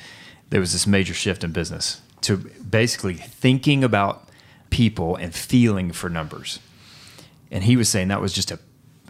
there 0.55 0.61
was 0.61 0.73
this 0.73 0.87
major 0.87 1.15
shift 1.15 1.43
in 1.43 1.51
business 1.51 2.01
to 2.21 2.37
basically 2.37 3.15
thinking 3.15 3.83
about 3.83 4.29
people 4.71 5.17
and 5.17 5.35
feeling 5.35 5.91
for 5.91 6.09
numbers. 6.09 6.61
And 7.51 7.65
he 7.65 7.77
was 7.77 7.89
saying 7.89 8.07
that 8.07 8.21
was 8.21 8.33
just 8.33 8.53
a, 8.53 8.61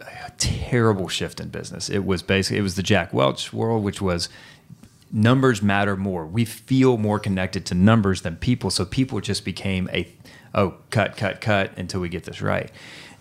a 0.01 0.31
terrible 0.39 1.07
shift 1.07 1.41
in 1.41 1.51
business. 1.51 1.91
It 1.91 2.07
was 2.07 2.23
basically 2.23 2.61
it 2.61 2.63
was 2.63 2.77
the 2.77 2.83
Jack 2.83 3.13
Welch 3.13 3.53
world, 3.53 3.85
which 3.85 4.01
was 4.01 4.31
numbers 5.13 5.61
matter 5.61 5.99
more. 5.99 6.25
We 6.25 6.47
feel 6.47 6.97
more 6.97 7.19
connected 7.19 7.67
to 7.67 7.75
numbers 7.75 8.23
than 8.23 8.37
people. 8.37 8.71
So 8.71 8.87
people 8.87 9.21
just 9.21 9.45
became 9.45 9.91
a 9.93 10.11
oh 10.55 10.77
cut 10.89 11.19
cut 11.19 11.43
cut 11.43 11.77
until 11.77 12.01
we 12.01 12.09
get 12.09 12.25
this 12.25 12.41
right. 12.41 12.73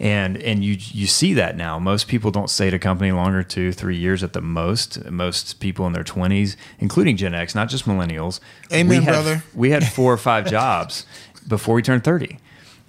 And 0.04 0.36
and 0.44 0.66
you 0.66 0.76
you 0.78 1.08
see 1.08 1.34
that 1.36 1.56
now. 1.56 1.80
Most 1.80 2.10
people 2.10 2.30
don't 2.30 2.50
stay 2.50 2.68
at 2.68 2.74
a 2.74 2.80
company 2.80 3.14
longer 3.14 3.42
two 3.42 3.72
three 3.72 3.96
years 3.96 4.22
at 4.22 4.34
the 4.34 4.42
most. 4.42 5.10
Most 5.10 5.62
people 5.62 5.88
in 5.88 5.94
their 5.94 6.04
twenties, 6.04 6.58
including 6.78 7.16
Gen 7.16 7.34
X, 7.34 7.56
not 7.56 7.70
just 7.70 7.86
millennials. 7.86 8.42
Amen, 8.74 8.90
we 8.90 8.96
had, 9.06 9.12
brother. 9.14 9.44
We 9.56 9.72
had 9.72 9.88
four 9.88 10.12
or 10.12 10.18
five 10.18 10.46
jobs 10.50 11.06
before 11.48 11.76
we 11.76 11.82
turned 11.82 12.04
thirty. 12.04 12.38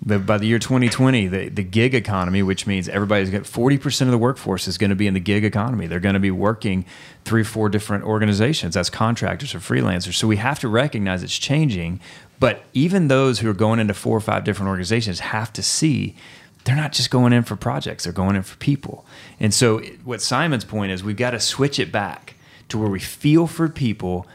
The, 0.07 0.19
by 0.19 0.37
the 0.37 0.47
year 0.47 0.59
2020, 0.59 1.29
the, 1.29 1.49
the 1.49 1.63
gig 1.63 1.95
economy, 1.95 2.43
which 2.43 2.67
means 2.67 2.91
everybody's 2.91 3.31
got 3.31 3.43
40% 3.45 4.03
of 4.03 4.11
the 4.11 4.19
workforce 4.19 4.69
is 4.69 4.77
going 4.77 4.91
to 4.91 4.97
be 4.97 5.07
in 5.07 5.15
the 5.15 5.21
gig 5.21 5.47
economy. 5.47 5.87
They're 5.87 6.01
going 6.01 6.15
to 6.15 6.21
be 6.21 6.33
working 6.33 6.85
three 7.25 7.41
or 7.41 7.45
four 7.45 7.71
different 7.71 8.05
organizations 8.05 8.77
as 8.77 8.91
contractors 8.91 9.55
or 9.55 9.61
freelancers. 9.61 10.15
So 10.15 10.29
we 10.29 10.37
have 10.37 10.59
to 10.59 10.69
recognize 10.69 11.23
it's 11.23 11.39
changing. 11.39 12.01
But 12.39 12.65
even 12.75 13.09
those 13.09 13.39
who 13.39 13.49
are 13.49 13.55
going 13.55 13.79
into 13.79 13.95
four 13.95 14.15
or 14.15 14.21
five 14.21 14.45
different 14.45 14.69
organizations 14.69 15.21
have 15.21 15.51
to 15.55 15.63
see 15.63 16.17
they're 16.65 16.77
not 16.77 16.93
just 16.93 17.11
going 17.11 17.33
in 17.33 17.43
for 17.43 17.57
projects, 17.57 18.05
they're 18.05 18.13
going 18.13 18.37
in 18.37 18.43
for 18.43 18.57
people. 18.57 19.07
And 19.39 19.53
so, 19.53 19.81
what 20.05 20.23
Simon's 20.23 20.65
point 20.65 20.93
is, 20.93 21.05
we've 21.05 21.17
got 21.17 21.31
to 21.31 21.41
switch 21.41 21.79
it 21.79 21.93
back 21.93 22.35
to 22.69 22.79
where 22.79 22.89
we 22.89 23.01
feel 23.01 23.47
for 23.47 23.69
people 23.69 24.27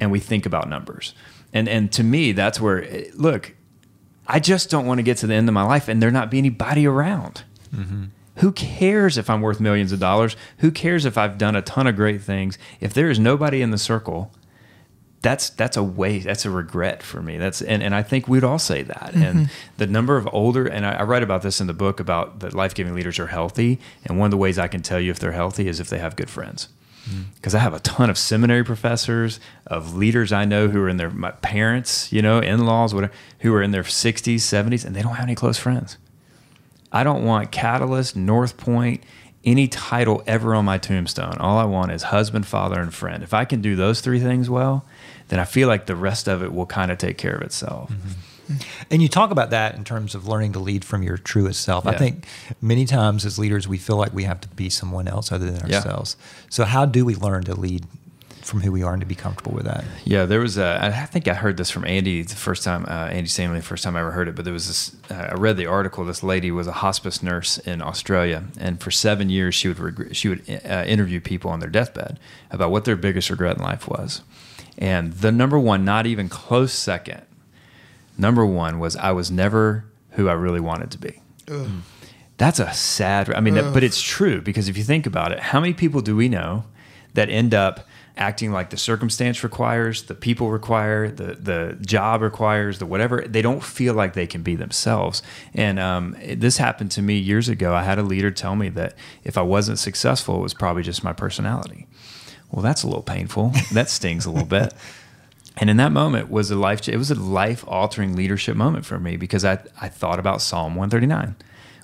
and 0.00 0.10
we 0.10 0.18
think 0.18 0.46
about 0.46 0.68
numbers. 0.68 1.14
And 1.52 1.68
and 1.68 1.92
to 1.92 2.02
me, 2.02 2.32
that's 2.32 2.60
where 2.60 2.82
eh, 2.84 3.10
look, 3.14 3.54
I 4.26 4.40
just 4.40 4.70
don't 4.70 4.86
want 4.86 4.98
to 4.98 5.02
get 5.02 5.18
to 5.18 5.26
the 5.26 5.34
end 5.34 5.48
of 5.48 5.54
my 5.54 5.62
life 5.62 5.88
and 5.88 6.02
there 6.02 6.10
not 6.10 6.30
be 6.30 6.38
anybody 6.38 6.86
around. 6.86 7.44
Who 8.36 8.52
cares 8.52 9.18
if 9.18 9.28
I'm 9.28 9.42
worth 9.42 9.60
millions 9.60 9.92
of 9.92 10.00
dollars? 10.00 10.36
Who 10.58 10.70
cares 10.70 11.04
if 11.04 11.18
I've 11.18 11.36
done 11.38 11.54
a 11.54 11.62
ton 11.62 11.86
of 11.86 11.96
great 11.96 12.22
things? 12.22 12.58
If 12.80 12.94
there 12.94 13.10
is 13.10 13.18
nobody 13.18 13.60
in 13.60 13.70
the 13.70 13.78
circle, 13.78 14.32
that's 15.22 15.50
that's 15.50 15.76
a 15.76 15.82
waste. 15.82 16.26
That's 16.26 16.44
a 16.44 16.50
regret 16.50 17.02
for 17.02 17.22
me. 17.22 17.38
That's 17.38 17.62
and, 17.62 17.82
and 17.82 17.94
I 17.94 18.02
think 18.02 18.26
we'd 18.26 18.44
all 18.44 18.58
say 18.58 18.82
that. 18.82 19.12
And 19.14 19.46
mm-hmm. 19.46 19.52
the 19.76 19.86
number 19.86 20.16
of 20.16 20.28
older 20.32 20.66
and 20.66 20.84
I, 20.84 20.94
I 20.94 21.02
write 21.04 21.22
about 21.22 21.42
this 21.42 21.60
in 21.60 21.68
the 21.68 21.72
book 21.72 22.00
about 22.00 22.40
that 22.40 22.54
life 22.54 22.74
giving 22.74 22.94
leaders 22.94 23.18
are 23.20 23.28
healthy. 23.28 23.78
And 24.04 24.18
one 24.18 24.26
of 24.26 24.30
the 24.32 24.36
ways 24.36 24.58
I 24.58 24.66
can 24.66 24.82
tell 24.82 25.00
you 25.00 25.12
if 25.12 25.20
they're 25.20 25.32
healthy 25.32 25.68
is 25.68 25.78
if 25.78 25.88
they 25.88 25.98
have 25.98 26.16
good 26.16 26.28
friends. 26.28 26.68
Mm-hmm. 27.08 27.22
Because 27.36 27.54
I 27.54 27.60
have 27.60 27.72
a 27.72 27.80
ton 27.80 28.10
of 28.10 28.18
seminary 28.18 28.64
professors, 28.64 29.38
of 29.66 29.94
leaders 29.94 30.32
I 30.32 30.44
know 30.44 30.68
who 30.68 30.82
are 30.82 30.88
in 30.88 30.96
their 30.96 31.10
my 31.10 31.30
parents, 31.30 32.12
you 32.12 32.20
know, 32.20 32.40
in 32.40 32.66
laws, 32.66 32.92
whatever, 32.92 33.12
who 33.40 33.54
are 33.54 33.62
in 33.62 33.70
their 33.70 33.82
60s, 33.84 34.34
70s, 34.34 34.84
and 34.84 34.94
they 34.94 35.02
don't 35.02 35.14
have 35.14 35.26
any 35.26 35.34
close 35.36 35.58
friends. 35.58 35.98
I 36.90 37.04
don't 37.04 37.24
want 37.24 37.52
Catalyst, 37.52 38.16
North 38.16 38.56
Point, 38.56 39.02
any 39.44 39.66
title 39.66 40.22
ever 40.26 40.54
on 40.54 40.64
my 40.64 40.78
tombstone. 40.78 41.36
All 41.38 41.58
I 41.58 41.64
want 41.64 41.92
is 41.92 42.04
husband, 42.04 42.46
father, 42.46 42.80
and 42.80 42.92
friend. 42.92 43.22
If 43.22 43.34
I 43.34 43.44
can 43.44 43.60
do 43.60 43.76
those 43.76 44.00
three 44.00 44.20
things 44.20 44.50
well, 44.50 44.84
then 45.28 45.38
I 45.40 45.44
feel 45.44 45.68
like 45.68 45.86
the 45.86 45.96
rest 45.96 46.28
of 46.28 46.42
it 46.42 46.52
will 46.52 46.66
kind 46.66 46.90
of 46.90 46.98
take 46.98 47.18
care 47.18 47.34
of 47.34 47.42
itself. 47.42 47.90
And 48.90 49.00
you 49.00 49.08
talk 49.08 49.30
about 49.30 49.50
that 49.50 49.76
in 49.76 49.84
terms 49.84 50.14
of 50.14 50.26
learning 50.28 50.52
to 50.54 50.58
lead 50.58 50.84
from 50.84 51.02
your 51.02 51.16
truest 51.16 51.62
self. 51.62 51.86
I 51.86 51.94
think 51.96 52.26
many 52.60 52.84
times 52.84 53.24
as 53.24 53.38
leaders, 53.38 53.66
we 53.66 53.78
feel 53.78 53.96
like 53.96 54.12
we 54.12 54.24
have 54.24 54.40
to 54.42 54.48
be 54.48 54.68
someone 54.68 55.08
else 55.08 55.32
other 55.32 55.50
than 55.50 55.70
Yeah. 55.70 55.76
ourselves. 55.76 56.16
So, 56.50 56.64
how 56.64 56.84
do 56.84 57.04
we 57.04 57.14
learn 57.14 57.44
to 57.44 57.54
lead 57.54 57.86
from 58.42 58.60
who 58.60 58.72
we 58.72 58.82
are 58.82 58.92
and 58.92 59.00
to 59.00 59.06
be 59.06 59.14
comfortable 59.14 59.52
with 59.52 59.64
that? 59.64 59.84
Yeah, 60.04 60.26
there 60.26 60.40
was 60.40 60.58
a. 60.58 60.78
I 60.84 61.06
think 61.06 61.28
I 61.28 61.34
heard 61.34 61.56
this 61.56 61.70
from 61.70 61.86
Andy 61.86 62.20
the 62.22 62.34
first 62.34 62.64
time. 62.64 62.84
Uh, 62.86 63.06
Andy 63.10 63.28
Stanley, 63.28 63.60
the 63.60 63.64
first 63.64 63.84
time 63.84 63.96
I 63.96 64.00
ever 64.00 64.10
heard 64.10 64.28
it. 64.28 64.34
But 64.34 64.44
there 64.44 64.52
was 64.52 64.66
this. 64.66 64.96
Uh, 65.10 65.28
I 65.30 65.34
read 65.34 65.56
the 65.56 65.66
article. 65.66 66.04
This 66.04 66.22
lady 66.24 66.50
was 66.50 66.66
a 66.66 66.72
hospice 66.72 67.22
nurse 67.22 67.56
in 67.58 67.80
Australia, 67.80 68.44
and 68.58 68.80
for 68.82 68.90
seven 68.90 69.30
years 69.30 69.54
she 69.54 69.68
would 69.68 69.78
reg- 69.78 70.14
she 70.14 70.28
would 70.28 70.42
uh, 70.68 70.84
interview 70.86 71.20
people 71.20 71.50
on 71.52 71.60
their 71.60 71.70
deathbed 71.70 72.18
about 72.50 72.70
what 72.72 72.84
their 72.84 72.96
biggest 72.96 73.30
regret 73.30 73.56
in 73.56 73.62
life 73.62 73.88
was, 73.88 74.20
and 74.82 75.12
the 75.14 75.30
number 75.32 75.58
one, 75.58 75.84
not 75.84 76.06
even 76.06 76.28
close 76.28 76.72
second, 76.72 77.22
number 78.18 78.44
one 78.44 78.78
was 78.78 78.96
I 78.96 79.12
was 79.12 79.30
never 79.30 79.84
who 80.12 80.28
I 80.28 80.32
really 80.34 80.60
wanted 80.60 80.90
to 80.92 80.98
be. 80.98 81.20
That's 82.38 82.58
a 82.58 82.72
sad. 82.72 83.32
I 83.32 83.40
mean, 83.40 83.54
that, 83.54 83.72
but 83.74 83.82
it's 83.84 84.00
true 84.00 84.40
because 84.40 84.68
if 84.68 84.76
you 84.76 84.84
think 84.84 85.06
about 85.06 85.32
it, 85.32 85.38
how 85.38 85.60
many 85.60 85.74
people 85.74 86.00
do 86.00 86.16
we 86.16 86.28
know 86.28 86.64
that 87.14 87.28
end 87.30 87.54
up 87.54 87.86
acting 88.16 88.52
like 88.52 88.70
the 88.70 88.76
circumstance 88.76 89.42
requires, 89.44 90.02
the 90.04 90.14
people 90.14 90.50
require, 90.50 91.08
the 91.10 91.34
the 91.34 91.78
job 91.86 92.20
requires, 92.20 92.78
the 92.78 92.86
whatever? 92.86 93.22
They 93.26 93.42
don't 93.42 93.62
feel 93.62 93.94
like 93.94 94.14
they 94.14 94.26
can 94.26 94.42
be 94.42 94.56
themselves. 94.56 95.22
And 95.54 95.78
um, 95.78 96.16
it- 96.20 96.40
this 96.40 96.56
happened 96.58 96.90
to 96.92 97.02
me 97.02 97.16
years 97.18 97.48
ago. 97.48 97.74
I 97.74 97.82
had 97.84 97.98
a 97.98 98.02
leader 98.02 98.30
tell 98.30 98.56
me 98.56 98.68
that 98.70 98.94
if 99.24 99.38
I 99.38 99.42
wasn't 99.42 99.78
successful, 99.78 100.36
it 100.38 100.42
was 100.42 100.54
probably 100.54 100.82
just 100.82 101.04
my 101.04 101.12
personality. 101.12 101.86
Well, 102.52 102.62
that's 102.62 102.82
a 102.82 102.86
little 102.86 103.02
painful. 103.02 103.52
That 103.72 103.90
stings 103.90 104.26
a 104.26 104.30
little 104.30 104.46
bit. 104.46 104.72
And 105.58 105.68
in 105.68 105.76
that 105.76 105.92
moment 105.92 106.30
was 106.30 106.50
a 106.50 106.56
life 106.56 106.88
it 106.88 106.96
was 106.96 107.10
a 107.10 107.14
life 107.14 107.62
altering 107.68 108.16
leadership 108.16 108.56
moment 108.56 108.86
for 108.86 108.98
me 108.98 109.18
because 109.18 109.44
I 109.44 109.58
I 109.78 109.88
thought 109.88 110.18
about 110.18 110.40
Psalm 110.40 110.76
139, 110.76 111.36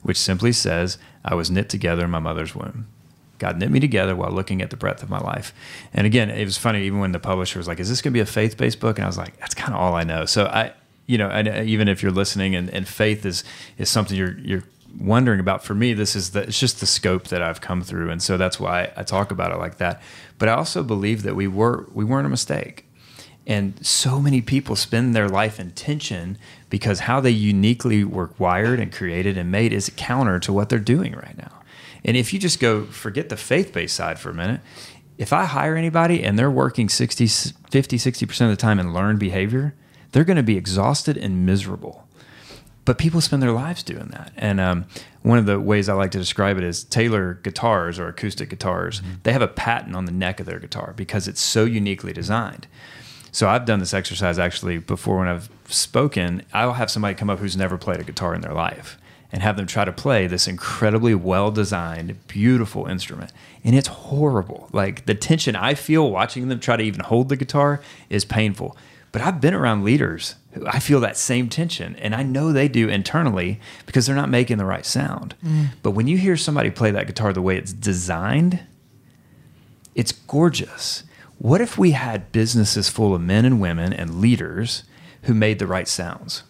which 0.02 0.16
simply 0.16 0.52
says, 0.52 0.96
"I 1.22 1.34
was 1.34 1.50
knit 1.50 1.68
together 1.68 2.06
in 2.06 2.10
my 2.10 2.18
mother's 2.18 2.54
womb." 2.54 2.86
God 3.38 3.58
knit 3.58 3.70
me 3.70 3.78
together 3.78 4.16
while 4.16 4.30
looking 4.30 4.62
at 4.62 4.70
the 4.70 4.76
breadth 4.78 5.02
of 5.02 5.10
my 5.10 5.18
life. 5.18 5.52
And 5.92 6.06
again, 6.06 6.30
it 6.30 6.46
was 6.46 6.56
funny 6.56 6.82
even 6.84 6.98
when 6.98 7.12
the 7.12 7.18
publisher 7.18 7.58
was 7.58 7.68
like, 7.68 7.78
"Is 7.78 7.90
this 7.90 8.00
going 8.00 8.12
to 8.12 8.16
be 8.16 8.20
a 8.20 8.26
faith-based 8.26 8.80
book?" 8.80 8.96
and 8.96 9.04
I 9.04 9.06
was 9.06 9.18
like, 9.18 9.38
"That's 9.38 9.54
kind 9.54 9.74
of 9.74 9.80
all 9.80 9.94
I 9.94 10.02
know." 10.02 10.24
So 10.24 10.46
I 10.46 10.72
you 11.06 11.18
know, 11.18 11.28
and 11.28 11.48
uh, 11.48 11.62
even 11.64 11.88
if 11.88 12.02
you're 12.02 12.12
listening 12.12 12.54
and, 12.54 12.70
and 12.70 12.88
faith 12.88 13.26
is 13.26 13.44
is 13.76 13.90
something 13.90 14.16
you're 14.16 14.38
you're 14.38 14.64
wondering 15.00 15.40
about 15.40 15.64
for 15.64 15.74
me 15.74 15.92
this 15.92 16.16
is 16.16 16.30
the 16.30 16.42
it's 16.42 16.58
just 16.58 16.80
the 16.80 16.86
scope 16.86 17.28
that 17.28 17.40
I've 17.40 17.60
come 17.60 17.82
through 17.82 18.10
and 18.10 18.22
so 18.22 18.36
that's 18.36 18.58
why 18.58 18.92
I 18.96 19.02
talk 19.02 19.30
about 19.30 19.52
it 19.52 19.58
like 19.58 19.78
that. 19.78 20.02
But 20.38 20.48
I 20.48 20.52
also 20.52 20.82
believe 20.82 21.22
that 21.22 21.36
we 21.36 21.46
were 21.46 21.86
we 21.92 22.04
weren't 22.04 22.26
a 22.26 22.30
mistake. 22.30 22.84
And 23.46 23.84
so 23.84 24.20
many 24.20 24.42
people 24.42 24.76
spend 24.76 25.16
their 25.16 25.28
life 25.28 25.58
in 25.58 25.70
tension 25.70 26.36
because 26.68 27.00
how 27.00 27.20
they 27.20 27.30
uniquely 27.30 28.04
were 28.04 28.30
wired 28.38 28.78
and 28.78 28.92
created 28.92 29.38
and 29.38 29.50
made 29.50 29.72
is 29.72 29.90
counter 29.96 30.38
to 30.40 30.52
what 30.52 30.68
they're 30.68 30.78
doing 30.78 31.14
right 31.14 31.36
now. 31.38 31.62
And 32.04 32.14
if 32.14 32.34
you 32.34 32.38
just 32.38 32.60
go 32.60 32.84
forget 32.84 33.30
the 33.30 33.38
faith 33.38 33.72
based 33.72 33.96
side 33.96 34.18
for 34.18 34.28
a 34.28 34.34
minute, 34.34 34.60
if 35.16 35.32
I 35.32 35.46
hire 35.46 35.76
anybody 35.76 36.22
and 36.22 36.38
they're 36.38 36.50
working 36.50 36.90
60, 36.90 37.26
50, 37.26 37.96
60% 37.96 38.40
of 38.42 38.50
the 38.50 38.56
time 38.56 38.78
in 38.78 38.92
learned 38.92 39.18
behavior, 39.18 39.74
they're 40.12 40.24
going 40.24 40.36
to 40.36 40.42
be 40.42 40.58
exhausted 40.58 41.16
and 41.16 41.46
miserable 41.46 42.07
but 42.88 42.96
people 42.96 43.20
spend 43.20 43.42
their 43.42 43.52
lives 43.52 43.82
doing 43.82 44.08
that. 44.12 44.32
And 44.34 44.58
um, 44.58 44.86
one 45.20 45.36
of 45.36 45.44
the 45.44 45.60
ways 45.60 45.90
I 45.90 45.92
like 45.92 46.10
to 46.12 46.18
describe 46.18 46.56
it 46.56 46.64
is 46.64 46.84
Taylor 46.84 47.34
guitars 47.34 47.98
or 47.98 48.08
acoustic 48.08 48.48
guitars. 48.48 49.02
Mm-hmm. 49.02 49.12
They 49.24 49.32
have 49.34 49.42
a 49.42 49.46
patent 49.46 49.94
on 49.94 50.06
the 50.06 50.10
neck 50.10 50.40
of 50.40 50.46
their 50.46 50.58
guitar 50.58 50.94
because 50.96 51.28
it's 51.28 51.42
so 51.42 51.66
uniquely 51.66 52.14
designed. 52.14 52.66
So 53.30 53.46
I've 53.46 53.66
done 53.66 53.78
this 53.78 53.92
exercise 53.92 54.38
actually 54.38 54.78
before 54.78 55.18
when 55.18 55.28
I've 55.28 55.50
spoken. 55.66 56.46
I'll 56.54 56.72
have 56.72 56.90
somebody 56.90 57.14
come 57.14 57.28
up 57.28 57.40
who's 57.40 57.58
never 57.58 57.76
played 57.76 58.00
a 58.00 58.04
guitar 58.04 58.34
in 58.34 58.40
their 58.40 58.54
life 58.54 58.96
and 59.30 59.42
have 59.42 59.58
them 59.58 59.66
try 59.66 59.84
to 59.84 59.92
play 59.92 60.26
this 60.26 60.48
incredibly 60.48 61.14
well 61.14 61.50
designed, 61.50 62.26
beautiful 62.26 62.86
instrument. 62.86 63.34
And 63.64 63.76
it's 63.76 63.88
horrible. 63.88 64.70
Like 64.72 65.04
the 65.04 65.14
tension 65.14 65.56
I 65.56 65.74
feel 65.74 66.10
watching 66.10 66.48
them 66.48 66.58
try 66.58 66.78
to 66.78 66.82
even 66.82 67.00
hold 67.00 67.28
the 67.28 67.36
guitar 67.36 67.82
is 68.08 68.24
painful. 68.24 68.78
But 69.12 69.22
I've 69.22 69.40
been 69.40 69.54
around 69.54 69.84
leaders 69.84 70.34
who 70.52 70.66
I 70.66 70.78
feel 70.78 71.00
that 71.00 71.16
same 71.16 71.48
tension, 71.48 71.96
and 71.96 72.14
I 72.14 72.22
know 72.22 72.52
they 72.52 72.68
do 72.68 72.88
internally 72.88 73.60
because 73.86 74.06
they're 74.06 74.14
not 74.14 74.28
making 74.28 74.58
the 74.58 74.64
right 74.64 74.84
sound. 74.84 75.34
Mm. 75.44 75.68
But 75.82 75.92
when 75.92 76.08
you 76.08 76.18
hear 76.18 76.36
somebody 76.36 76.70
play 76.70 76.90
that 76.90 77.06
guitar 77.06 77.32
the 77.32 77.42
way 77.42 77.56
it's 77.56 77.72
designed, 77.72 78.60
it's 79.94 80.12
gorgeous. 80.12 81.04
What 81.38 81.60
if 81.60 81.78
we 81.78 81.92
had 81.92 82.32
businesses 82.32 82.88
full 82.88 83.14
of 83.14 83.20
men 83.20 83.44
and 83.44 83.60
women 83.60 83.92
and 83.92 84.20
leaders 84.20 84.84
who 85.22 85.34
made 85.34 85.58
the 85.58 85.66
right 85.66 85.88
sounds? 85.88 86.42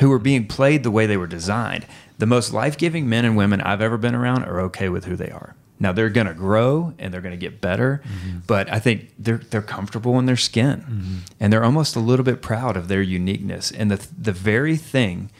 who 0.00 0.08
were 0.08 0.18
being 0.18 0.46
played 0.46 0.82
the 0.82 0.90
way 0.90 1.06
they 1.06 1.16
were 1.16 1.26
designed. 1.26 1.86
The 2.18 2.26
most 2.26 2.52
life 2.52 2.76
giving 2.76 3.08
men 3.08 3.24
and 3.24 3.36
women 3.36 3.60
I've 3.60 3.82
ever 3.82 3.98
been 3.98 4.14
around 4.14 4.44
are 4.44 4.60
okay 4.62 4.88
with 4.88 5.04
who 5.04 5.16
they 5.16 5.30
are. 5.30 5.54
Now 5.80 5.92
they're 5.92 6.10
going 6.10 6.26
to 6.26 6.34
grow 6.34 6.92
and 6.98 7.12
they're 7.12 7.22
going 7.22 7.32
to 7.32 7.38
get 7.38 7.60
better, 7.60 8.02
mm-hmm. 8.04 8.38
but 8.46 8.70
I 8.70 8.78
think 8.78 9.10
they're 9.18 9.38
they're 9.38 9.62
comfortable 9.62 10.18
in 10.18 10.26
their 10.26 10.36
skin, 10.36 10.82
mm-hmm. 10.82 11.16
and 11.40 11.52
they're 11.52 11.64
almost 11.64 11.96
a 11.96 12.00
little 12.00 12.24
bit 12.24 12.42
proud 12.42 12.76
of 12.76 12.88
their 12.88 13.00
uniqueness. 13.00 13.72
And 13.72 13.90
the 13.90 14.06
the 14.16 14.32
very 14.32 14.76
thing, 14.76 15.30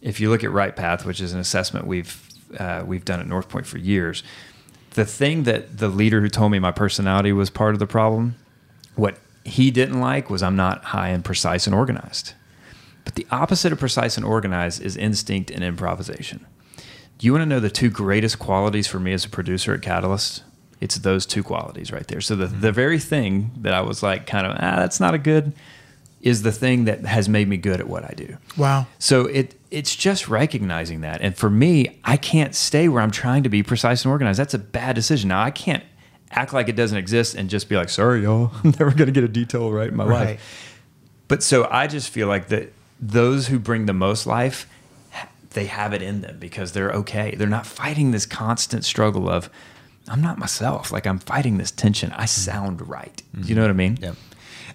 if 0.00 0.20
you 0.20 0.30
look 0.30 0.44
at 0.44 0.52
Right 0.52 0.74
Path, 0.74 1.04
which 1.04 1.20
is 1.20 1.32
an 1.32 1.40
assessment 1.40 1.88
we've 1.88 2.22
uh, 2.58 2.84
we've 2.86 3.04
done 3.04 3.18
at 3.18 3.26
North 3.26 3.48
Point 3.48 3.66
for 3.66 3.78
years, 3.78 4.22
the 4.90 5.04
thing 5.04 5.42
that 5.42 5.78
the 5.78 5.88
leader 5.88 6.20
who 6.20 6.28
told 6.28 6.52
me 6.52 6.60
my 6.60 6.72
personality 6.72 7.32
was 7.32 7.50
part 7.50 7.74
of 7.74 7.80
the 7.80 7.86
problem, 7.86 8.36
what 8.94 9.18
he 9.44 9.72
didn't 9.72 10.00
like 10.00 10.30
was 10.30 10.42
I'm 10.42 10.56
not 10.56 10.84
high 10.84 11.08
and 11.08 11.24
precise 11.24 11.66
and 11.66 11.74
organized. 11.74 12.34
But 13.04 13.16
the 13.16 13.26
opposite 13.30 13.72
of 13.72 13.78
precise 13.80 14.16
and 14.16 14.24
organized 14.24 14.80
is 14.80 14.96
instinct 14.96 15.50
and 15.50 15.62
improvisation. 15.62 16.46
Do 17.18 17.26
you 17.26 17.32
want 17.32 17.42
to 17.42 17.46
know 17.46 17.60
the 17.60 17.70
two 17.70 17.90
greatest 17.90 18.38
qualities 18.38 18.86
for 18.86 18.98
me 18.98 19.12
as 19.12 19.24
a 19.24 19.28
producer 19.28 19.72
at 19.74 19.82
Catalyst? 19.82 20.42
It's 20.80 20.96
those 20.96 21.24
two 21.24 21.42
qualities 21.42 21.92
right 21.92 22.06
there. 22.08 22.20
So 22.20 22.36
the, 22.36 22.46
the 22.46 22.72
very 22.72 22.98
thing 22.98 23.52
that 23.58 23.72
I 23.72 23.80
was 23.80 24.02
like, 24.02 24.26
kind 24.26 24.46
of, 24.46 24.52
ah, 24.56 24.76
that's 24.76 25.00
not 25.00 25.14
a 25.14 25.18
good, 25.18 25.52
is 26.20 26.42
the 26.42 26.52
thing 26.52 26.86
that 26.86 27.04
has 27.04 27.28
made 27.28 27.48
me 27.48 27.56
good 27.56 27.80
at 27.80 27.88
what 27.88 28.02
I 28.04 28.14
do. 28.16 28.36
Wow. 28.56 28.86
So 28.98 29.26
it 29.26 29.54
it's 29.70 29.94
just 29.94 30.28
recognizing 30.28 31.02
that. 31.02 31.20
And 31.20 31.36
for 31.36 31.50
me, 31.50 32.00
I 32.04 32.16
can't 32.16 32.54
stay 32.54 32.88
where 32.88 33.02
I'm 33.02 33.10
trying 33.10 33.42
to 33.42 33.48
be 33.48 33.62
precise 33.62 34.04
and 34.04 34.12
organized. 34.12 34.38
That's 34.38 34.54
a 34.54 34.58
bad 34.58 34.94
decision. 34.94 35.28
Now 35.28 35.42
I 35.42 35.50
can't 35.50 35.84
act 36.30 36.52
like 36.52 36.68
it 36.68 36.76
doesn't 36.76 36.96
exist 36.96 37.34
and 37.34 37.50
just 37.50 37.68
be 37.68 37.76
like, 37.76 37.88
sorry, 37.88 38.22
y'all, 38.22 38.52
I'm 38.64 38.70
never 38.78 38.90
gonna 38.92 39.10
get 39.12 39.24
a 39.24 39.28
detail 39.28 39.70
right 39.70 39.88
in 39.88 39.96
my 39.96 40.04
right. 40.04 40.26
life. 40.26 40.80
But 41.28 41.42
so 41.42 41.68
I 41.70 41.86
just 41.86 42.10
feel 42.10 42.26
like 42.26 42.48
that 42.48 42.72
those 43.00 43.48
who 43.48 43.58
bring 43.58 43.86
the 43.86 43.92
most 43.92 44.26
life, 44.26 44.66
they 45.54 45.66
have 45.66 45.92
it 45.92 46.02
in 46.02 46.20
them 46.20 46.38
because 46.38 46.72
they're 46.72 46.92
okay. 46.92 47.34
They're 47.34 47.48
not 47.48 47.66
fighting 47.66 48.10
this 48.10 48.26
constant 48.26 48.84
struggle 48.84 49.28
of, 49.28 49.48
I'm 50.08 50.20
not 50.20 50.38
myself. 50.38 50.92
Like 50.92 51.06
I'm 51.06 51.18
fighting 51.18 51.56
this 51.56 51.70
tension. 51.70 52.12
I 52.12 52.14
mm-hmm. 52.14 52.26
sound 52.26 52.88
right. 52.88 53.22
Mm-hmm. 53.34 53.48
You 53.48 53.54
know 53.54 53.62
what 53.62 53.70
I 53.70 53.74
mean? 53.74 53.98
Yeah. 54.00 54.14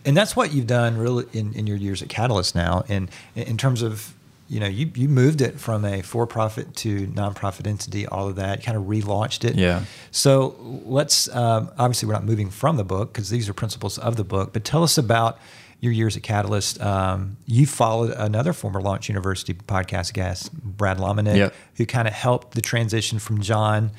And 0.05 0.15
that's 0.15 0.35
what 0.35 0.53
you've 0.53 0.67
done 0.67 0.97
really 0.97 1.25
in, 1.33 1.53
in 1.53 1.67
your 1.67 1.77
years 1.77 2.01
at 2.01 2.09
Catalyst 2.09 2.55
now. 2.55 2.83
And 2.87 3.11
in 3.35 3.57
terms 3.57 3.81
of, 3.81 4.15
you 4.47 4.59
know, 4.59 4.67
you, 4.67 4.89
you 4.95 5.07
moved 5.07 5.41
it 5.41 5.59
from 5.59 5.85
a 5.85 6.01
for 6.01 6.25
profit 6.25 6.75
to 6.77 7.05
nonprofit 7.07 7.67
entity, 7.67 8.07
all 8.07 8.27
of 8.27 8.37
that, 8.37 8.63
kind 8.63 8.77
of 8.77 8.85
relaunched 8.85 9.43
it. 9.43 9.55
Yeah. 9.55 9.83
So 10.09 10.55
let's, 10.85 11.33
um, 11.35 11.69
obviously, 11.77 12.07
we're 12.07 12.13
not 12.13 12.23
moving 12.23 12.49
from 12.49 12.77
the 12.77 12.83
book 12.83 13.13
because 13.13 13.29
these 13.29 13.47
are 13.47 13.53
principles 13.53 13.99
of 13.99 14.15
the 14.15 14.23
book, 14.23 14.51
but 14.53 14.63
tell 14.63 14.81
us 14.81 14.97
about 14.97 15.37
your 15.79 15.91
years 15.93 16.17
at 16.17 16.23
Catalyst, 16.23 16.81
um, 16.81 17.37
you 17.45 17.65
followed 17.65 18.11
another 18.11 18.53
former 18.53 18.81
Launch 18.81 19.07
Youniversity 19.07 19.55
podcast 19.55 20.13
guest, 20.13 20.51
Brad 20.53 20.97
Lomenick, 20.97 21.37
yep. 21.37 21.55
who 21.75 21.85
kind 21.85 22.07
of 22.07 22.13
helped 22.13 22.55
the 22.55 22.61
transition 22.61 23.19
from 23.19 23.41
John 23.41 23.91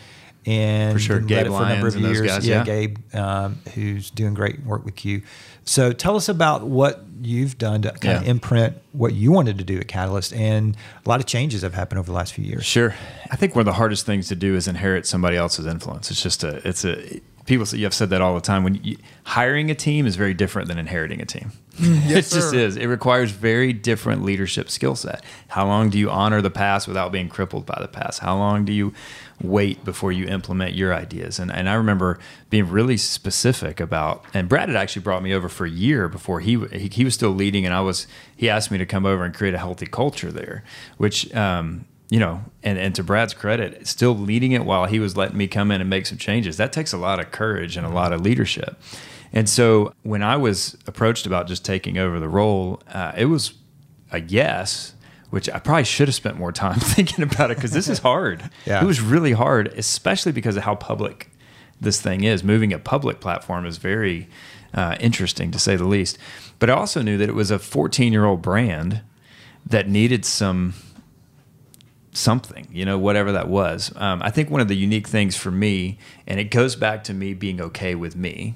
and 0.46 0.94
for 0.94 0.98
sure, 0.98 1.20
Gabe 1.20 1.48
for 1.48 1.62
a 1.62 1.68
number 1.68 1.88
of 1.88 1.96
years. 1.96 2.22
Guys, 2.22 2.46
yeah, 2.46 2.58
yeah, 2.58 2.64
Gabe, 2.64 3.14
um, 3.14 3.58
who's 3.74 4.10
doing 4.10 4.34
great 4.34 4.64
work 4.64 4.84
with 4.84 5.04
you. 5.04 5.22
So 5.64 5.92
tell 5.92 6.16
us 6.16 6.28
about 6.28 6.62
what 6.62 7.04
you've 7.20 7.58
done 7.58 7.82
to 7.82 7.90
kind 7.90 8.04
yeah. 8.04 8.20
of 8.20 8.28
imprint 8.28 8.76
what 8.92 9.12
you 9.12 9.30
wanted 9.30 9.58
to 9.58 9.64
do 9.64 9.78
at 9.78 9.88
Catalyst, 9.88 10.32
and 10.32 10.76
a 11.04 11.08
lot 11.08 11.20
of 11.20 11.26
changes 11.26 11.62
have 11.62 11.74
happened 11.74 11.98
over 11.98 12.06
the 12.06 12.16
last 12.16 12.32
few 12.32 12.44
years. 12.44 12.64
Sure, 12.64 12.94
I 13.30 13.36
think 13.36 13.54
one 13.54 13.60
of 13.60 13.66
the 13.66 13.74
hardest 13.74 14.06
things 14.06 14.28
to 14.28 14.36
do 14.36 14.54
is 14.56 14.66
inherit 14.66 15.06
somebody 15.06 15.36
else's 15.36 15.66
influence. 15.66 16.10
It's 16.10 16.22
just 16.22 16.42
a, 16.42 16.66
it's 16.66 16.84
a 16.84 17.20
people 17.50 17.66
say 17.66 17.76
you 17.78 17.84
have 17.84 17.92
said 17.92 18.10
that 18.10 18.20
all 18.20 18.36
the 18.36 18.40
time. 18.40 18.62
When 18.62 18.76
you, 18.76 18.96
hiring 19.24 19.72
a 19.72 19.74
team 19.74 20.06
is 20.06 20.14
very 20.14 20.34
different 20.34 20.68
than 20.68 20.78
inheriting 20.78 21.20
a 21.20 21.26
team. 21.26 21.50
yes, 21.78 22.30
it 22.30 22.34
just 22.36 22.54
is. 22.54 22.76
It 22.76 22.86
requires 22.86 23.32
very 23.32 23.72
different 23.72 24.22
leadership 24.22 24.70
skill 24.70 24.94
set. 24.94 25.24
How 25.48 25.66
long 25.66 25.90
do 25.90 25.98
you 25.98 26.08
honor 26.10 26.40
the 26.40 26.50
past 26.50 26.86
without 26.86 27.10
being 27.10 27.28
crippled 27.28 27.66
by 27.66 27.76
the 27.80 27.88
past? 27.88 28.20
How 28.20 28.36
long 28.36 28.64
do 28.64 28.72
you 28.72 28.94
wait 29.42 29.84
before 29.84 30.12
you 30.12 30.26
implement 30.26 30.74
your 30.74 30.94
ideas? 30.94 31.40
And 31.40 31.50
and 31.50 31.68
I 31.68 31.74
remember 31.74 32.20
being 32.50 32.70
really 32.70 32.96
specific 32.96 33.80
about. 33.80 34.24
And 34.32 34.48
Brad 34.48 34.68
had 34.68 34.76
actually 34.76 35.02
brought 35.02 35.22
me 35.22 35.34
over 35.34 35.48
for 35.48 35.66
a 35.66 35.70
year 35.70 36.08
before 36.08 36.38
he 36.38 36.56
he, 36.68 36.88
he 36.88 37.04
was 37.04 37.14
still 37.14 37.32
leading, 37.32 37.66
and 37.66 37.74
I 37.74 37.80
was. 37.80 38.06
He 38.36 38.48
asked 38.48 38.70
me 38.70 38.78
to 38.78 38.86
come 38.86 39.04
over 39.04 39.24
and 39.24 39.34
create 39.34 39.54
a 39.54 39.58
healthy 39.58 39.86
culture 39.86 40.30
there, 40.30 40.62
which. 40.98 41.34
Um, 41.34 41.86
you 42.10 42.18
know, 42.18 42.44
and, 42.62 42.76
and 42.76 42.94
to 42.96 43.04
Brad's 43.04 43.32
credit, 43.32 43.86
still 43.86 44.16
leading 44.16 44.52
it 44.52 44.64
while 44.64 44.86
he 44.86 44.98
was 44.98 45.16
letting 45.16 45.38
me 45.38 45.46
come 45.46 45.70
in 45.70 45.80
and 45.80 45.88
make 45.88 46.06
some 46.06 46.18
changes. 46.18 46.56
That 46.56 46.72
takes 46.72 46.92
a 46.92 46.98
lot 46.98 47.20
of 47.20 47.30
courage 47.30 47.76
and 47.76 47.86
a 47.86 47.90
lot 47.90 48.12
of 48.12 48.20
leadership. 48.20 48.76
And 49.32 49.48
so 49.48 49.94
when 50.02 50.22
I 50.22 50.36
was 50.36 50.76
approached 50.88 51.24
about 51.24 51.46
just 51.46 51.64
taking 51.64 51.98
over 51.98 52.18
the 52.18 52.28
role, 52.28 52.82
uh, 52.92 53.12
it 53.16 53.26
was 53.26 53.54
a 54.10 54.20
yes, 54.20 54.94
which 55.30 55.48
I 55.48 55.60
probably 55.60 55.84
should 55.84 56.08
have 56.08 56.16
spent 56.16 56.36
more 56.36 56.50
time 56.50 56.80
thinking 56.80 57.22
about 57.22 57.52
it 57.52 57.56
because 57.56 57.70
this 57.70 57.88
is 57.88 58.00
hard. 58.00 58.50
yeah. 58.66 58.82
It 58.82 58.86
was 58.86 59.00
really 59.00 59.32
hard, 59.32 59.68
especially 59.68 60.32
because 60.32 60.56
of 60.56 60.64
how 60.64 60.74
public 60.74 61.30
this 61.80 62.00
thing 62.00 62.24
is. 62.24 62.42
Moving 62.42 62.72
a 62.72 62.80
public 62.80 63.20
platform 63.20 63.64
is 63.64 63.76
very 63.76 64.28
uh, 64.74 64.96
interesting 64.98 65.52
to 65.52 65.60
say 65.60 65.76
the 65.76 65.84
least. 65.84 66.18
But 66.58 66.70
I 66.70 66.72
also 66.72 67.02
knew 67.02 67.16
that 67.18 67.28
it 67.28 67.36
was 67.36 67.52
a 67.52 67.60
14 67.60 68.12
year 68.12 68.24
old 68.24 68.42
brand 68.42 69.02
that 69.64 69.88
needed 69.88 70.24
some 70.24 70.74
something, 72.12 72.66
you 72.72 72.84
know, 72.84 72.98
whatever 72.98 73.32
that 73.32 73.48
was. 73.48 73.92
Um, 73.96 74.20
I 74.22 74.30
think 74.30 74.50
one 74.50 74.60
of 74.60 74.68
the 74.68 74.76
unique 74.76 75.06
things 75.08 75.36
for 75.36 75.50
me, 75.50 75.98
and 76.26 76.40
it 76.40 76.50
goes 76.50 76.76
back 76.76 77.04
to 77.04 77.14
me 77.14 77.34
being 77.34 77.60
okay 77.60 77.94
with 77.94 78.16
me, 78.16 78.54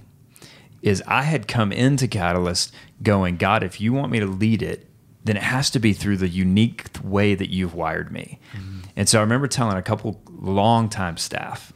is 0.83 1.03
I 1.07 1.23
had 1.23 1.49
come 1.49 1.73
into 1.73 2.09
Catalyst 2.09 2.75
going, 3.03 3.37
God, 3.37 3.63
if 3.63 3.81
you 3.81 3.93
want 3.93 4.13
me 4.13 4.21
to 4.21 4.27
lead 4.27 4.63
it, 4.63 4.89
then 5.25 5.37
it 5.37 5.43
has 5.43 5.71
to 5.71 5.79
be 5.79 5.93
through 5.95 6.19
the 6.19 6.29
unique 6.29 6.89
way 7.03 7.35
that 7.35 7.49
you've 7.49 7.75
wired 7.75 8.13
me. 8.13 8.39
Mm-hmm. 8.53 8.81
And 8.97 9.09
so 9.09 9.19
I 9.19 9.23
remember 9.23 9.47
telling 9.47 9.79
a 9.79 9.83
couple 9.83 10.21
long-time 10.31 11.17
staff, 11.17 11.73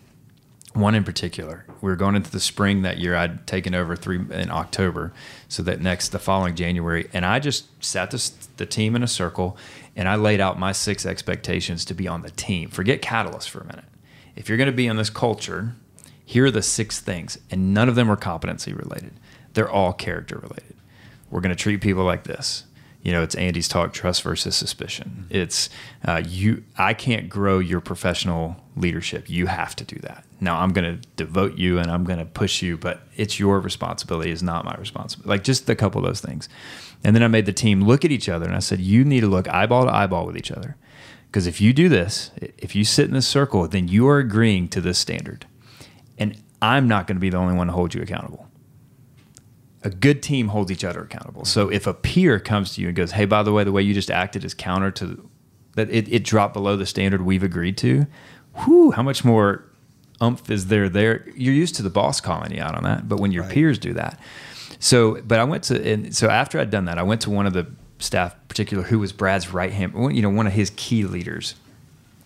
one 0.75 0.95
in 0.95 1.03
particular, 1.03 1.65
we 1.81 1.91
were 1.91 1.97
going 1.97 2.15
into 2.15 2.31
the 2.31 2.41
spring 2.41 2.83
that 2.83 2.99
year. 2.99 3.17
I'd 3.17 3.47
taken 3.47 3.75
over 3.75 3.97
three 3.97 4.19
in 4.19 4.51
October, 4.51 5.13
so 5.49 5.63
that 5.63 5.81
next 5.81 6.11
the 6.11 6.19
following 6.19 6.55
January, 6.55 7.09
and 7.13 7.25
I 7.25 7.39
just 7.39 7.67
sat 7.83 8.11
the, 8.11 8.31
the 8.59 8.67
team 8.67 8.95
in 8.95 9.03
a 9.03 9.09
circle, 9.09 9.57
and 9.99 10.09
I 10.09 10.15
laid 10.15 10.41
out 10.41 10.61
my 10.61 10.71
six 10.71 11.05
expectations 11.05 11.85
to 11.87 11.93
be 11.93 12.07
on 12.07 12.23
the 12.23 12.31
team. 12.31 12.71
Forget 12.71 13.03
Catalyst 13.03 13.51
for 13.51 13.61
a 13.61 13.67
minute. 13.67 13.85
If 14.37 14.49
you're 14.49 14.57
going 14.57 14.71
to 14.71 14.73
be 14.73 14.87
in 14.87 14.97
this 14.97 15.11
culture, 15.11 15.75
here 16.25 16.47
are 16.47 16.51
the 16.53 16.63
six 16.63 17.01
things, 17.01 17.37
and 17.51 17.75
none 17.75 17.89
of 17.89 17.97
them 17.97 18.09
are 18.09 18.17
competency 18.17 18.73
related. 18.73 19.19
They're 19.55 19.69
all 19.69 19.93
character 19.93 20.39
related. 20.39 20.77
We're 21.31 21.41
going 21.41 21.55
to 21.55 21.61
treat 21.61 21.81
people 21.81 22.05
like 22.05 22.23
this. 22.23 22.65
You 23.03 23.11
know, 23.11 23.25
it's 23.25 23.35
Andy's 23.35 23.67
talk: 23.67 23.93
trust 23.93 24.23
versus 24.23 24.55
suspicion. 24.55 25.25
Mm-hmm. 25.25 25.37
It's 25.37 25.69
uh, 26.05 26.23
you. 26.25 26.63
I 26.77 26.95
can't 26.95 27.29
grow 27.29 27.59
your 27.59 27.81
professional 27.81 28.57
leadership. 28.77 29.29
You 29.29 29.47
have 29.47 29.75
to 29.77 29.85
do 29.85 29.99
that. 30.01 30.25
Now, 30.41 30.61
I'm 30.61 30.73
going 30.73 31.01
to 31.01 31.09
devote 31.17 31.59
you 31.59 31.79
and 31.79 31.91
I'm 31.91 32.05
going 32.05 32.19
to 32.21 32.25
push 32.25 32.63
you, 32.63 32.77
but 32.77 33.03
it's 33.17 33.41
your 33.41 33.61
responsibility. 33.61 34.31
Is 34.31 34.43
not 34.43 34.65
my 34.65 34.75
responsibility. 34.77 35.29
Like 35.29 35.45
just 35.45 35.69
a 35.69 35.75
couple 35.75 36.01
of 36.01 36.07
those 36.07 36.21
things. 36.21 36.49
And 37.03 37.15
then 37.15 37.23
I 37.23 37.29
made 37.29 37.47
the 37.47 37.53
team 37.53 37.83
look 37.83 38.05
at 38.05 38.11
each 38.11 38.29
other, 38.29 38.47
and 38.47 38.57
I 38.57 38.59
said, 38.59 38.81
you 38.81 39.05
need 39.05 39.21
to 39.21 39.29
look 39.29 39.49
eyeball 39.49 39.85
to 39.85 39.95
eyeball 39.95 40.27
with 40.27 40.37
each 40.37 40.51
other. 40.51 40.77
Because 41.27 41.47
if 41.47 41.61
you 41.61 41.73
do 41.73 41.89
this, 41.89 42.31
if 42.57 42.75
you 42.75 42.85
sit 42.85 43.07
in 43.07 43.15
this 43.15 43.27
circle, 43.27 43.67
then 43.69 43.89
you 43.89 44.09
are 44.09 44.19
agreeing 44.19 44.69
to 44.69 44.81
this 44.81 44.99
standard 44.99 45.47
and 46.19 46.43
I'm 46.61 46.89
not 46.89 47.07
going 47.07 47.17
to 47.17 47.21
be 47.21 47.31
the 47.31 47.37
only 47.37 47.55
one 47.55 47.69
to 47.69 47.73
hold 47.73 47.95
you 47.95 48.03
accountable. 48.03 48.49
A 49.85 49.91
good 49.91 50.23
team 50.23 50.49
holds 50.49 50.73
each 50.73 50.85
other 50.85 51.03
accountable. 51.03 51.45
So 51.45 51.69
if 51.69 51.87
a 51.87 51.95
peer 51.95 52.41
comes 52.41 52.75
to 52.75 52.81
you 52.81 52.89
and 52.89 52.97
goes, 52.97 53.13
"Hey, 53.13 53.25
by 53.25 53.45
the 53.45 53.53
way, 53.53 53.63
the 53.63 53.73
way 53.73 53.83
you 53.83 53.95
just 53.95 54.11
acted 54.11 54.45
is 54.45 54.53
counter 54.53 54.91
to 54.93 55.31
that 55.75 55.89
it, 55.91 56.13
it 56.13 56.25
dropped 56.25 56.53
below 56.53 56.77
the 56.77 56.85
standard 56.85 57.23
we've 57.23 57.45
agreed 57.45 57.79
to," 57.79 58.07
whew, 58.65 58.91
how 58.91 59.03
much 59.03 59.25
more 59.25 59.65
umph 60.21 60.51
is 60.51 60.67
there 60.67 60.89
there? 60.89 61.29
You're 61.35 61.55
used 61.55 61.75
to 61.77 61.83
the 61.83 61.91
boss 61.91 62.21
calling 62.21 62.53
you 62.53 62.61
out 62.61 62.75
on 62.75 62.85
that, 62.85 63.09
but 63.09 63.21
when 63.21 63.33
your 63.33 63.45
right. 63.45 63.53
peers 63.53 63.79
do 63.79 63.95
that, 63.95 64.19
so 64.79 65.21
but 65.23 65.39
I 65.39 65.45
went 65.45 65.65
to 65.65 65.93
and 65.93 66.15
so 66.15 66.29
after 66.29 66.59
I'd 66.59 66.71
done 66.71 66.87
that, 66.87 66.99
I 66.99 67.03
went 67.03 67.21
to 67.23 67.31
one 67.31 67.47
of 67.47 67.53
the 67.53 67.67
staff, 67.99 68.37
particular, 68.49 68.85
who 68.85 68.99
was 68.99 69.13
Brad's 69.13 69.53
right 69.53 69.73
hand, 69.73 69.93
you 70.15 70.23
know, 70.23 70.31
one 70.31 70.47
of 70.47 70.53
his 70.53 70.71
key 70.77 71.05
leaders. 71.05 71.55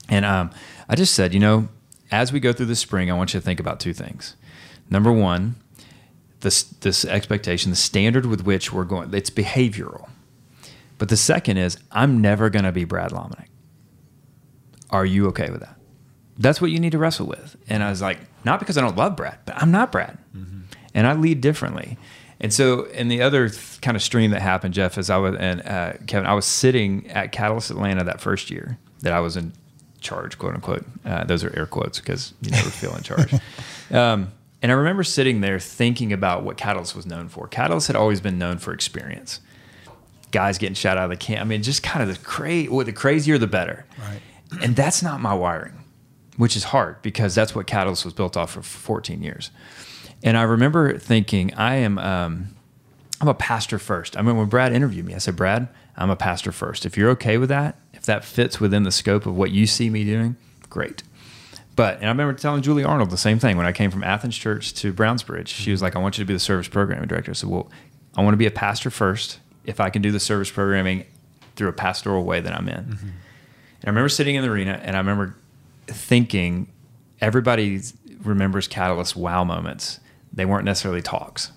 And 0.09 0.24
um, 0.24 0.50
I 0.88 0.96
just 0.96 1.14
said, 1.14 1.33
you 1.33 1.40
know, 1.40 1.68
as 2.11 2.33
we 2.33 2.40
go 2.40 2.52
through 2.52 2.66
the 2.66 2.76
spring, 2.76 3.11
I 3.11 3.14
want 3.14 3.33
you 3.33 3.40
to 3.40 3.44
think 3.44 3.61
about 3.61 3.81
two 3.81 3.94
things. 3.94 4.37
Number 4.90 5.11
one, 5.11 5.57
this 6.40 6.62
this 6.64 7.05
expectation, 7.05 7.70
the 7.70 7.76
standard 7.76 8.26
with 8.26 8.44
which 8.44 8.72
we're 8.72 8.85
going, 8.85 9.12
it's 9.14 9.31
behavioral. 9.31 10.09
But 10.98 11.09
the 11.09 11.16
second 11.16 11.57
is, 11.57 11.78
I'm 11.90 12.20
never 12.20 12.50
going 12.50 12.64
to 12.64 12.72
be 12.72 12.85
Brad 12.85 13.11
Lomenick. 13.11 13.46
Are 14.90 15.07
you 15.07 15.26
okay 15.28 15.50
with 15.50 15.61
that? 15.61 15.76
That's 16.38 16.61
what 16.61 16.71
you 16.71 16.79
need 16.79 16.92
to 16.92 16.99
wrestle 16.99 17.27
with. 17.27 17.57
And 17.68 17.83
I 17.83 17.90
was 17.90 18.03
like, 18.03 18.18
not 18.45 18.59
because 18.59 18.79
I 18.79 18.81
don't 18.81 18.97
love 18.97 19.16
Brad, 19.16 19.38
but 19.45 19.57
I'm 19.57 19.71
not 19.71 19.92
Brad, 19.92 20.18
mm-hmm. 20.37 20.61
and 20.95 21.07
I 21.07 21.14
lead 21.14 21.40
differently. 21.40 21.99
And 22.40 22.53
so, 22.53 22.87
and 22.87 23.11
the 23.11 23.23
other 23.23 23.49
th- 23.49 23.81
kind 23.81 23.97
of 23.97 24.03
stream 24.03 24.33
that 24.33 24.42
happened, 24.42 24.75
Jeff, 24.75 24.99
is 24.99 25.11
I 25.11 25.16
was 25.16 25.37
and 25.37 25.62
uh, 25.62 25.92
Kevin, 26.07 26.27
I 26.27 26.35
was 26.35 26.45
sitting 26.45 27.09
at 27.11 27.31
Catalyst 27.31 27.71
Atlanta 27.71 28.03
that 28.05 28.21
first 28.21 28.51
year 28.51 28.79
that 29.01 29.12
I 29.12 29.21
was 29.21 29.37
in 29.37 29.53
charge, 30.01 30.38
quote 30.38 30.55
unquote. 30.55 30.85
Uh, 31.05 31.25
those 31.25 31.45
are 31.45 31.57
air 31.57 31.66
quotes 31.66 32.01
because 32.01 32.35
you 32.42 32.51
never 32.51 32.71
feel 32.71 32.95
in 32.97 33.03
charge. 33.03 33.33
Um, 33.90 34.33
and 34.62 34.73
I 34.73 34.75
remember 34.77 35.03
sitting 35.03 35.42
there 35.42 35.59
thinking 35.59 36.14
about 36.14 36.45
what 36.45 36.57
Catalyst 36.57 36.97
was 36.97 37.05
known 37.05 37.29
for. 37.29 37.47
Catalyst 37.47 37.88
had 37.88 37.97
always 37.97 38.23
been 38.23 38.38
known 38.38 38.57
for 38.57 38.73
experience. 38.73 39.40
Guys 40.31 40.57
getting 40.57 40.75
shot 40.75 40.97
out 40.97 41.05
of 41.05 41.11
the 41.11 41.16
camp. 41.18 41.42
I 41.42 41.45
mean, 41.45 41.62
just 41.62 41.83
kind 41.83 42.09
of 42.09 42.16
the 42.16 42.25
crazy. 42.25 42.71
Well, 42.71 42.87
the 42.87 42.92
crazier, 42.92 43.37
the 43.37 43.47
better. 43.47 43.85
Right. 43.99 44.23
And 44.62 44.75
that's 44.75 45.03
not 45.03 45.21
my 45.21 45.35
wiring, 45.35 45.82
which 46.37 46.57
is 46.57 46.64
hard 46.64 47.01
because 47.03 47.35
that's 47.35 47.55
what 47.55 47.66
Catalyst 47.66 48.05
was 48.05 48.14
built 48.14 48.37
off 48.37 48.53
for 48.53 48.62
14 48.62 49.23
years. 49.23 49.51
And 50.23 50.37
I 50.37 50.42
remember 50.42 50.99
thinking, 50.99 51.53
I 51.55 51.77
am, 51.77 51.99
um, 51.99 52.55
I'm 53.21 53.29
a 53.29 53.35
pastor 53.35 53.79
first. 53.79 54.16
I 54.16 54.23
mean, 54.23 54.37
when 54.37 54.49
Brad 54.49 54.73
interviewed 54.73 55.05
me, 55.05 55.14
I 55.14 55.18
said, 55.18 55.37
Brad, 55.37 55.68
I'm 55.97 56.11
a 56.11 56.16
pastor 56.16 56.53
first. 56.53 56.87
If 56.87 56.97
you're 56.97 57.11
okay 57.11 57.38
with 57.38 57.49
that, 57.49 57.77
if 57.92 58.03
that 58.07 58.25
fits 58.25 58.61
within 58.61 58.83
the 58.85 58.92
scope 58.92 59.27
of 59.27 59.37
what 59.37 59.51
you 59.51 59.66
see 59.66 59.90
me 59.90 60.05
doing, 60.05 60.37
great. 60.71 61.03
But 61.75 61.97
and 61.97 62.07
I 62.07 62.09
remember 62.09 62.35
telling 62.35 62.62
Julie 62.62 62.85
Arnold 62.85 63.11
the 63.11 63.16
same 63.16 63.38
thing 63.38 63.57
when 63.57 63.66
I 63.66 63.73
came 63.73 63.90
from 63.90 64.05
Athens 64.05 64.37
Church 64.37 64.75
to 64.75 64.92
Browns 64.92 65.23
Bridge. 65.23 65.49
She 65.49 65.71
was 65.71 65.81
like, 65.81 65.97
"I 65.97 65.99
want 65.99 66.18
you 66.18 66.25
to 66.25 66.29
be 66.29 66.35
the 66.35 66.40
service 66.40 66.68
programming 66.68 67.09
director." 67.09 67.31
I 67.31 67.35
said, 67.35 67.49
"Well, 67.49 67.71
I 68.16 68.23
want 68.23 68.35
to 68.35 68.38
be 68.38 68.47
a 68.47 68.51
pastor 68.51 68.90
first. 68.90 69.38
If 69.64 69.81
I 69.81 69.88
can 69.88 70.03
do 70.03 70.11
the 70.11 70.21
service 70.21 70.51
programming 70.51 71.05
through 71.57 71.68
a 71.68 71.73
pastoral 71.73 72.25
way, 72.25 72.40
that 72.40 72.55
I'm 72.55 72.68
in." 72.68 72.85
Mm-hmm. 72.85 73.07
And 73.07 73.85
I 73.85 73.88
remember 73.88 74.11
sitting 74.11 74.35
in 74.35 74.42
the 74.42 74.51
arena, 74.51 74.81
and 74.83 74.97
I 74.97 74.99
remember 74.99 75.37
thinking, 75.87 76.71
everybody 77.21 77.81
remembers 78.23 78.68
Catalyst 78.68 79.16
wow 79.16 79.45
moments. 79.45 80.01
They 80.33 80.45
weren't 80.45 80.64
necessarily 80.64 81.03
talks, 81.03 81.53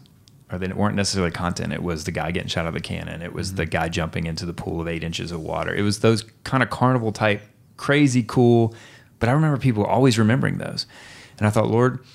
or 0.51 0.57
they 0.57 0.67
weren't 0.67 0.95
necessarily 0.95 1.31
content. 1.31 1.73
It 1.73 1.83
was 1.83 2.03
the 2.03 2.11
guy 2.11 2.31
getting 2.31 2.49
shot 2.49 2.61
out 2.61 2.69
of 2.69 2.73
the 2.73 2.81
cannon. 2.81 3.21
It 3.21 3.33
was 3.33 3.49
mm-hmm. 3.49 3.57
the 3.57 3.65
guy 3.65 3.89
jumping 3.89 4.25
into 4.25 4.45
the 4.45 4.53
pool 4.53 4.81
of 4.81 4.87
eight 4.87 5.03
inches 5.03 5.31
of 5.31 5.41
water. 5.41 5.73
It 5.73 5.81
was 5.81 5.99
those 5.99 6.23
kind 6.43 6.61
of 6.61 6.69
carnival 6.69 7.11
type, 7.11 7.41
crazy 7.77 8.23
cool 8.27 8.75
but 9.19 9.29
I 9.29 9.33
remember 9.33 9.57
people 9.57 9.85
always 9.85 10.19
remembering 10.19 10.57
those. 10.57 10.85
And 11.37 11.47
I 11.47 11.49
thought, 11.49 11.67
Lord, 11.67 12.05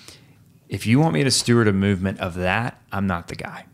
if 0.68 0.87
you 0.87 1.01
want 1.01 1.14
me 1.14 1.25
to 1.25 1.31
steward 1.31 1.68
a 1.68 1.73
movement 1.73 2.20
of 2.20 2.35
that, 2.35 2.81
I'm 2.92 3.07
not 3.07 3.29
the 3.29 3.37
guy. 3.37 3.66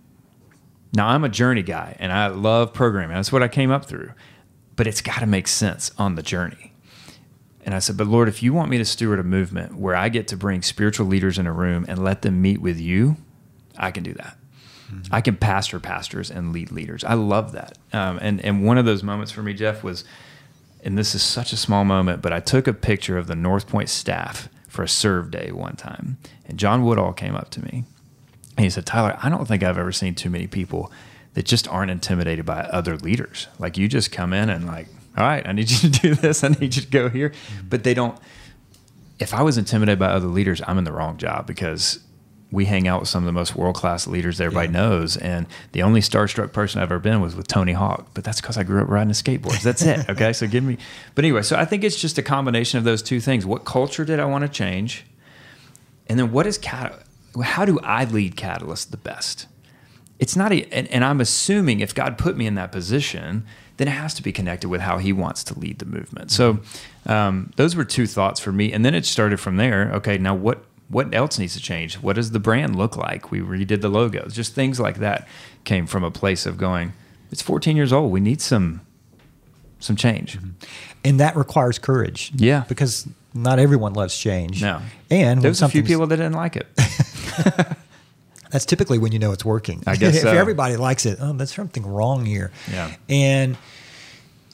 Now, 0.94 1.09
I'm 1.09 1.25
a 1.25 1.29
journey 1.29 1.62
guy 1.62 1.96
and 1.99 2.12
I 2.12 2.29
love 2.29 2.72
programming. 2.72 3.16
That's 3.16 3.33
what 3.33 3.42
I 3.42 3.49
came 3.49 3.70
up 3.70 3.85
through. 3.85 4.12
But 4.77 4.87
it's 4.87 5.01
got 5.01 5.20
to 5.20 5.27
make 5.27 5.49
sense 5.49 5.90
on 5.99 6.14
the 6.14 6.22
journey. 6.22 6.72
And 7.66 7.74
I 7.74 7.81
said, 7.81 7.96
But 7.96 8.07
Lord, 8.07 8.29
if 8.29 8.42
you 8.42 8.55
want 8.55 8.70
me 8.70 8.79
to 8.79 8.85
steward 8.85 9.18
a 9.18 9.24
movement 9.24 9.74
where 9.74 9.96
I 9.96 10.09
get 10.09 10.29
to 10.29 10.37
bring 10.37 10.62
spiritual 10.62 11.07
leaders 11.07 11.37
in 11.37 11.46
a 11.46 11.52
room 11.52 11.85
and 11.88 12.02
let 12.02 12.22
them 12.22 12.40
meet 12.40 12.61
with 12.61 12.81
you, 12.81 13.16
I 13.76 13.90
can 13.90 14.05
do 14.05 14.14
that. 14.14 14.38
Mm-hmm. 14.90 15.12
I 15.14 15.20
can 15.20 15.37
pastor 15.37 15.81
pastors 15.81 16.31
and 16.31 16.52
lead 16.52 16.70
leaders. 16.70 17.02
I 17.02 17.14
love 17.14 17.52
that. 17.52 17.76
Um, 17.92 18.18
and, 18.22 18.42
and 18.42 18.64
one 18.64 18.79
of 18.79 18.85
those 18.85 19.02
moments 19.02 19.33
for 19.33 19.42
me, 19.42 19.52
Jeff, 19.52 19.83
was 19.83 20.05
and 20.85 20.96
this 20.96 21.16
is 21.16 21.22
such 21.22 21.52
a 21.52 21.57
small 21.57 21.85
moment, 21.85 22.22
but 22.22 22.33
I 22.33 22.38
took 22.38 22.68
a 22.68 22.72
picture 22.72 23.18
of 23.18 23.26
the 23.26 23.35
North 23.35 23.66
Point 23.66 23.88
staff 23.88 24.48
for 24.68 24.85
a 24.85 24.88
serve 24.88 25.33
day 25.33 25.50
one 25.50 25.74
time. 25.74 26.18
And 26.44 26.59
John 26.59 26.85
Woodall 26.85 27.12
came 27.12 27.35
up 27.35 27.50
to 27.50 27.64
me 27.64 27.83
and 28.57 28.64
he 28.64 28.70
said, 28.70 28.87
Tyler, 28.87 29.18
I 29.20 29.29
don't 29.29 29.46
think 29.48 29.64
I've 29.64 29.79
ever 29.79 29.90
seen 29.90 30.14
too 30.14 30.31
many 30.31 30.46
people 30.46 30.92
that 31.35 31.44
just 31.44 31.66
aren't 31.66 31.90
intimidated 31.90 32.46
by 32.46 32.61
other 32.61 32.96
leaders. 32.96 33.48
Like 33.59 33.76
you 33.76 33.88
just 33.88 34.12
come 34.12 34.33
in 34.33 34.48
and 34.48 34.66
like, 34.66 34.87
all 35.16 35.26
right, 35.26 35.46
I 35.46 35.52
need 35.52 35.70
you 35.70 35.90
to 35.90 36.00
do 36.00 36.14
this. 36.14 36.44
I 36.44 36.48
need 36.48 36.76
you 36.76 36.83
to 36.83 36.88
go 36.88 37.09
here. 37.09 37.33
But 37.68 37.85
they 37.85 37.94
don't. 37.94 38.18
If 39.18 39.33
I 39.33 39.42
was 39.42 39.57
intimidated 39.57 39.98
by 39.98 40.09
other 40.09 40.26
leaders, 40.26 40.61
I'm 40.66 40.76
in 40.79 40.85
the 40.85 40.92
wrong 40.92 41.16
job 41.16 41.46
because 41.46 42.00
we 42.50 42.64
hang 42.66 42.87
out 42.87 43.00
with 43.00 43.09
some 43.09 43.22
of 43.22 43.26
the 43.26 43.33
most 43.33 43.57
world 43.57 43.74
class 43.74 44.07
leaders 44.07 44.38
that 44.38 44.44
everybody 44.44 44.68
yeah. 44.68 44.81
knows. 44.81 45.16
And 45.16 45.46
the 45.72 45.83
only 45.83 46.00
starstruck 46.00 46.52
person 46.52 46.81
I've 46.81 46.92
ever 46.92 47.00
been 47.00 47.20
was 47.20 47.35
with 47.35 47.48
Tony 47.48 47.72
Hawk, 47.72 48.09
but 48.14 48.24
that's 48.24 48.40
because 48.40 48.57
I 48.57 48.62
grew 48.62 48.81
up 48.81 48.88
riding 48.88 49.11
a 49.11 49.14
skateboard. 49.14 49.61
That's 49.62 49.83
it. 49.83 50.09
Okay. 50.16 50.33
so 50.33 50.46
give 50.46 50.62
me, 50.62 50.79
but 51.14 51.24
anyway, 51.24 51.42
so 51.42 51.57
I 51.57 51.64
think 51.64 51.83
it's 51.83 52.00
just 52.00 52.16
a 52.18 52.22
combination 52.22 52.79
of 52.79 52.85
those 52.85 53.02
two 53.02 53.20
things. 53.20 53.44
What 53.44 53.64
culture 53.64 54.05
did 54.05 54.20
I 54.20 54.24
want 54.24 54.42
to 54.42 54.48
change? 54.48 55.05
And 56.07 56.18
then 56.18 56.31
what 56.31 56.46
is 56.46 56.59
cat? 56.59 57.02
How 57.42 57.64
do 57.64 57.79
I 57.81 58.05
lead 58.05 58.37
Catalyst 58.37 58.92
the 58.92 58.96
best? 58.96 59.46
It's 60.18 60.37
not 60.37 60.52
a, 60.52 60.64
and, 60.72 60.87
and 60.88 61.05
I'm 61.05 61.20
assuming 61.20 61.81
if 61.81 61.94
God 61.94 62.16
put 62.16 62.37
me 62.37 62.46
in 62.46 62.55
that 62.55 62.72
position, 62.72 63.44
then 63.76 63.88
it 63.88 63.92
has 63.92 64.14
to 64.14 64.22
be 64.22 64.32
connected 64.32 64.68
with 64.68 64.80
how 64.80 64.98
He 64.98 65.12
wants 65.12 65.44
to 65.44 65.58
lead 65.58 65.78
the 65.78 65.86
movement. 65.86 66.30
So, 66.30 66.60
um, 67.06 67.52
those 67.56 67.76
were 67.76 67.84
two 67.84 68.06
thoughts 68.06 68.40
for 68.40 68.52
me, 68.52 68.72
and 68.72 68.84
then 68.84 68.94
it 68.94 69.06
started 69.06 69.38
from 69.38 69.56
there. 69.56 69.90
Okay, 69.94 70.18
now 70.18 70.34
what 70.34 70.64
what 70.88 71.12
else 71.14 71.38
needs 71.38 71.54
to 71.54 71.60
change? 71.60 71.96
What 71.96 72.16
does 72.16 72.30
the 72.30 72.38
brand 72.38 72.76
look 72.76 72.96
like? 72.96 73.30
We 73.30 73.40
redid 73.40 73.80
the 73.80 73.88
logos. 73.88 74.34
Just 74.34 74.54
things 74.54 74.78
like 74.78 74.98
that 74.98 75.26
came 75.64 75.86
from 75.86 76.04
a 76.04 76.10
place 76.10 76.46
of 76.46 76.58
going, 76.58 76.92
it's 77.32 77.42
14 77.42 77.76
years 77.76 77.92
old. 77.92 78.12
We 78.12 78.20
need 78.20 78.40
some 78.40 78.82
some 79.78 79.96
change. 79.96 80.38
Mm-hmm. 80.38 80.50
And 81.04 81.20
that 81.20 81.36
requires 81.36 81.78
courage. 81.78 82.32
Yeah. 82.34 82.64
Because 82.68 83.06
not 83.34 83.58
everyone 83.58 83.92
loves 83.92 84.16
change. 84.16 84.62
No. 84.62 84.80
And 85.10 85.42
there's 85.42 85.62
a 85.62 85.68
few 85.68 85.82
people 85.82 86.06
that 86.06 86.16
didn't 86.16 86.32
like 86.32 86.56
it. 86.56 86.66
that's 88.50 88.64
typically 88.64 88.98
when 88.98 89.12
you 89.12 89.18
know 89.18 89.32
it's 89.32 89.44
working. 89.44 89.82
I 89.87 89.96
guess 89.96 90.16
if 90.16 90.22
so. 90.22 90.28
everybody 90.30 90.76
likes 90.76 91.06
it, 91.06 91.18
oh, 91.20 91.32
there's 91.32 91.54
something 91.54 91.87
wrong 91.87 92.24
here. 92.24 92.50
Yeah. 92.70 92.94
And 93.09 93.56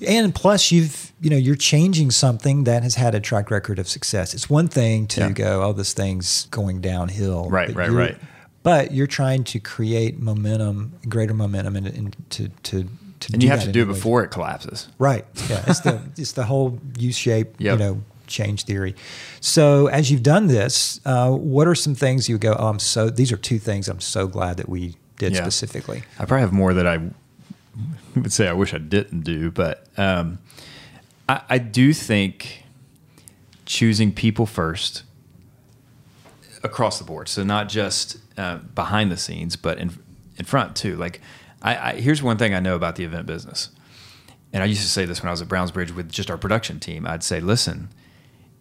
and 0.07 0.35
plus 0.35 0.73
you've 0.73 1.13
you 1.21 1.31
know 1.31 1.37
you're 1.37 1.57
changing 1.57 2.11
something 2.11 2.65
that 2.65 2.83
has 2.83 2.95
had 2.95 3.15
a 3.15 3.21
track 3.21 3.51
record 3.51 3.79
of 3.79 3.89
success 3.89 4.35
it's 4.35 4.51
one 4.51 4.69
thing 4.69 5.07
to 5.07 5.21
yeah. 5.21 5.31
go 5.31 5.63
oh 5.63 5.73
this 5.73 5.93
thing's 5.93 6.47
going 6.47 6.81
downhill 6.81 7.49
right 7.49 7.75
right 7.75 7.91
right 7.91 8.17
but 8.63 8.93
you're 8.93 9.07
trying 9.07 9.45
to 9.45 9.61
create 9.61 10.19
momentum 10.19 10.93
greater 11.09 11.35
momentum 11.35 11.77
and, 11.77 11.87
and 11.87 12.17
to 12.31 12.49
to 12.63 12.89
and 13.33 13.43
you 13.43 13.49
have 13.49 13.63
to 13.63 13.71
do 13.71 13.83
it 13.83 13.87
before 13.87 14.25
it 14.25 14.29
collapses 14.29 14.89
right 14.99 15.25
yeah 15.49 15.63
it's 15.67 15.81
the 15.81 16.01
it's 16.17 16.33
the 16.33 16.45
whole 16.45 16.79
u-shape 16.99 17.55
yep. 17.59 17.79
you 17.79 17.85
know 17.85 18.03
change 18.33 18.65
theory 18.65 18.95
so 19.41 19.87
as 19.89 20.11
you've 20.11 20.23
done 20.23 20.47
this 20.49 21.01
uh, 21.05 21.31
what 21.31 21.69
are 21.69 21.75
some 21.75 21.95
things 21.95 22.29
you 22.29 22.39
go 22.39 22.57
oh 22.59 22.69
i'm 22.69 22.79
so 22.79 23.11
these 23.11 23.31
are 23.31 23.37
two 23.37 23.59
things 23.59 23.89
i'm 23.89 24.01
so 24.01 24.27
glad 24.27 24.57
that 24.57 24.69
we 24.69 24.97
did 25.19 25.35
yeah. 25.35 25.41
specifically 25.41 26.03
i 26.19 26.25
probably 26.25 26.41
have 26.41 26.53
more 26.53 26.75
that 26.75 26.87
i 26.87 26.99
would 28.15 28.33
say 28.33 28.49
I 28.49 28.53
wish 28.53 28.75
I 28.75 28.79
didn't 28.79 29.23
do, 29.23 29.51
but 29.51 29.87
um, 29.97 30.39
I, 31.29 31.43
I, 31.49 31.59
do 31.59 31.93
think 31.93 32.65
choosing 33.65 34.13
people 34.13 34.47
first 34.47 35.05
across 36.63 36.99
the 36.99 37.05
board. 37.05 37.29
So 37.29 37.43
not 37.43 37.69
just 37.69 38.19
uh, 38.39 38.59
behind 38.75 39.11
the 39.11 39.17
scenes, 39.17 39.57
but 39.57 39.79
in 39.79 39.93
in 40.37 40.45
front 40.45 40.77
too. 40.77 40.97
Like, 40.97 41.21
I, 41.63 41.91
I, 41.91 41.95
here's 41.95 42.23
one 42.23 42.37
thing 42.37 42.55
I 42.55 42.61
know 42.61 42.75
about 42.75 42.97
the 42.97 43.05
event 43.05 43.27
business, 43.27 43.71
and 44.53 44.63
I 44.63 44.67
used 44.67 44.83
to 44.83 44.89
say 44.89 45.05
this 45.05 45.23
when 45.23 45.29
I 45.29 45.33
was 45.33 45.43
at 45.43 45.49
Browns 45.49 45.71
Bridge 45.71 45.93
with 45.93 46.11
just 46.11 46.31
our 46.31 46.39
production 46.39 46.81
team. 46.81 47.07
I'd 47.07 47.23
say, 47.23 47.41
listen, 47.41 47.89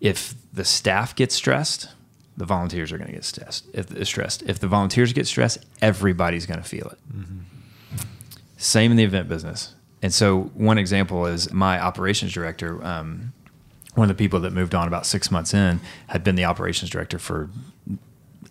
if 0.01 0.33
the 0.51 0.65
staff 0.65 1.15
gets 1.15 1.35
stressed, 1.35 1.89
the 2.35 2.45
volunteers 2.45 2.91
are 2.91 2.97
going 2.97 3.09
to 3.09 3.13
get 3.13 3.23
stressed. 3.23 3.65
If 3.73 4.07
stressed, 4.07 4.43
if 4.43 4.59
the 4.59 4.67
volunteers 4.67 5.13
get 5.13 5.27
stressed, 5.27 5.59
everybody's 5.81 6.45
going 6.45 6.61
to 6.61 6.67
feel 6.67 6.87
it. 6.87 6.97
Mm-hmm. 7.15 7.39
Same 8.57 8.91
in 8.91 8.97
the 8.97 9.03
event 9.03 9.29
business. 9.29 9.75
And 10.01 10.13
so, 10.13 10.51
one 10.55 10.79
example 10.79 11.27
is 11.27 11.53
my 11.53 11.79
operations 11.79 12.33
director. 12.33 12.83
Um, 12.83 13.33
one 13.93 14.09
of 14.09 14.17
the 14.17 14.21
people 14.21 14.39
that 14.39 14.53
moved 14.53 14.73
on 14.73 14.87
about 14.87 15.05
six 15.05 15.29
months 15.29 15.53
in 15.53 15.79
had 16.07 16.23
been 16.23 16.35
the 16.35 16.45
operations 16.45 16.89
director 16.89 17.19
for 17.19 17.49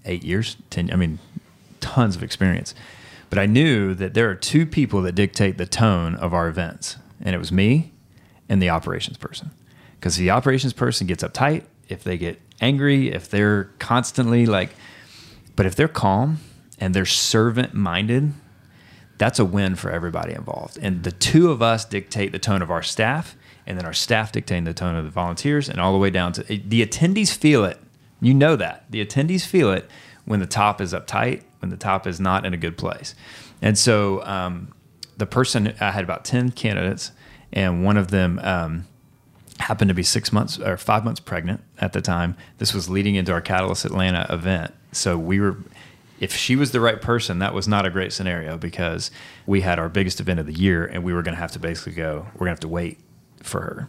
eight 0.04 0.22
years, 0.22 0.56
ten. 0.70 0.92
I 0.92 0.96
mean, 0.96 1.18
tons 1.80 2.14
of 2.14 2.22
experience. 2.22 2.74
But 3.30 3.38
I 3.38 3.46
knew 3.46 3.94
that 3.94 4.14
there 4.14 4.28
are 4.30 4.34
two 4.34 4.66
people 4.66 5.02
that 5.02 5.12
dictate 5.12 5.58
the 5.58 5.66
tone 5.66 6.14
of 6.14 6.32
our 6.32 6.48
events, 6.48 6.96
and 7.20 7.34
it 7.34 7.38
was 7.38 7.50
me 7.50 7.92
and 8.48 8.62
the 8.62 8.70
operations 8.70 9.16
person. 9.16 9.50
Because 10.00 10.16
the 10.16 10.30
operations 10.30 10.72
person 10.72 11.06
gets 11.06 11.22
uptight 11.22 11.64
if 11.88 12.02
they 12.02 12.18
get 12.18 12.40
angry, 12.60 13.12
if 13.12 13.28
they're 13.28 13.64
constantly 13.78 14.46
like, 14.46 14.70
but 15.54 15.66
if 15.66 15.76
they're 15.76 15.88
calm 15.88 16.38
and 16.78 16.94
they're 16.94 17.06
servant 17.06 17.74
minded 17.74 18.32
that's 19.20 19.38
a 19.38 19.44
win 19.44 19.74
for 19.74 19.90
everybody 19.90 20.32
involved. 20.32 20.78
And 20.80 21.04
the 21.04 21.12
two 21.12 21.50
of 21.50 21.60
us 21.60 21.84
dictate 21.84 22.32
the 22.32 22.38
tone 22.38 22.62
of 22.62 22.70
our 22.70 22.82
staff, 22.82 23.36
and 23.66 23.76
then 23.76 23.84
our 23.84 23.92
staff 23.92 24.32
dictating 24.32 24.64
the 24.64 24.72
tone 24.72 24.96
of 24.96 25.04
the 25.04 25.10
volunteers, 25.10 25.68
and 25.68 25.78
all 25.78 25.92
the 25.92 25.98
way 25.98 26.08
down 26.08 26.32
to 26.32 26.42
the 26.42 26.84
attendees 26.84 27.30
feel 27.30 27.66
it. 27.66 27.78
You 28.22 28.32
know 28.32 28.56
that. 28.56 28.86
The 28.88 29.04
attendees 29.04 29.44
feel 29.44 29.72
it 29.72 29.90
when 30.24 30.40
the 30.40 30.46
top 30.46 30.80
is 30.80 30.94
uptight, 30.94 31.42
when 31.58 31.68
the 31.68 31.76
top 31.76 32.06
is 32.06 32.18
not 32.18 32.46
in 32.46 32.54
a 32.54 32.56
good 32.56 32.78
place. 32.78 33.14
And 33.60 33.76
so 33.76 34.24
um, 34.24 34.72
the 35.18 35.26
person 35.26 35.74
I 35.82 35.90
had 35.90 36.02
about 36.02 36.24
ten 36.24 36.50
candidates, 36.50 37.12
and 37.52 37.84
one 37.84 37.98
of 37.98 38.10
them 38.10 38.40
um, 38.42 38.86
happened 39.60 39.88
to 39.88 39.94
be 39.94 40.02
six 40.02 40.32
months 40.32 40.58
or 40.58 40.76
five 40.76 41.04
months 41.04 41.20
pregnant 41.20 41.62
at 41.78 41.92
the 41.92 42.00
time. 42.00 42.36
This 42.58 42.74
was 42.74 42.88
leading 42.88 43.14
into 43.14 43.32
our 43.32 43.40
Catalyst 43.40 43.84
Atlanta 43.84 44.26
event, 44.30 44.74
so 44.92 45.16
we 45.16 45.40
were. 45.40 45.56
If 46.18 46.36
she 46.36 46.54
was 46.54 46.72
the 46.72 46.80
right 46.80 47.00
person, 47.00 47.38
that 47.38 47.54
was 47.54 47.66
not 47.66 47.86
a 47.86 47.90
great 47.90 48.12
scenario 48.12 48.58
because 48.58 49.10
we 49.46 49.62
had 49.62 49.78
our 49.78 49.88
biggest 49.88 50.20
event 50.20 50.38
of 50.38 50.44
the 50.44 50.52
year, 50.52 50.84
and 50.84 51.02
we 51.02 51.14
were 51.14 51.22
going 51.22 51.34
to 51.34 51.40
have 51.40 51.52
to 51.52 51.58
basically 51.58 51.94
go. 51.94 52.26
We're 52.34 52.40
going 52.40 52.48
to 52.48 52.50
have 52.50 52.60
to 52.60 52.68
wait 52.68 52.98
for 53.42 53.62
her 53.62 53.88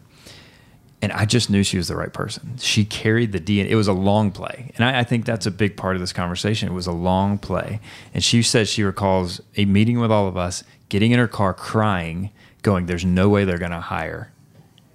and 1.01 1.11
I 1.13 1.25
just 1.25 1.49
knew 1.49 1.63
she 1.63 1.77
was 1.77 1.87
the 1.87 1.95
right 1.95 2.13
person. 2.13 2.57
She 2.59 2.85
carried 2.85 3.31
the 3.31 3.39
DNA. 3.39 3.69
It 3.69 3.75
was 3.75 3.87
a 3.87 3.93
long 3.93 4.31
play, 4.31 4.71
and 4.75 4.85
I, 4.85 4.99
I, 4.99 5.03
think 5.03 5.25
that's 5.25 5.45
a 5.45 5.51
big 5.51 5.75
part 5.75 5.95
of 5.95 5.99
this 5.99 6.13
conversation. 6.13 6.69
It 6.69 6.73
was 6.73 6.87
a 6.87 6.91
long 6.91 7.37
play, 7.39 7.79
and 8.13 8.23
she 8.23 8.43
said 8.43 8.67
she 8.67 8.83
recalls 8.83 9.41
a 9.57 9.65
meeting 9.65 9.99
with 9.99 10.11
all 10.11 10.27
of 10.27 10.37
us, 10.37 10.63
getting 10.89 11.11
in 11.11 11.19
her 11.19 11.27
car, 11.27 11.53
crying, 11.53 12.29
going, 12.61 12.85
"There's 12.85 13.05
no 13.05 13.29
way 13.29 13.45
they're 13.45 13.57
going 13.57 13.71
to 13.71 13.79
hire," 13.79 14.31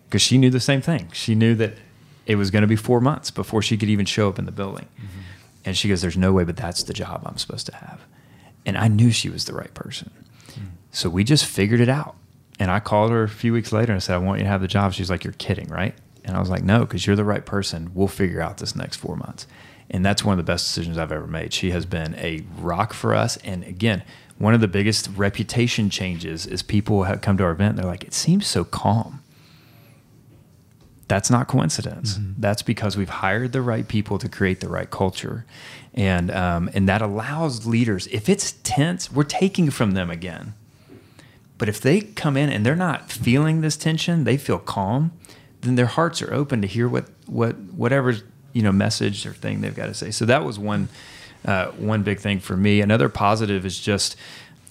because 0.08 0.22
she 0.22 0.38
knew 0.38 0.50
the 0.50 0.60
same 0.60 0.80
thing. 0.80 1.10
She 1.12 1.34
knew 1.34 1.54
that 1.56 1.74
it 2.26 2.36
was 2.36 2.50
going 2.50 2.62
to 2.62 2.68
be 2.68 2.76
four 2.76 3.00
months 3.00 3.30
before 3.30 3.62
she 3.62 3.76
could 3.76 3.88
even 3.88 4.06
show 4.06 4.28
up 4.28 4.38
in 4.38 4.46
the 4.46 4.52
building, 4.52 4.88
mm-hmm. 4.96 5.20
and 5.64 5.76
she 5.76 5.88
goes, 5.88 6.02
"There's 6.02 6.16
no 6.16 6.32
way, 6.32 6.44
but 6.44 6.56
that's 6.56 6.82
the 6.82 6.92
job 6.92 7.22
I'm 7.24 7.38
supposed 7.38 7.66
to 7.66 7.76
have," 7.76 8.04
and 8.64 8.76
I 8.76 8.88
knew 8.88 9.10
she 9.10 9.28
was 9.30 9.44
the 9.44 9.54
right 9.54 9.72
person. 9.74 10.10
Mm-hmm. 10.48 10.66
So 10.92 11.08
we 11.08 11.24
just 11.24 11.44
figured 11.44 11.80
it 11.80 11.88
out 11.88 12.16
and 12.58 12.70
I 12.70 12.80
called 12.80 13.10
her 13.10 13.22
a 13.22 13.28
few 13.28 13.52
weeks 13.52 13.72
later 13.72 13.92
and 13.92 13.96
I 13.96 14.00
said, 14.00 14.14
I 14.14 14.18
want 14.18 14.38
you 14.38 14.44
to 14.44 14.50
have 14.50 14.60
the 14.60 14.68
job. 14.68 14.92
She's 14.92 15.10
like, 15.10 15.24
You're 15.24 15.34
kidding, 15.34 15.68
right? 15.68 15.94
And 16.24 16.36
I 16.36 16.40
was 16.40 16.48
like, 16.48 16.64
No, 16.64 16.80
because 16.80 17.06
you're 17.06 17.16
the 17.16 17.24
right 17.24 17.44
person. 17.44 17.90
We'll 17.94 18.08
figure 18.08 18.40
out 18.40 18.58
this 18.58 18.74
next 18.74 18.96
four 18.96 19.16
months. 19.16 19.46
And 19.90 20.04
that's 20.04 20.24
one 20.24 20.38
of 20.38 20.44
the 20.44 20.50
best 20.50 20.66
decisions 20.66 20.98
I've 20.98 21.12
ever 21.12 21.26
made. 21.26 21.52
She 21.52 21.70
has 21.70 21.86
been 21.86 22.14
a 22.16 22.42
rock 22.58 22.92
for 22.92 23.14
us. 23.14 23.36
And 23.38 23.62
again, 23.64 24.02
one 24.38 24.52
of 24.52 24.60
the 24.60 24.68
biggest 24.68 25.08
reputation 25.14 25.90
changes 25.90 26.46
is 26.46 26.62
people 26.62 27.04
have 27.04 27.20
come 27.20 27.36
to 27.38 27.44
our 27.44 27.52
event. 27.52 27.76
they're 27.76 27.84
like, 27.84 28.04
It 28.04 28.14
seems 28.14 28.46
so 28.46 28.64
calm. 28.64 29.22
That's 31.08 31.30
not 31.30 31.46
coincidence. 31.46 32.18
Mm-hmm. 32.18 32.40
That's 32.40 32.62
because 32.62 32.96
we've 32.96 33.08
hired 33.08 33.52
the 33.52 33.62
right 33.62 33.86
people 33.86 34.18
to 34.18 34.28
create 34.28 34.60
the 34.60 34.68
right 34.68 34.90
culture, 34.90 35.44
and 35.94 36.30
um, 36.30 36.68
and 36.74 36.88
that 36.88 37.02
allows 37.02 37.66
leaders. 37.66 38.06
If 38.08 38.28
it's 38.28 38.52
tense, 38.64 39.12
we're 39.12 39.24
taking 39.24 39.70
from 39.70 39.92
them 39.92 40.10
again 40.10 40.54
but 41.58 41.68
if 41.68 41.80
they 41.80 42.00
come 42.00 42.36
in 42.36 42.50
and 42.50 42.64
they're 42.66 42.76
not 42.76 43.10
feeling 43.10 43.60
this 43.60 43.76
tension, 43.76 44.24
they 44.24 44.36
feel 44.36 44.58
calm, 44.58 45.12
then 45.62 45.76
their 45.76 45.86
hearts 45.86 46.20
are 46.22 46.32
open 46.32 46.60
to 46.62 46.68
hear 46.68 46.88
what 46.88 47.06
what 47.26 47.56
whatever 47.56 48.14
you 48.52 48.62
know 48.62 48.72
message 48.72 49.26
or 49.26 49.32
thing 49.32 49.60
they've 49.60 49.74
got 49.74 49.86
to 49.86 49.94
say. 49.94 50.10
So 50.10 50.26
that 50.26 50.44
was 50.44 50.58
one 50.58 50.88
uh, 51.44 51.66
one 51.72 52.02
big 52.02 52.20
thing 52.20 52.40
for 52.40 52.56
me. 52.56 52.80
Another 52.80 53.08
positive 53.08 53.64
is 53.64 53.80
just 53.80 54.16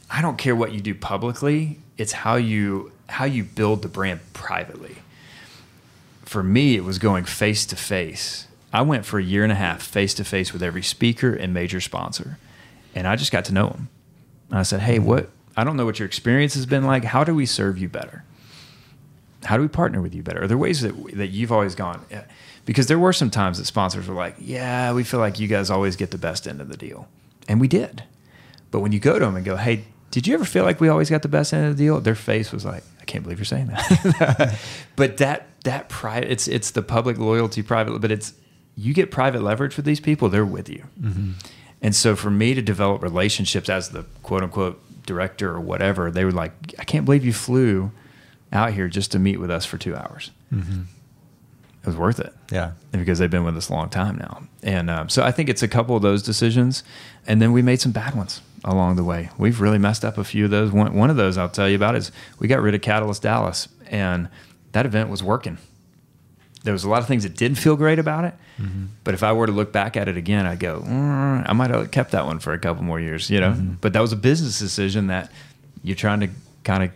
I 0.10 0.22
don't 0.22 0.38
care 0.38 0.56
what 0.56 0.74
you 0.74 0.80
do 0.80 0.94
publicly; 0.94 1.80
it's 1.98 2.12
how 2.12 2.36
you 2.36 2.92
how 3.10 3.26
you 3.26 3.44
build 3.44 3.82
the 3.82 3.88
brand 3.88 4.20
privately. 4.34 4.98
For 6.26 6.44
me, 6.44 6.76
it 6.76 6.84
was 6.84 7.00
going 7.00 7.26
face 7.26 7.66
to 7.68 7.76
face. 7.76 8.48
I 8.74 8.82
went 8.82 9.06
for 9.06 9.20
a 9.20 9.24
year 9.24 9.44
and 9.44 9.52
a 9.52 9.56
half 9.56 9.82
face 9.82 10.14
to 10.16 10.24
face 10.24 10.52
with 10.52 10.62
every 10.62 10.84
speaker 10.84 11.34
and 11.34 11.54
major 11.54 11.80
sponsor, 11.80 12.38
and 12.94 13.08
I 13.08 13.16
just 13.16 13.32
got 13.32 13.46
to 13.46 13.54
know 13.54 13.70
them. 13.70 13.90
And 14.50 14.60
I 14.60 14.64
said, 14.64 14.82
"Hey, 14.82 15.00
what 15.00 15.30
I 15.58 15.64
don't 15.64 15.78
know 15.78 15.86
what 15.86 16.00
your 16.00 16.06
experience 16.06 16.54
has 16.56 16.66
been 16.66 16.84
like. 16.84 17.04
How 17.06 17.24
do 17.24 17.34
we 17.34 17.46
serve 17.46 17.78
you 17.78 17.88
better? 17.88 18.24
How 19.46 19.56
do 19.56 19.62
we 19.62 19.68
partner 19.68 20.02
with 20.02 20.14
you 20.14 20.24
better? 20.24 20.44
Are 20.44 20.48
there 20.48 20.58
ways 20.58 20.82
that 20.82 20.94
that 21.16 21.28
you've 21.28 21.52
always 21.52 21.76
gone? 21.76 22.04
Eh, 22.12 22.22
because 22.66 22.88
there 22.88 23.00
were 23.00 23.14
some 23.14 23.30
times 23.30 23.58
that 23.60 23.66
sponsors 23.66 24.08
were 24.08 24.16
like, 24.16 24.36
"Yeah, 24.40 24.92
we 24.94 25.04
feel 25.04 25.20
like 25.20 25.40
you 25.40 25.48
guys 25.48 25.70
always 25.70 25.96
get 25.96 26.12
the 26.12 26.18
best 26.18 26.48
end 26.48 26.60
of 26.60 26.68
the 26.68 26.78
deal," 26.78 27.08
and 27.48 27.62
we 27.62 27.68
did. 27.68 28.04
But 28.72 28.80
when 28.82 28.92
you 28.92 29.00
go 29.00 29.20
to 29.20 29.26
them 29.26 29.36
and 29.36 29.46
go, 29.46 29.56
"Hey, 29.56 29.86
did 30.12 30.28
you 30.28 30.34
ever 30.34 30.46
feel 30.46 30.64
like 30.64 30.82
we 30.82 30.90
always 30.90 31.10
got 31.10 31.22
the 31.22 31.28
best 31.30 31.54
end 31.54 31.68
of 31.68 31.78
the 31.78 31.84
deal?" 31.84 32.02
Their 32.02 32.16
face 32.16 32.52
was 32.52 32.66
like, 32.66 32.84
"I 33.00 33.06
can't 33.06 33.24
believe 33.24 33.38
you're 33.38 33.46
saying 33.46 33.68
that." 33.68 34.60
but 34.96 35.18
that 35.18 35.48
that 35.66 35.90
private, 35.90 36.32
it's 36.32 36.48
it's 36.48 36.72
the 36.72 36.82
public 36.82 37.18
loyalty 37.18 37.62
private, 37.62 38.00
but 38.00 38.12
it's 38.12 38.34
you 38.76 38.94
get 38.94 39.12
private 39.12 39.42
leverage 39.42 39.76
with 39.76 39.86
these 39.86 40.00
people, 40.00 40.30
they're 40.30 40.46
with 40.46 40.70
you. 40.70 40.84
Mm-hmm. 41.00 41.32
And 41.82 41.96
so 41.96 42.16
for 42.16 42.32
me 42.32 42.54
to 42.54 42.62
develop 42.62 43.04
relationships 43.04 43.70
as 43.70 43.90
the 43.90 44.06
quote 44.24 44.44
unquote 44.44 44.82
director 45.06 45.52
or 45.52 45.60
whatever, 45.60 46.10
they 46.10 46.26
were 46.26 46.32
like, 46.32 46.52
I 46.80 46.84
can't 46.84 47.06
believe 47.06 47.24
you 47.24 47.34
flew 47.34 47.92
out 48.52 48.74
here 48.74 48.88
just 48.88 49.12
to 49.12 49.20
meet 49.20 49.40
with 49.40 49.52
us 49.52 49.66
for 49.66 49.78
two 49.78 49.96
hours. 49.96 50.32
Mm-hmm. 50.54 50.82
It 51.84 51.88
was 51.88 51.96
worth 51.96 52.20
it. 52.20 52.34
Yeah. 52.52 52.72
Because 52.92 53.20
they've 53.20 53.30
been 53.30 53.44
with 53.44 53.56
us 53.56 53.70
a 53.70 53.74
long 53.74 53.90
time 53.90 54.18
now. 54.18 54.44
And 54.64 54.90
um, 54.90 55.10
so 55.10 55.22
I 55.22 55.32
think 55.32 55.50
it's 55.50 55.62
a 55.62 55.68
couple 55.68 55.96
of 55.96 56.02
those 56.02 56.24
decisions. 56.24 56.84
And 57.28 57.40
then 57.40 57.52
we 57.52 57.62
made 57.62 57.80
some 57.80 57.92
bad 57.92 58.16
ones 58.16 58.42
along 58.64 58.96
the 58.96 59.04
way. 59.04 59.30
We've 59.38 59.62
really 59.62 59.78
messed 59.78 60.04
up 60.04 60.18
a 60.18 60.24
few 60.24 60.46
of 60.46 60.52
those. 60.52 60.72
One, 60.72 60.96
one 60.96 61.12
of 61.12 61.18
those 61.18 61.38
I'll 61.38 61.50
tell 61.50 61.70
you 61.70 61.76
about 61.76 61.96
is 61.96 62.12
we 62.40 62.48
got 62.48 62.62
rid 62.62 62.74
of 62.74 62.82
Catalyst 62.82 63.22
Dallas, 63.22 63.68
and 63.88 64.28
that 64.76 64.86
event 64.86 65.10
was 65.10 65.24
working 65.24 65.58
there 66.66 66.74
was 66.74 66.84
a 66.84 66.90
lot 66.90 67.02
of 67.02 67.08
things 67.08 67.24
that 67.24 67.38
didn't 67.38 67.58
feel 67.58 67.76
great 67.76 68.00
about 68.00 68.26
it. 68.26 68.34
Mm-hmm. 68.60 68.86
But 69.04 69.14
if 69.14 69.24
I 69.24 69.32
were 69.32 69.46
to 69.46 69.52
look 69.52 69.72
back 69.72 69.96
at 69.96 70.08
it 70.08 70.18
again, 70.18 70.46
I'd 70.46 70.60
go, 70.60 70.82
mm, 70.82 71.44
I 71.48 71.54
might 71.54 71.70
have 71.70 71.92
kept 71.92 72.12
that 72.12 72.26
one 72.26 72.40
for 72.40 72.54
a 72.54 72.60
couple 72.60 72.84
more 72.84 73.00
years, 73.00 73.30
you 73.30 73.40
know. 73.40 73.52
Mm-hmm. 73.52 73.76
But 73.82 73.94
that 73.94 74.02
was 74.02 74.12
a 74.12 74.18
business 74.18 74.60
decision 74.60 75.08
that 75.08 75.32
you're 75.84 75.96
trying 75.96 76.22
to 76.22 76.30
kind 76.64 76.84
of 76.84 76.92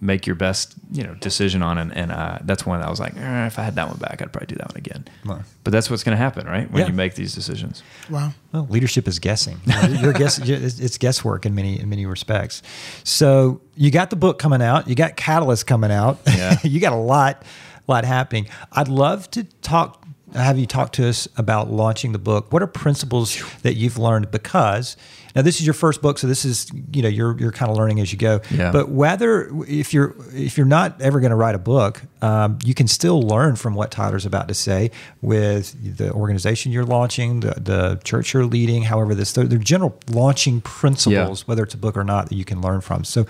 make 0.00 0.26
your 0.26 0.36
best, 0.36 0.74
you 0.92 1.02
know, 1.02 1.14
decision 1.14 1.62
on, 1.62 1.78
and, 1.78 1.96
and 1.96 2.12
uh, 2.12 2.38
that's 2.42 2.66
one 2.66 2.80
that 2.80 2.86
I 2.86 2.90
was 2.90 3.00
like, 3.00 3.16
eh, 3.16 3.46
if 3.46 3.58
I 3.58 3.62
had 3.62 3.74
that 3.76 3.88
one 3.88 3.96
back, 3.96 4.20
I'd 4.20 4.32
probably 4.32 4.46
do 4.46 4.56
that 4.56 4.68
one 4.68 4.76
again. 4.76 5.04
Wow. 5.24 5.40
But 5.62 5.72
that's 5.72 5.90
what's 5.90 6.02
going 6.02 6.16
to 6.16 6.22
happen, 6.22 6.46
right? 6.46 6.70
When 6.70 6.82
yeah. 6.82 6.88
you 6.88 6.92
make 6.92 7.14
these 7.14 7.34
decisions. 7.34 7.82
Wow. 8.10 8.32
Well, 8.52 8.66
leadership 8.68 9.08
is 9.08 9.18
guessing. 9.18 9.60
You're 9.88 10.12
guess, 10.12 10.38
it's 10.38 10.98
guesswork 10.98 11.46
in 11.46 11.54
many 11.54 11.80
in 11.80 11.88
many 11.88 12.06
respects. 12.06 12.62
So 13.02 13.60
you 13.76 13.90
got 13.90 14.10
the 14.10 14.16
book 14.16 14.38
coming 14.38 14.62
out. 14.62 14.88
You 14.88 14.94
got 14.94 15.16
Catalyst 15.16 15.66
coming 15.66 15.90
out. 15.90 16.18
Yeah. 16.26 16.58
you 16.62 16.80
got 16.80 16.92
a 16.92 16.96
lot 16.96 17.42
lot 17.86 18.04
happening. 18.04 18.48
I'd 18.72 18.88
love 18.88 19.30
to 19.32 19.44
talk 19.44 20.04
have 20.34 20.58
you 20.58 20.66
talk 20.66 20.92
to 20.92 21.08
us 21.08 21.28
about 21.36 21.70
launching 21.70 22.12
the 22.12 22.18
book. 22.18 22.52
What 22.52 22.62
are 22.62 22.66
principles 22.66 23.40
that 23.62 23.74
you've 23.74 23.98
learned? 23.98 24.30
Because 24.30 24.96
now 25.34 25.42
this 25.42 25.58
is 25.60 25.66
your 25.66 25.74
first 25.74 26.00
book, 26.00 26.18
so 26.18 26.26
this 26.26 26.44
is 26.44 26.70
you 26.92 27.02
know 27.02 27.08
you're 27.08 27.36
you're 27.38 27.52
kind 27.52 27.70
of 27.70 27.76
learning 27.76 28.00
as 28.00 28.12
you 28.12 28.18
go. 28.18 28.40
Yeah. 28.50 28.70
But 28.70 28.90
whether 28.90 29.50
if 29.66 29.92
you're 29.92 30.14
if 30.32 30.56
you're 30.56 30.66
not 30.66 31.00
ever 31.00 31.20
going 31.20 31.30
to 31.30 31.36
write 31.36 31.54
a 31.54 31.58
book, 31.58 32.02
um, 32.22 32.58
you 32.64 32.74
can 32.74 32.86
still 32.86 33.20
learn 33.20 33.56
from 33.56 33.74
what 33.74 33.90
Tyler's 33.90 34.26
about 34.26 34.48
to 34.48 34.54
say 34.54 34.90
with 35.22 35.96
the 35.96 36.12
organization 36.12 36.70
you're 36.70 36.84
launching, 36.84 37.40
the, 37.40 37.54
the 37.60 38.00
church 38.04 38.32
you're 38.32 38.46
leading. 38.46 38.82
However, 38.82 39.14
this 39.14 39.32
they're, 39.32 39.44
they're 39.44 39.58
general 39.58 39.98
launching 40.08 40.60
principles, 40.60 41.42
yeah. 41.42 41.46
whether 41.46 41.64
it's 41.64 41.74
a 41.74 41.78
book 41.78 41.96
or 41.96 42.04
not, 42.04 42.28
that 42.28 42.36
you 42.36 42.44
can 42.44 42.60
learn 42.60 42.80
from. 42.80 43.04
So, 43.04 43.26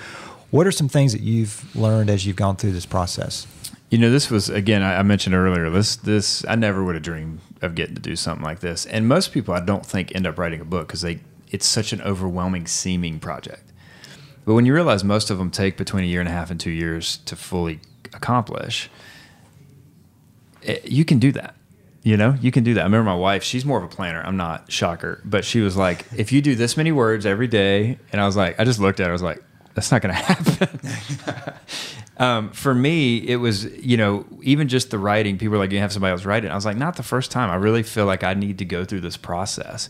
what 0.51 0.67
are 0.67 0.73
some 0.73 0.89
things 0.89 1.13
that 1.13 1.23
you've 1.23 1.75
learned 1.75 2.11
as 2.11 2.27
you've 2.27 2.37
gone 2.37 2.57
through 2.57 2.73
this 2.73 2.87
process? 2.87 3.47
You 3.91 3.99
know, 3.99 4.11
this 4.11 4.31
was 4.31 4.49
again. 4.49 4.83
I, 4.83 5.03
mentioned 5.03 5.35
earlier. 5.35 5.71
This, 5.71 5.97
this, 5.97 6.45
I 6.49 6.55
never 6.57 6.83
would 6.83 6.97
have 6.97 7.05
dreamed 7.05 7.41
of 7.63 7.75
getting 7.75 7.95
to 7.95 8.01
do 8.01 8.17
something 8.17 8.45
like 8.45 8.61
this. 8.61 8.87
And 8.87 9.07
most 9.09 9.33
people, 9.33 9.55
I 9.55 9.61
don't 9.61 9.87
think, 9.87 10.15
end 10.15 10.27
up 10.27 10.39
writing 10.39 10.61
a 10.61 10.65
book 10.65 10.89
because 10.89 11.03
they, 11.03 11.21
it's 11.55 11.67
such 11.67 11.93
an 11.93 12.03
overwhelming 12.03 12.67
seeming 12.67 13.21
project. 13.21 13.63
But 14.45 14.55
when 14.55 14.67
you 14.67 14.75
realize 14.75 15.05
most 15.05 15.31
of 15.31 15.39
them 15.39 15.53
take 15.53 15.77
between 15.77 16.03
a 16.03 16.07
year 16.09 16.19
and 16.19 16.29
a 16.29 16.33
half 16.33 16.51
and 16.51 16.59
two 16.59 16.73
years 16.73 17.19
to 17.19 17.37
fully 17.37 17.79
accomplish, 18.13 18.91
it, 20.63 20.79
eh, 20.85 20.89
you 20.89 21.05
can 21.05 21.21
do 21.21 21.31
that. 21.31 21.55
You 22.03 22.17
know, 22.17 22.37
you 22.41 22.51
can 22.51 22.65
do 22.65 22.75
that. 22.75 22.81
I 22.81 22.85
remember 22.85 23.09
my 23.09 23.17
wife, 23.17 23.45
she's 23.45 23.65
more 23.65 23.79
of 23.79 23.85
a 23.85 23.89
planner. 23.89 24.21
I'm 24.21 24.37
not, 24.37 24.71
shocker. 24.71 25.23
But 25.25 25.45
she 25.45 25.61
was 25.61 25.77
like, 25.77 26.07
if 26.17 26.33
you 26.33 26.43
do 26.43 26.57
this 26.57 26.77
many 26.77 26.91
words 26.91 27.25
every 27.25 27.47
day, 27.47 28.01
and 28.11 28.21
I 28.21 28.27
was 28.27 28.37
like, 28.37 28.59
I 28.59 28.65
just 28.65 28.81
looked 28.81 28.99
at 28.99 29.05
her, 29.05 29.11
I 29.11 29.13
was 29.13 29.23
like, 29.23 29.41
that's 29.75 29.93
not 29.93 30.03
going 30.03 30.15
to 30.17 30.21
happen. 30.21 31.55
Um, 32.17 32.51
for 32.53 32.73
me, 32.73 33.19
it 33.19 33.37
was, 33.37 33.65
you 33.65 33.97
know, 33.97 34.25
even 34.43 34.69
just 34.69 34.91
the 34.91 34.99
writing, 34.99 35.37
people 35.37 35.53
were 35.53 35.59
like, 35.59 35.73
you 35.73 35.81
have 35.81 35.93
somebody 35.93 36.13
else 36.13 36.25
write 36.25 36.45
it. 36.45 36.49
I 36.53 36.55
was 36.55 36.65
like, 36.65 36.77
not 36.77 36.95
the 36.95 37.03
first 37.03 37.33
time. 37.33 37.51
I 37.51 37.57
really 37.57 37.83
feel 37.83 38.07
like 38.07 38.23
I 38.23 38.35
need 38.35 38.59
to 38.59 38.65
go 38.65 38.85
through 38.85 39.01
this 39.01 39.17
process. 39.17 39.89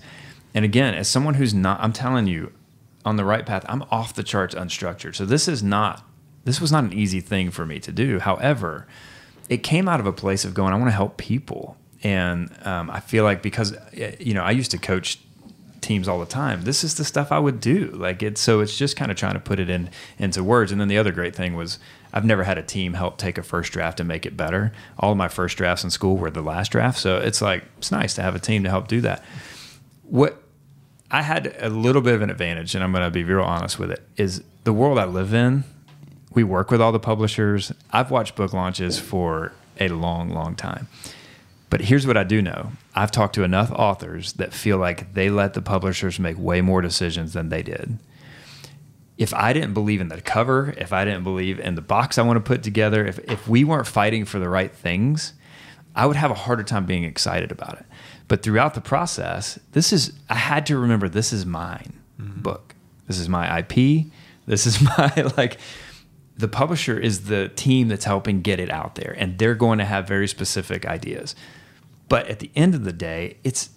And 0.54 0.64
again, 0.64 0.94
as 0.94 1.08
someone 1.08 1.34
who's 1.34 1.52
not, 1.52 1.80
I'm 1.80 1.92
telling 1.92 2.26
you, 2.26 2.52
on 3.04 3.16
the 3.16 3.24
right 3.24 3.44
path, 3.44 3.66
I'm 3.68 3.82
off 3.90 4.14
the 4.14 4.22
charts 4.22 4.54
unstructured. 4.54 5.14
So 5.14 5.26
this 5.26 5.46
is 5.48 5.62
not, 5.62 6.02
this 6.44 6.60
was 6.60 6.72
not 6.72 6.84
an 6.84 6.92
easy 6.92 7.20
thing 7.20 7.50
for 7.50 7.66
me 7.66 7.78
to 7.80 7.92
do. 7.92 8.18
However, 8.20 8.86
it 9.48 9.58
came 9.58 9.88
out 9.88 10.00
of 10.00 10.06
a 10.06 10.12
place 10.12 10.44
of 10.44 10.54
going, 10.54 10.72
I 10.72 10.76
want 10.76 10.88
to 10.88 10.94
help 10.94 11.16
people. 11.16 11.76
And 12.02 12.50
um, 12.64 12.90
I 12.90 13.00
feel 13.00 13.24
like 13.24 13.42
because, 13.42 13.76
you 14.18 14.32
know, 14.32 14.42
I 14.42 14.52
used 14.52 14.70
to 14.70 14.78
coach 14.78 15.18
teams 15.84 16.08
all 16.08 16.18
the 16.18 16.26
time. 16.26 16.62
This 16.62 16.82
is 16.82 16.94
the 16.94 17.04
stuff 17.04 17.30
I 17.30 17.38
would 17.38 17.60
do. 17.60 17.90
Like 17.94 18.22
it's 18.22 18.40
so 18.40 18.60
it's 18.60 18.76
just 18.76 18.96
kind 18.96 19.10
of 19.10 19.16
trying 19.16 19.34
to 19.34 19.40
put 19.40 19.60
it 19.60 19.68
in 19.68 19.90
into 20.18 20.42
words. 20.42 20.72
And 20.72 20.80
then 20.80 20.88
the 20.88 20.98
other 20.98 21.12
great 21.12 21.36
thing 21.36 21.54
was 21.54 21.78
I've 22.12 22.24
never 22.24 22.44
had 22.44 22.58
a 22.58 22.62
team 22.62 22.94
help 22.94 23.18
take 23.18 23.38
a 23.38 23.42
first 23.42 23.72
draft 23.72 24.00
and 24.00 24.08
make 24.08 24.24
it 24.24 24.36
better. 24.36 24.72
All 24.98 25.12
of 25.12 25.18
my 25.18 25.28
first 25.28 25.58
drafts 25.58 25.84
in 25.84 25.90
school 25.90 26.16
were 26.16 26.30
the 26.30 26.42
last 26.42 26.72
draft, 26.72 26.98
so 26.98 27.18
it's 27.18 27.42
like 27.42 27.64
it's 27.78 27.92
nice 27.92 28.14
to 28.14 28.22
have 28.22 28.34
a 28.34 28.38
team 28.38 28.64
to 28.64 28.70
help 28.70 28.88
do 28.88 29.00
that. 29.02 29.22
What 30.04 30.42
I 31.10 31.22
had 31.22 31.54
a 31.58 31.68
little 31.68 32.02
bit 32.02 32.14
of 32.14 32.22
an 32.22 32.30
advantage, 32.30 32.74
and 32.74 32.82
I'm 32.82 32.92
going 32.92 33.04
to 33.04 33.10
be 33.10 33.24
real 33.24 33.42
honest 33.42 33.78
with 33.78 33.90
it, 33.90 34.02
is 34.16 34.42
the 34.64 34.72
world 34.72 34.98
I 34.98 35.04
live 35.04 35.32
in. 35.34 35.64
We 36.32 36.42
work 36.42 36.70
with 36.70 36.80
all 36.80 36.90
the 36.90 36.98
publishers. 36.98 37.72
I've 37.92 38.10
watched 38.10 38.34
book 38.34 38.52
launches 38.52 38.98
for 38.98 39.52
a 39.78 39.88
long, 39.88 40.30
long 40.30 40.56
time. 40.56 40.88
But 41.70 41.82
here's 41.82 42.06
what 42.06 42.16
I 42.16 42.24
do 42.24 42.40
know 42.42 42.72
I've 42.94 43.10
talked 43.10 43.34
to 43.36 43.44
enough 43.44 43.70
authors 43.72 44.34
that 44.34 44.52
feel 44.52 44.78
like 44.78 45.14
they 45.14 45.30
let 45.30 45.54
the 45.54 45.62
publishers 45.62 46.18
make 46.18 46.38
way 46.38 46.60
more 46.60 46.80
decisions 46.80 47.32
than 47.32 47.48
they 47.48 47.62
did. 47.62 47.98
if 49.16 49.32
I 49.32 49.52
didn't 49.52 49.74
believe 49.74 50.00
in 50.00 50.08
the 50.08 50.20
cover, 50.20 50.74
if 50.76 50.92
I 50.92 51.04
didn't 51.04 51.24
believe 51.24 51.60
in 51.60 51.76
the 51.76 51.82
box 51.82 52.18
I 52.18 52.22
want 52.22 52.36
to 52.36 52.40
put 52.40 52.62
together, 52.62 53.06
if, 53.06 53.18
if 53.30 53.48
we 53.48 53.62
weren't 53.64 53.86
fighting 53.86 54.24
for 54.24 54.38
the 54.38 54.48
right 54.48 54.72
things, 54.72 55.34
I 55.94 56.06
would 56.06 56.16
have 56.16 56.30
a 56.30 56.34
harder 56.34 56.64
time 56.64 56.86
being 56.86 57.04
excited 57.04 57.52
about 57.52 57.78
it. 57.78 57.86
But 58.26 58.42
throughout 58.42 58.74
the 58.74 58.80
process, 58.80 59.58
this 59.72 59.92
is, 59.92 60.12
I 60.30 60.34
had 60.34 60.66
to 60.66 60.78
remember 60.78 61.08
this 61.08 61.32
is 61.32 61.44
mine 61.44 62.00
mm-hmm. 62.20 62.40
book. 62.40 62.74
This 63.06 63.18
is 63.18 63.28
my 63.28 63.58
IP. 63.58 64.06
This 64.46 64.66
is 64.66 64.80
my, 64.98 65.12
like, 65.36 65.58
the 66.36 66.48
publisher 66.48 66.98
is 66.98 67.26
the 67.26 67.48
team 67.48 67.88
that's 67.88 68.04
helping 68.04 68.40
get 68.40 68.58
it 68.58 68.70
out 68.70 68.96
there, 68.96 69.14
and 69.18 69.38
they're 69.38 69.54
going 69.54 69.78
to 69.78 69.84
have 69.84 70.08
very 70.08 70.26
specific 70.26 70.84
ideas. 70.86 71.36
But 72.08 72.28
at 72.28 72.40
the 72.40 72.50
end 72.56 72.74
of 72.74 72.84
the 72.84 72.92
day, 72.92 73.36
it's 73.44 73.70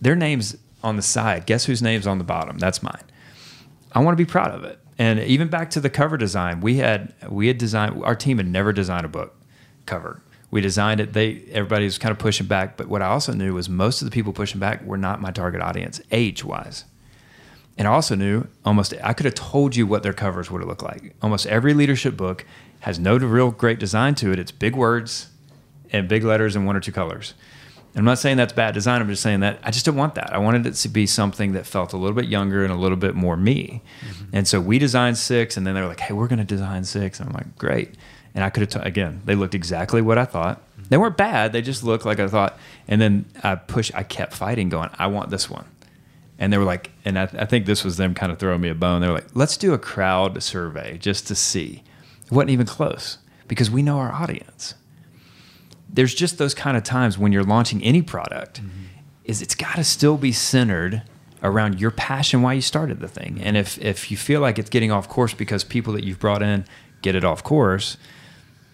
their 0.00 0.16
names 0.16 0.56
on 0.82 0.96
the 0.96 1.02
side. 1.02 1.46
Guess 1.46 1.66
whose 1.66 1.82
name's 1.82 2.06
on 2.06 2.18
the 2.18 2.24
bottom? 2.24 2.58
That's 2.58 2.82
mine. 2.82 3.04
I 3.92 4.00
want 4.00 4.16
to 4.16 4.24
be 4.24 4.30
proud 4.30 4.52
of 4.52 4.64
it. 4.64 4.78
And 4.98 5.18
even 5.20 5.48
back 5.48 5.70
to 5.70 5.80
the 5.80 5.90
cover 5.90 6.16
design, 6.16 6.60
we 6.60 6.76
had 6.76 7.14
we 7.28 7.48
had 7.48 7.58
designed 7.58 8.04
our 8.04 8.14
team 8.14 8.36
had 8.36 8.48
never 8.48 8.72
designed 8.72 9.06
a 9.06 9.08
book 9.08 9.34
cover. 9.86 10.22
We 10.50 10.60
designed 10.60 11.00
it. 11.00 11.12
They 11.12 11.42
everybody 11.52 11.84
was 11.84 11.98
kind 11.98 12.12
of 12.12 12.18
pushing 12.18 12.46
back, 12.46 12.76
but 12.76 12.88
what 12.88 13.02
I 13.02 13.06
also 13.06 13.32
knew 13.32 13.54
was 13.54 13.68
most 13.68 14.02
of 14.02 14.06
the 14.06 14.12
people 14.12 14.32
pushing 14.32 14.58
back 14.58 14.84
were 14.84 14.98
not 14.98 15.20
my 15.20 15.30
target 15.30 15.62
audience, 15.62 16.00
age 16.10 16.44
wise. 16.44 16.84
And 17.78 17.86
I 17.86 17.92
also 17.92 18.14
knew 18.14 18.46
almost 18.64 18.92
I 19.02 19.12
could 19.12 19.26
have 19.26 19.34
told 19.34 19.76
you 19.76 19.86
what 19.86 20.02
their 20.02 20.12
covers 20.12 20.50
would 20.50 20.60
have 20.60 20.68
looked 20.68 20.82
like. 20.82 21.14
Almost 21.22 21.46
every 21.46 21.72
leadership 21.72 22.16
book 22.16 22.44
has 22.80 22.98
no 22.98 23.16
real 23.16 23.50
great 23.50 23.78
design 23.78 24.14
to 24.16 24.32
it. 24.32 24.38
It's 24.38 24.50
big 24.50 24.74
words 24.74 25.28
and 25.92 26.08
big 26.08 26.24
letters 26.24 26.56
and 26.56 26.66
one 26.66 26.76
or 26.76 26.80
two 26.80 26.92
colors. 26.92 27.34
I'm 27.96 28.04
not 28.04 28.18
saying 28.18 28.36
that's 28.36 28.52
bad 28.52 28.74
design. 28.74 29.00
I'm 29.00 29.08
just 29.08 29.22
saying 29.22 29.40
that 29.40 29.58
I 29.64 29.70
just 29.70 29.84
didn't 29.84 29.98
want 29.98 30.14
that. 30.14 30.32
I 30.32 30.38
wanted 30.38 30.64
it 30.66 30.74
to 30.74 30.88
be 30.88 31.06
something 31.06 31.52
that 31.52 31.66
felt 31.66 31.92
a 31.92 31.96
little 31.96 32.14
bit 32.14 32.26
younger 32.26 32.62
and 32.62 32.72
a 32.72 32.76
little 32.76 32.96
bit 32.96 33.14
more 33.14 33.36
me. 33.36 33.82
Mm-hmm. 34.00 34.24
And 34.32 34.46
so 34.46 34.60
we 34.60 34.78
designed 34.78 35.18
six, 35.18 35.56
and 35.56 35.66
then 35.66 35.74
they 35.74 35.80
were 35.80 35.88
like, 35.88 36.00
"Hey, 36.00 36.14
we're 36.14 36.28
going 36.28 36.38
to 36.38 36.44
design 36.44 36.84
six. 36.84 37.18
And 37.18 37.28
I'm 37.28 37.34
like, 37.34 37.58
"Great." 37.58 37.94
And 38.34 38.44
I 38.44 38.50
could 38.50 38.72
have 38.72 38.86
again. 38.86 39.22
They 39.24 39.34
looked 39.34 39.54
exactly 39.54 40.02
what 40.02 40.18
I 40.18 40.24
thought. 40.24 40.62
They 40.88 40.96
weren't 40.96 41.16
bad. 41.16 41.52
They 41.52 41.62
just 41.62 41.82
looked 41.82 42.04
like 42.04 42.20
I 42.20 42.28
thought. 42.28 42.58
And 42.88 43.00
then 43.00 43.24
I 43.42 43.56
push. 43.56 43.90
I 43.94 44.02
kept 44.02 44.34
fighting, 44.34 44.68
going, 44.68 44.90
"I 44.98 45.08
want 45.08 45.30
this 45.30 45.50
one." 45.50 45.66
And 46.38 46.52
they 46.52 46.58
were 46.58 46.64
like, 46.64 46.90
and 47.04 47.18
I, 47.18 47.24
I 47.24 47.44
think 47.44 47.66
this 47.66 47.84
was 47.84 47.98
them 47.98 48.14
kind 48.14 48.32
of 48.32 48.38
throwing 48.38 48.62
me 48.62 48.70
a 48.70 48.74
bone. 48.74 49.00
They 49.00 49.08
were 49.08 49.14
like, 49.14 49.28
"Let's 49.34 49.56
do 49.56 49.74
a 49.74 49.78
crowd 49.78 50.42
survey 50.42 50.98
just 50.98 51.26
to 51.26 51.34
see." 51.34 51.82
It 52.24 52.32
wasn't 52.32 52.50
even 52.50 52.66
close 52.66 53.18
because 53.48 53.70
we 53.70 53.82
know 53.82 53.98
our 53.98 54.12
audience 54.12 54.74
there's 55.92 56.14
just 56.14 56.38
those 56.38 56.54
kind 56.54 56.76
of 56.76 56.82
times 56.82 57.18
when 57.18 57.32
you're 57.32 57.44
launching 57.44 57.82
any 57.82 58.02
product 58.02 58.60
mm-hmm. 58.60 58.84
is 59.24 59.42
it's 59.42 59.54
got 59.54 59.76
to 59.76 59.84
still 59.84 60.16
be 60.16 60.32
centered 60.32 61.02
around 61.42 61.80
your 61.80 61.90
passion 61.90 62.42
why 62.42 62.52
you 62.52 62.60
started 62.60 63.00
the 63.00 63.08
thing 63.08 63.40
and 63.42 63.56
if 63.56 63.78
if 63.78 64.10
you 64.10 64.16
feel 64.16 64.40
like 64.40 64.58
it's 64.58 64.70
getting 64.70 64.92
off 64.92 65.08
course 65.08 65.34
because 65.34 65.64
people 65.64 65.92
that 65.92 66.04
you've 66.04 66.18
brought 66.18 66.42
in 66.42 66.64
get 67.02 67.14
it 67.14 67.24
off 67.24 67.42
course 67.42 67.96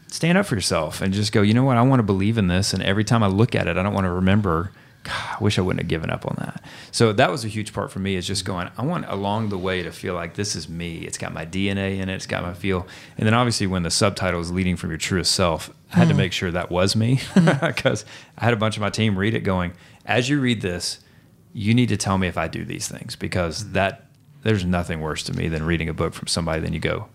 stand 0.08 0.38
up 0.38 0.46
for 0.46 0.54
yourself 0.54 1.00
and 1.00 1.12
just 1.12 1.32
go 1.32 1.42
you 1.42 1.54
know 1.54 1.64
what 1.64 1.76
i 1.76 1.82
want 1.82 1.98
to 1.98 2.04
believe 2.04 2.38
in 2.38 2.48
this 2.48 2.72
and 2.72 2.82
every 2.82 3.04
time 3.04 3.22
i 3.22 3.26
look 3.26 3.54
at 3.54 3.66
it 3.66 3.76
i 3.76 3.82
don't 3.82 3.94
want 3.94 4.04
to 4.04 4.10
remember 4.10 4.70
God, 5.06 5.36
I 5.40 5.44
wish 5.44 5.56
I 5.56 5.62
wouldn't 5.62 5.82
have 5.82 5.88
given 5.88 6.10
up 6.10 6.26
on 6.26 6.34
that. 6.40 6.64
So 6.90 7.12
that 7.12 7.30
was 7.30 7.44
a 7.44 7.48
huge 7.48 7.72
part 7.72 7.92
for 7.92 8.00
me 8.00 8.16
is 8.16 8.26
just 8.26 8.44
going, 8.44 8.68
I 8.76 8.84
want 8.84 9.06
along 9.06 9.50
the 9.50 9.58
way 9.58 9.84
to 9.84 9.92
feel 9.92 10.14
like 10.14 10.34
this 10.34 10.56
is 10.56 10.68
me. 10.68 10.98
It's 10.98 11.16
got 11.16 11.32
my 11.32 11.46
DNA 11.46 12.00
in 12.00 12.08
it. 12.08 12.14
It's 12.14 12.26
got 12.26 12.42
my 12.42 12.54
feel. 12.54 12.88
And 13.16 13.24
then 13.24 13.32
obviously 13.32 13.68
when 13.68 13.84
the 13.84 13.90
subtitle 13.90 14.40
is 14.40 14.50
leading 14.50 14.74
from 14.74 14.90
your 14.90 14.98
truest 14.98 15.30
self, 15.30 15.70
I 15.92 15.98
had 15.98 16.08
mm. 16.08 16.10
to 16.10 16.16
make 16.16 16.32
sure 16.32 16.50
that 16.50 16.72
was 16.72 16.96
me 16.96 17.20
because 17.34 18.02
hmm. 18.02 18.08
I 18.38 18.44
had 18.46 18.52
a 18.52 18.56
bunch 18.56 18.76
of 18.76 18.80
my 18.80 18.90
team 18.90 19.16
read 19.16 19.34
it 19.34 19.40
going, 19.40 19.74
as 20.04 20.28
you 20.28 20.40
read 20.40 20.60
this, 20.60 20.98
you 21.52 21.72
need 21.72 21.90
to 21.90 21.96
tell 21.96 22.18
me 22.18 22.26
if 22.26 22.36
I 22.36 22.48
do 22.48 22.64
these 22.64 22.88
things 22.88 23.14
because 23.14 23.62
hmm. 23.62 23.74
that 23.74 24.06
there's 24.42 24.64
nothing 24.64 25.00
worse 25.00 25.22
to 25.24 25.32
me 25.32 25.46
than 25.46 25.62
reading 25.62 25.88
a 25.88 25.94
book 25.94 26.14
from 26.14 26.26
somebody. 26.26 26.60
Then 26.60 26.72
you 26.72 26.80
go, 26.80 27.08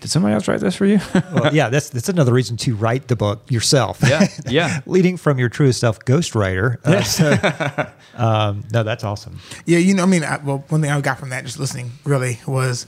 did 0.00 0.10
somebody 0.10 0.34
else 0.34 0.48
write 0.48 0.60
this 0.60 0.74
for 0.74 0.86
you? 0.86 0.98
well, 1.32 1.54
yeah, 1.54 1.68
that's 1.68 1.90
that's 1.90 2.08
another 2.08 2.32
reason 2.32 2.56
to 2.58 2.74
write 2.74 3.08
the 3.08 3.16
book 3.16 3.42
yourself. 3.50 4.00
Yeah, 4.06 4.26
yeah. 4.46 4.80
Leading 4.86 5.16
from 5.16 5.38
your 5.38 5.48
truest 5.48 5.80
self, 5.80 5.98
ghostwriter. 6.00 6.78
Uh, 6.90 7.02
so, 7.02 7.92
um, 8.16 8.64
no, 8.72 8.82
that's 8.82 9.04
awesome. 9.04 9.38
Yeah, 9.64 9.78
you 9.78 9.94
know, 9.94 10.02
I 10.02 10.06
mean, 10.06 10.24
I, 10.24 10.38
well, 10.38 10.64
one 10.68 10.80
thing 10.80 10.90
I 10.90 11.00
got 11.00 11.18
from 11.18 11.28
that 11.28 11.44
just 11.44 11.58
listening 11.58 11.92
really 12.04 12.40
was 12.46 12.86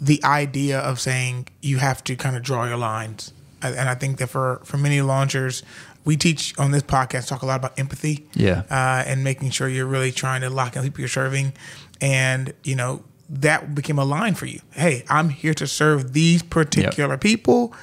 the 0.00 0.22
idea 0.22 0.78
of 0.78 1.00
saying 1.00 1.48
you 1.62 1.78
have 1.78 2.04
to 2.04 2.16
kind 2.16 2.36
of 2.36 2.42
draw 2.42 2.66
your 2.66 2.76
lines, 2.76 3.32
and 3.62 3.88
I 3.88 3.94
think 3.94 4.18
that 4.18 4.28
for 4.28 4.60
for 4.64 4.76
many 4.76 5.00
launchers, 5.00 5.62
we 6.04 6.16
teach 6.16 6.58
on 6.58 6.72
this 6.72 6.82
podcast 6.82 7.28
talk 7.28 7.42
a 7.42 7.46
lot 7.46 7.56
about 7.56 7.78
empathy. 7.78 8.28
Yeah, 8.34 8.64
uh, 8.70 9.02
and 9.06 9.24
making 9.24 9.50
sure 9.50 9.68
you're 9.68 9.86
really 9.86 10.12
trying 10.12 10.42
to 10.42 10.50
lock 10.50 10.76
in 10.76 10.82
people 10.82 11.00
you're 11.00 11.08
serving, 11.08 11.54
and 12.00 12.52
you 12.64 12.76
know 12.76 13.02
that 13.32 13.74
became 13.74 13.98
a 13.98 14.04
line 14.04 14.34
for 14.34 14.46
you. 14.46 14.60
Hey, 14.72 15.04
I'm 15.08 15.30
here 15.30 15.54
to 15.54 15.66
serve 15.66 16.12
these 16.12 16.42
particular 16.42 17.14
yep. 17.14 17.20
people. 17.20 17.74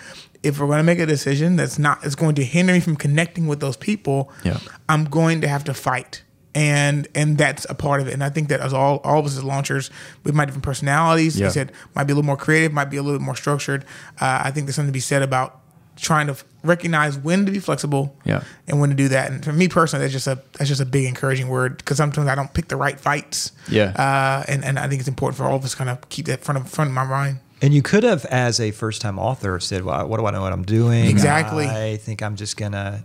If 0.44 0.60
we're 0.60 0.68
going 0.68 0.78
to 0.78 0.84
make 0.84 1.00
a 1.00 1.06
decision 1.06 1.56
that's 1.56 1.80
not 1.80 2.06
it's 2.06 2.16
going 2.16 2.36
to 2.36 2.46
hinder 2.46 2.72
me 2.72 2.80
from 2.80 2.96
connecting 2.96 3.48
with 3.48 3.60
those 3.60 3.76
people, 3.76 4.32
yep. 4.44 4.62
I'm 4.88 5.06
going 5.06 5.42
to 5.42 5.48
have 5.48 5.64
to 5.66 5.74
fight. 5.74 6.24
And 6.56 7.08
and 7.16 7.38
that's 7.38 7.66
a 7.70 7.74
part 7.74 8.00
of 8.00 8.08
it. 8.08 8.14
And 8.14 8.24
I 8.24 8.30
think 8.30 8.50
that 8.50 8.60
as 8.60 8.74
all 8.74 8.98
all 8.98 9.20
of 9.20 9.26
us 9.26 9.38
as 9.38 9.44
launchers, 9.44 9.90
with 10.24 10.36
my 10.36 10.46
different 10.46 10.64
personalities, 10.64 11.40
yep. 11.40 11.52
said 11.52 11.72
might 11.96 12.06
be 12.06 12.14
a 12.14 12.16
little 12.16 12.26
more 12.26 12.38
creative, 12.38 12.72
might 12.72 12.86
be 12.86 12.98
a 12.98 13.04
little 13.04 13.20
bit 13.20 13.26
more 13.26 13.36
structured. 13.36 13.86
Uh, 14.22 14.42
I 14.46 14.52
think 14.52 14.66
there's 14.66 14.76
something 14.76 14.90
to 14.90 14.94
be 14.94 15.00
said 15.00 15.24
about 15.24 15.62
trying 16.00 16.28
to 16.28 16.36
recognize 16.64 17.18
when 17.18 17.46
to 17.46 17.52
be 17.52 17.60
flexible 17.60 18.16
yeah. 18.26 18.44
and 18.68 18.80
when 18.80 18.90
to 18.90 18.96
do 18.96 19.08
that. 19.10 19.32
And 19.32 19.44
for 19.44 19.54
me 19.54 19.68
personally, 19.68 20.04
that's 20.06 20.14
just 20.14 20.28
a 20.28 20.42
that's 20.54 20.70
just 20.70 20.82
a 20.82 20.86
big 20.86 21.06
encouraging 21.06 21.48
word 21.50 21.78
because 21.78 21.98
sometimes 21.98 22.28
I 22.28 22.36
don't 22.36 22.54
pick 22.54 22.68
the 22.68 22.76
right 22.76 23.00
fights. 23.00 23.52
Yeah. 23.70 23.92
Uh, 23.96 24.44
and 24.48 24.64
and 24.64 24.80
I 24.80 24.88
think 24.88 25.00
it's 25.00 25.10
important 25.10 25.38
for 25.38 25.46
all 25.46 25.56
of 25.56 25.64
us 25.64 25.76
kind 25.76 25.90
of 25.90 26.08
keep 26.10 26.26
that 26.28 26.44
front 26.44 26.60
of 26.60 26.70
front 26.70 26.90
of 26.90 26.94
my 26.94 27.06
mind. 27.06 27.40
And 27.62 27.74
you 27.74 27.82
could 27.82 28.04
have, 28.04 28.24
as 28.28 28.62
a 28.62 28.72
first 28.72 29.02
time 29.02 29.20
author, 29.20 29.60
said, 29.60 29.84
"Well, 29.84 30.08
what 30.08 30.18
do 30.18 30.26
I 30.26 30.32
know 30.32 30.42
what 30.42 30.54
I'm 30.54 30.64
doing? 30.64 31.06
Exactly. 31.06 31.66
I 31.66 31.98
think 31.98 32.22
I'm 32.22 32.36
just 32.36 32.58
gonna." 32.58 33.04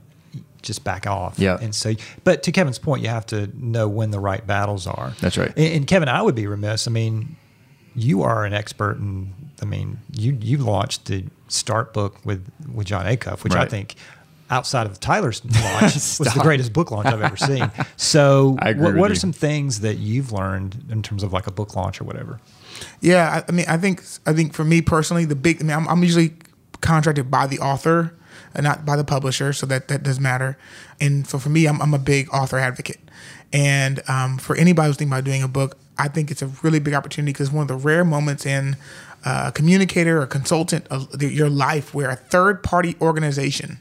just 0.63 0.83
back 0.83 1.07
off. 1.07 1.39
Yeah. 1.39 1.59
And 1.61 1.75
so, 1.75 1.93
but 2.25 2.43
to 2.45 2.51
Kevin's 2.51 2.79
point, 2.79 3.03
you 3.03 3.11
have 3.11 3.27
to 3.27 3.51
know 3.55 3.87
when 3.87 4.13
the 4.13 4.19
right 4.19 4.47
battles 4.47 4.87
are. 4.87 5.13
That's 5.21 5.37
right. 5.37 5.53
And, 5.59 5.75
and 5.75 5.87
Kevin, 5.87 6.09
I 6.09 6.23
would 6.23 6.35
be 6.35 6.47
remiss. 6.47 6.89
I 6.89 6.91
mean, 6.91 7.37
you 7.95 8.23
are 8.23 8.47
an 8.47 8.55
expert 8.55 8.97
in 8.97 9.35
I 9.65 9.67
mean, 9.67 9.99
you 10.13 10.37
you 10.41 10.59
launched 10.59 11.07
the 11.07 11.25
Start 11.55 11.93
book 11.93 12.25
with 12.25 12.51
with 12.73 12.87
Jon 12.87 13.07
Acuff, 13.07 13.45
which 13.45 13.55
right. 13.55 13.67
I 13.67 13.69
think 13.69 13.95
outside 14.51 14.87
of 14.87 15.01
Tyler's 15.01 15.45
launch 15.63 15.95
was 15.95 16.19
the 16.19 16.41
greatest 16.41 16.73
book 16.73 16.91
launch 16.91 17.07
I've 17.07 17.23
ever 17.23 17.37
seen. 17.37 17.71
So, 17.97 18.57
what, 18.77 18.95
what 18.95 19.11
are 19.11 19.15
some 19.15 19.33
things 19.33 19.81
that 19.81 19.99
you've 19.99 20.33
learned 20.33 20.85
in 20.91 21.03
terms 21.03 21.23
of 21.23 21.33
like 21.33 21.47
a 21.47 21.51
book 21.51 21.75
launch 21.75 22.01
or 22.01 22.05
whatever? 22.05 22.41
Yeah, 23.01 23.41
I, 23.41 23.45
I 23.49 23.53
mean, 23.53 23.67
I 23.69 23.77
think 23.77 24.03
I 24.27 24.33
think 24.33 24.53
for 24.53 24.65
me 24.65 24.83
personally, 24.83 25.25
the 25.25 25.37
big. 25.37 25.61
I 25.61 25.65
mean, 25.65 25.77
I'm, 25.77 25.89
I'm 25.89 26.03
usually 26.03 26.35
contracted 26.81 27.31
by 27.31 27.47
the 27.47 27.59
author 27.61 28.15
and 28.55 28.65
not 28.65 28.85
by 28.85 28.97
the 28.97 29.05
publisher, 29.05 29.53
so 29.53 29.67
that 29.67 29.89
that 29.89 30.03
does 30.03 30.21
matter. 30.21 30.59
And 31.01 31.27
so 31.27 31.39
for 31.39 31.49
me, 31.49 31.67
I'm, 31.67 31.81
I'm 31.81 31.95
a 31.95 31.99
big 31.99 32.33
author 32.33 32.59
advocate. 32.59 33.01
And 33.53 34.03
um, 34.09 34.39
for 34.39 34.57
anybody 34.57 34.89
who's 34.89 34.97
thinking 34.97 35.13
about 35.13 35.25
doing 35.25 35.43
a 35.43 35.49
book, 35.49 35.79
I 35.97 36.09
think 36.09 36.31
it's 36.31 36.43
a 36.43 36.49
really 36.63 36.81
big 36.81 36.95
opportunity 36.95 37.33
because 37.33 37.51
one 37.51 37.63
of 37.63 37.69
the 37.69 37.77
rare 37.77 38.05
moments 38.05 38.45
in 38.45 38.77
a 39.25 39.53
communicator 39.53 40.22
a 40.22 40.27
consultant 40.27 40.87
of 40.89 41.22
your 41.22 41.51
life 41.51 41.95
where 41.95 42.11
a 42.11 42.16
third 42.16 42.62
party 42.62 42.97
organization 43.01 43.79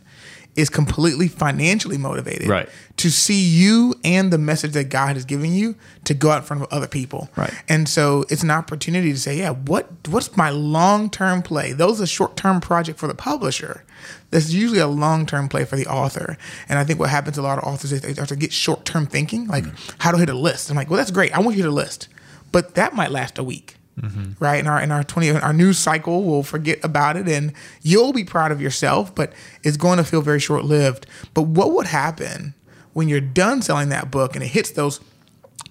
is 0.56 0.70
completely 0.70 1.28
financially 1.28 1.98
motivated 1.98 2.48
right. 2.48 2.70
to 2.98 3.10
see 3.10 3.42
you 3.42 3.96
and 4.04 4.32
the 4.32 4.38
message 4.38 4.74
that 4.74 4.90
God 4.90 5.16
has 5.16 5.26
given 5.26 5.52
you 5.52 5.76
to 6.04 6.14
go 6.14 6.30
out 6.30 6.40
in 6.40 6.44
front 6.44 6.62
of 6.62 6.72
other 6.72 6.88
people. 6.88 7.30
Right. 7.36 7.52
And 7.68 7.90
so 7.90 8.26
it's 8.30 8.44
an 8.44 8.52
opportunity 8.52 9.12
to 9.12 9.20
say, 9.20 9.38
yeah, 9.38 9.52
what 9.52 9.90
what's 10.08 10.38
my 10.38 10.52
long 10.52 11.10
term 11.10 11.42
play? 11.42 11.72
Those 11.74 12.00
are 12.02 12.06
short 12.06 12.38
term 12.38 12.62
project 12.62 13.00
for 13.00 13.08
the 13.08 13.16
publisher. 13.16 13.84
That's 14.30 14.54
usually 14.54 14.80
a 14.80 14.88
long 14.88 15.26
term 15.26 15.50
play 15.50 15.66
for 15.66 15.76
the 15.76 15.88
author. 15.88 16.38
And 16.70 16.78
I 16.78 16.84
think 16.84 17.00
what 17.00 17.10
happens 17.10 17.36
to 17.36 17.42
a 17.42 17.44
lot 17.44 17.58
of 17.58 17.64
authors 17.64 17.92
is 17.92 18.02
they 18.02 18.14
start 18.14 18.30
to 18.30 18.36
get 18.36 18.54
short 18.54 18.86
term 18.86 19.08
thinking, 19.08 19.48
like 19.48 19.64
mm-hmm. 19.64 19.96
how 20.00 20.12
to 20.12 20.18
hit 20.18 20.30
a 20.30 20.38
list. 20.38 20.70
I'm 20.70 20.76
like, 20.76 20.90
well, 20.90 20.98
that's 20.98 21.12
great. 21.12 21.34
I 21.36 21.40
want 21.40 21.58
you 21.58 21.64
to 21.64 21.70
hit 21.70 21.72
a 21.72 21.76
list, 21.76 22.10
but 22.52 22.76
that 22.76 22.94
might 22.94 23.12
last 23.12 23.40
a 23.40 23.44
week 23.44 23.78
Mm-hmm. 24.00 24.44
Right 24.44 24.60
in 24.60 24.68
our 24.68 24.82
in 24.82 24.92
our 24.92 25.04
twenty 25.04 25.30
our 25.30 25.54
news 25.54 25.78
cycle, 25.78 26.24
we'll 26.24 26.42
forget 26.42 26.80
about 26.84 27.16
it, 27.16 27.28
and 27.30 27.54
you'll 27.84 28.12
be 28.12 28.24
proud 28.24 28.52
of 28.52 28.60
yourself, 28.60 29.14
but 29.14 29.34
it's 29.62 29.78
going 29.78 29.98
to 29.98 30.04
feel 30.04 30.22
very 30.22 30.40
short 30.40 30.66
lived. 30.66 31.06
But 31.36 31.44
what 31.44 31.74
would 31.74 31.86
happen 31.86 32.56
when 32.94 33.08
you're 33.08 33.22
done 33.22 33.62
selling 33.62 33.90
that 33.90 34.10
book 34.10 34.34
and 34.36 34.44
it 34.44 34.48
hits 34.48 34.72
those 34.72 35.00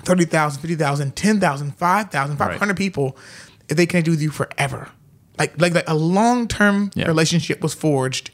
30,000, 0.05 0.61
50,000, 0.61 1.17
10,000, 1.17 1.77
5,000, 1.77 2.37
500 2.37 2.69
right. 2.69 2.77
people 2.77 3.17
if 3.69 3.77
they 3.77 3.87
connect 3.87 4.09
with 4.09 4.23
you 4.23 4.31
forever? 4.31 4.89
Like 5.39 5.61
like, 5.61 5.75
like 5.75 5.89
a 5.89 5.95
long 5.95 6.47
term 6.47 6.93
yeah. 6.95 7.09
relationship 7.09 7.61
was 7.61 7.75
forged 7.75 8.31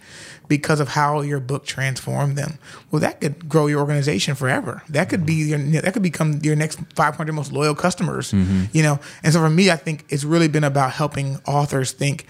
because 0.49 0.81
of 0.81 0.89
how 0.89 1.21
your 1.21 1.41
book 1.41 1.65
transformed 1.65 2.37
them. 2.37 2.59
Well, 2.91 3.01
that 3.01 3.21
could 3.21 3.49
grow 3.49 3.67
your 3.67 3.81
organization 3.81 4.35
forever. 4.35 4.83
That 4.89 5.09
could 5.09 5.25
be 5.25 5.35
your 5.35 5.59
that 5.59 5.93
could 5.93 6.03
become 6.03 6.41
your 6.43 6.57
next 6.57 6.81
500 6.95 7.33
most 7.33 7.53
loyal 7.53 7.75
customers. 7.75 8.33
Mm-hmm. 8.33 8.65
You 8.73 8.83
know, 8.83 9.01
and 9.23 9.33
so 9.33 9.41
for 9.41 9.51
me, 9.51 9.71
I 9.71 9.77
think 9.77 10.07
it's 10.09 10.25
really 10.25 10.49
been 10.49 10.65
about 10.65 10.93
helping 10.93 11.37
authors 11.47 11.93
think, 11.93 12.27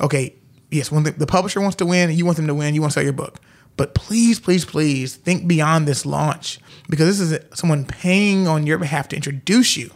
okay, 0.00 0.34
yes, 0.70 0.90
when 0.90 1.04
the, 1.04 1.12
the 1.12 1.26
publisher 1.26 1.60
wants 1.60 1.76
to 1.76 1.86
win, 1.86 2.10
you 2.10 2.24
want 2.24 2.36
them 2.36 2.48
to 2.48 2.54
win, 2.54 2.74
you 2.74 2.80
want 2.80 2.92
to 2.92 2.94
sell 2.94 3.04
your 3.04 3.12
book. 3.12 3.38
But 3.76 3.94
please, 3.94 4.40
please, 4.40 4.64
please 4.64 5.16
think 5.16 5.46
beyond 5.46 5.88
this 5.88 6.04
launch 6.04 6.58
because 6.88 7.18
this 7.18 7.30
is 7.30 7.38
someone 7.56 7.84
paying 7.86 8.46
on 8.46 8.66
your 8.66 8.78
behalf 8.78 9.08
to 9.08 9.16
introduce 9.16 9.76
you 9.76 9.90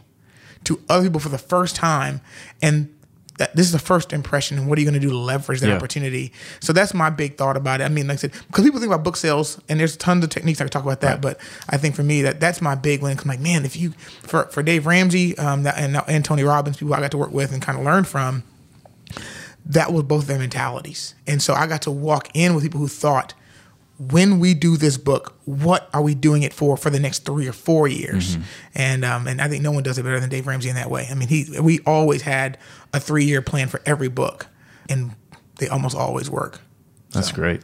to 0.65 0.81
other 0.89 1.05
people 1.05 1.21
for 1.21 1.29
the 1.29 1.39
first 1.39 1.77
time. 1.77 2.21
And 2.63 2.94
that 3.39 3.55
this 3.57 3.67
is 3.67 3.73
the 3.73 3.79
first 3.79 4.13
impression 4.13 4.57
and 4.59 4.69
what 4.69 4.79
are 4.79 4.81
you 4.81 4.87
going 4.89 5.01
to 5.01 5.05
do 5.07 5.11
to 5.11 5.19
leverage 5.19 5.61
that 5.61 5.69
Yeah. 5.69 5.77
opportunity? 5.77 6.33
So 6.61 6.73
that's 6.73 6.95
my 6.95 7.11
big 7.11 7.37
thought 7.37 7.57
about 7.57 7.81
it. 7.81 7.85
I 7.85 7.89
mean 7.89 8.07
like 8.07 8.15
i 8.15 8.21
said 8.21 8.33
because 8.49 8.65
people 8.65 8.79
think 8.81 8.93
about 8.93 9.03
book 9.05 9.17
sales 9.17 9.61
and 9.69 9.81
there's 9.81 9.97
tons 9.97 10.23
of 10.23 10.31
techniques 10.31 10.61
i 10.61 10.65
could 10.65 10.73
talk 10.73 10.85
about 10.85 11.01
that 11.01 11.21
but 11.21 11.39
i 11.69 11.77
think 11.77 11.95
for 11.97 12.03
me 12.05 12.23
that 12.23 12.39
that's 12.41 12.61
my 12.63 12.75
big 12.75 13.03
one 13.03 13.13
because 13.13 13.25
i'm 13.25 13.29
like 13.31 13.41
man 13.41 13.65
if 13.65 13.77
you 13.77 13.91
for, 14.23 14.45
for 14.47 14.63
dave 14.63 14.87
ramsey 14.87 15.37
um, 15.39 15.65
that, 15.65 15.77
and, 15.79 16.01
and 16.07 16.25
tony 16.25 16.45
robbins 16.45 16.77
people 16.77 16.95
i 16.95 17.01
got 17.01 17.11
to 17.11 17.19
work 17.19 17.33
with 17.33 17.53
and 17.53 17.61
kind 17.61 17.77
of 17.79 17.85
learn 17.85 18.05
from 18.05 18.43
that 19.67 19.93
was 19.93 20.03
both 20.05 20.27
their 20.27 20.39
mentalities. 20.39 21.15
And 21.27 21.43
so 21.43 21.55
i 21.55 21.67
got 21.67 21.83
to 21.83 21.91
walk 21.91 22.29
in 22.35 22.55
with 22.55 22.63
people 22.65 22.81
who 22.81 22.89
thought 22.89 23.35
when 23.99 24.41
we 24.41 24.55
do 24.55 24.77
this 24.77 24.97
book, 24.97 25.35
what 25.45 25.89
are 25.93 26.03
we 26.03 26.15
doing 26.15 26.43
it 26.43 26.53
for 26.53 26.77
for 26.77 26.91
the 26.91 26.99
next 26.99 27.25
three 27.25 27.47
or 27.47 27.53
four 27.53 27.87
years? 27.87 28.37
And 28.75 29.05
um, 29.05 29.29
and 29.29 29.41
I 29.41 29.49
think 29.49 29.63
no 29.63 29.71
one 29.71 29.83
does 29.83 29.99
it 29.99 30.03
better 30.03 30.19
than 30.21 30.31
Dave 30.31 30.47
Ramsey 30.47 30.69
in 30.69 30.75
that 30.75 30.91
way. 30.91 31.07
I 31.11 31.15
mean, 31.15 31.29
he 31.29 31.47
we 31.61 31.81
always 31.87 32.23
had 32.23 32.59
a 32.93 33.01
three 33.01 33.25
year 33.25 33.41
plan 33.41 33.69
for 33.69 33.81
every 33.87 34.09
book, 34.09 34.49
and 34.89 35.13
they 35.59 35.69
almost 35.69 35.97
always 35.97 36.29
work. 36.29 36.61
That's 37.13 37.31
great. 37.31 37.63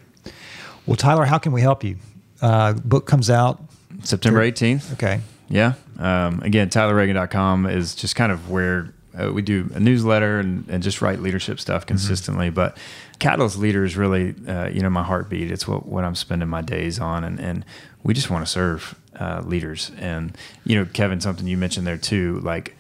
Well, 0.87 0.97
Tyler, 0.97 1.25
how 1.25 1.39
can 1.39 1.53
we 1.53 1.61
help 1.61 1.83
you? 1.83 1.97
Uh, 2.41 2.73
book 2.75 3.07
comes 3.07 3.29
out. 3.29 3.61
September 4.03 4.41
18th. 4.41 4.93
Okay. 4.95 5.21
Yeah. 5.49 5.75
Um, 5.99 6.41
again, 6.41 6.71
tylerreagin.com 6.71 7.67
is 7.67 7.95
just 7.95 8.17
kind 8.17 8.33
of 8.33 8.51
where 8.51 8.95
uh, 9.21 9.33
we 9.33 9.43
do 9.43 9.69
a 9.75 9.81
newsletter 9.81 10.39
and, 10.39 10.67
and 10.69 10.83
just 10.83 11.03
write 11.03 11.21
leadership 11.21 11.61
stuff 11.61 11.85
consistently. 11.87 12.51
But 12.51 12.79
Catalyst 13.21 13.59
Leader 13.59 13.85
is 13.85 13.97
really, 13.97 14.35
uh, 14.49 14.69
you 14.69 14.81
know, 14.81 14.91
my 14.91 15.05
heartbeat. 15.05 15.51
It's 15.53 15.69
what, 15.69 15.87
what 15.87 16.05
I'm 16.05 16.17
spending 16.17 16.49
my 16.49 16.63
days 16.63 16.99
on. 16.99 17.23
And, 17.23 17.39
and 17.39 17.65
we 18.03 18.13
just 18.15 18.31
want 18.31 18.45
to 18.45 18.51
serve 18.51 18.97
uh, 19.19 19.43
leaders. 19.45 19.93
And, 19.99 20.37
you 20.65 20.77
know, 20.77 20.87
Kevin, 20.93 21.21
something 21.21 21.47
you 21.47 21.57
mentioned 21.57 21.87
there 21.87 21.99
too, 21.99 22.41
like 22.41 22.77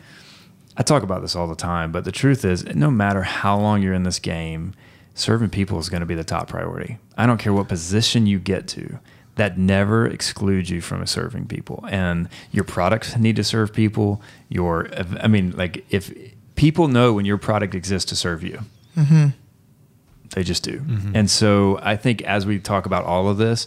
I 0.76 0.82
talk 0.82 1.02
about 1.02 1.20
this 1.20 1.36
all 1.36 1.46
the 1.46 1.54
time, 1.54 1.92
but 1.92 2.04
the 2.04 2.12
truth 2.12 2.44
is, 2.44 2.64
no 2.74 2.90
matter 2.90 3.22
how 3.22 3.58
long 3.58 3.82
you're 3.82 3.94
in 3.94 4.02
this 4.02 4.18
game, 4.18 4.72
serving 5.14 5.50
people 5.50 5.78
is 5.78 5.88
going 5.88 6.00
to 6.00 6.06
be 6.06 6.14
the 6.14 6.24
top 6.24 6.48
priority. 6.48 6.98
I 7.16 7.26
don't 7.26 7.38
care 7.38 7.52
what 7.52 7.68
position 7.68 8.26
you 8.26 8.38
get 8.38 8.66
to. 8.68 8.98
That 9.36 9.58
never 9.58 10.06
excludes 10.06 10.70
you 10.70 10.80
from 10.80 11.04
serving 11.06 11.46
people, 11.46 11.84
and 11.88 12.28
your 12.50 12.64
products 12.64 13.16
need 13.16 13.36
to 13.36 13.44
serve 13.44 13.72
people. 13.72 14.20
Your, 14.48 14.90
I 15.20 15.28
mean, 15.28 15.52
like 15.56 15.84
if 15.88 16.12
people 16.56 16.88
know 16.88 17.14
when 17.14 17.24
your 17.24 17.38
product 17.38 17.74
exists 17.74 18.08
to 18.10 18.16
serve 18.16 18.42
you, 18.42 18.60
they 20.34 20.42
just 20.42 20.62
do. 20.62 20.78
Mm-hmm. 20.78 21.16
And 21.16 21.30
so 21.30 21.78
I 21.82 21.96
think 21.96 22.22
as 22.22 22.46
we 22.46 22.58
talk 22.58 22.86
about 22.86 23.04
all 23.04 23.28
of 23.28 23.38
this, 23.38 23.66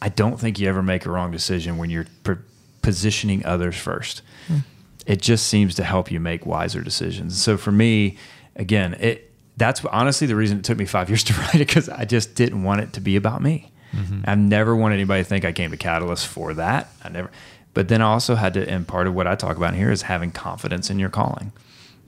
I 0.00 0.08
don't 0.08 0.38
think 0.38 0.58
you 0.58 0.68
ever 0.68 0.82
make 0.82 1.06
a 1.06 1.10
wrong 1.10 1.30
decision 1.32 1.76
when 1.76 1.90
you're 1.90 2.06
p- 2.24 2.34
positioning 2.82 3.44
others 3.44 3.76
first. 3.76 4.22
Hmm. 4.46 4.58
It 5.06 5.20
just 5.20 5.46
seems 5.46 5.74
to 5.76 5.84
help 5.84 6.10
you 6.10 6.20
make 6.20 6.46
wiser 6.46 6.82
decisions. 6.82 7.40
So 7.40 7.56
for 7.56 7.72
me, 7.72 8.16
again, 8.54 8.94
it 8.94 9.24
that's 9.56 9.84
honestly 9.86 10.28
the 10.28 10.36
reason 10.36 10.58
it 10.58 10.64
took 10.64 10.78
me 10.78 10.84
five 10.84 11.10
years 11.10 11.24
to 11.24 11.32
write 11.40 11.56
it 11.56 11.66
because 11.66 11.88
I 11.88 12.04
just 12.04 12.34
didn't 12.34 12.62
want 12.62 12.80
it 12.80 12.92
to 12.92 13.00
be 13.00 13.16
about 13.16 13.42
me. 13.42 13.72
Mm-hmm. 13.92 14.20
I've 14.24 14.38
never 14.38 14.76
wanted 14.76 14.96
anybody 14.96 15.22
to 15.22 15.28
think 15.28 15.44
I 15.44 15.52
came 15.52 15.70
to 15.70 15.76
Catalyst 15.76 16.26
for 16.26 16.54
that. 16.54 16.88
I 17.02 17.08
never. 17.08 17.30
But 17.74 17.88
then 17.88 18.02
I 18.02 18.06
also 18.06 18.34
had 18.34 18.54
to, 18.54 18.68
and 18.68 18.86
part 18.86 19.06
of 19.06 19.14
what 19.14 19.26
I 19.26 19.34
talk 19.34 19.56
about 19.56 19.74
here 19.74 19.90
is 19.90 20.02
having 20.02 20.30
confidence 20.30 20.90
in 20.90 20.98
your 20.98 21.10
calling. 21.10 21.52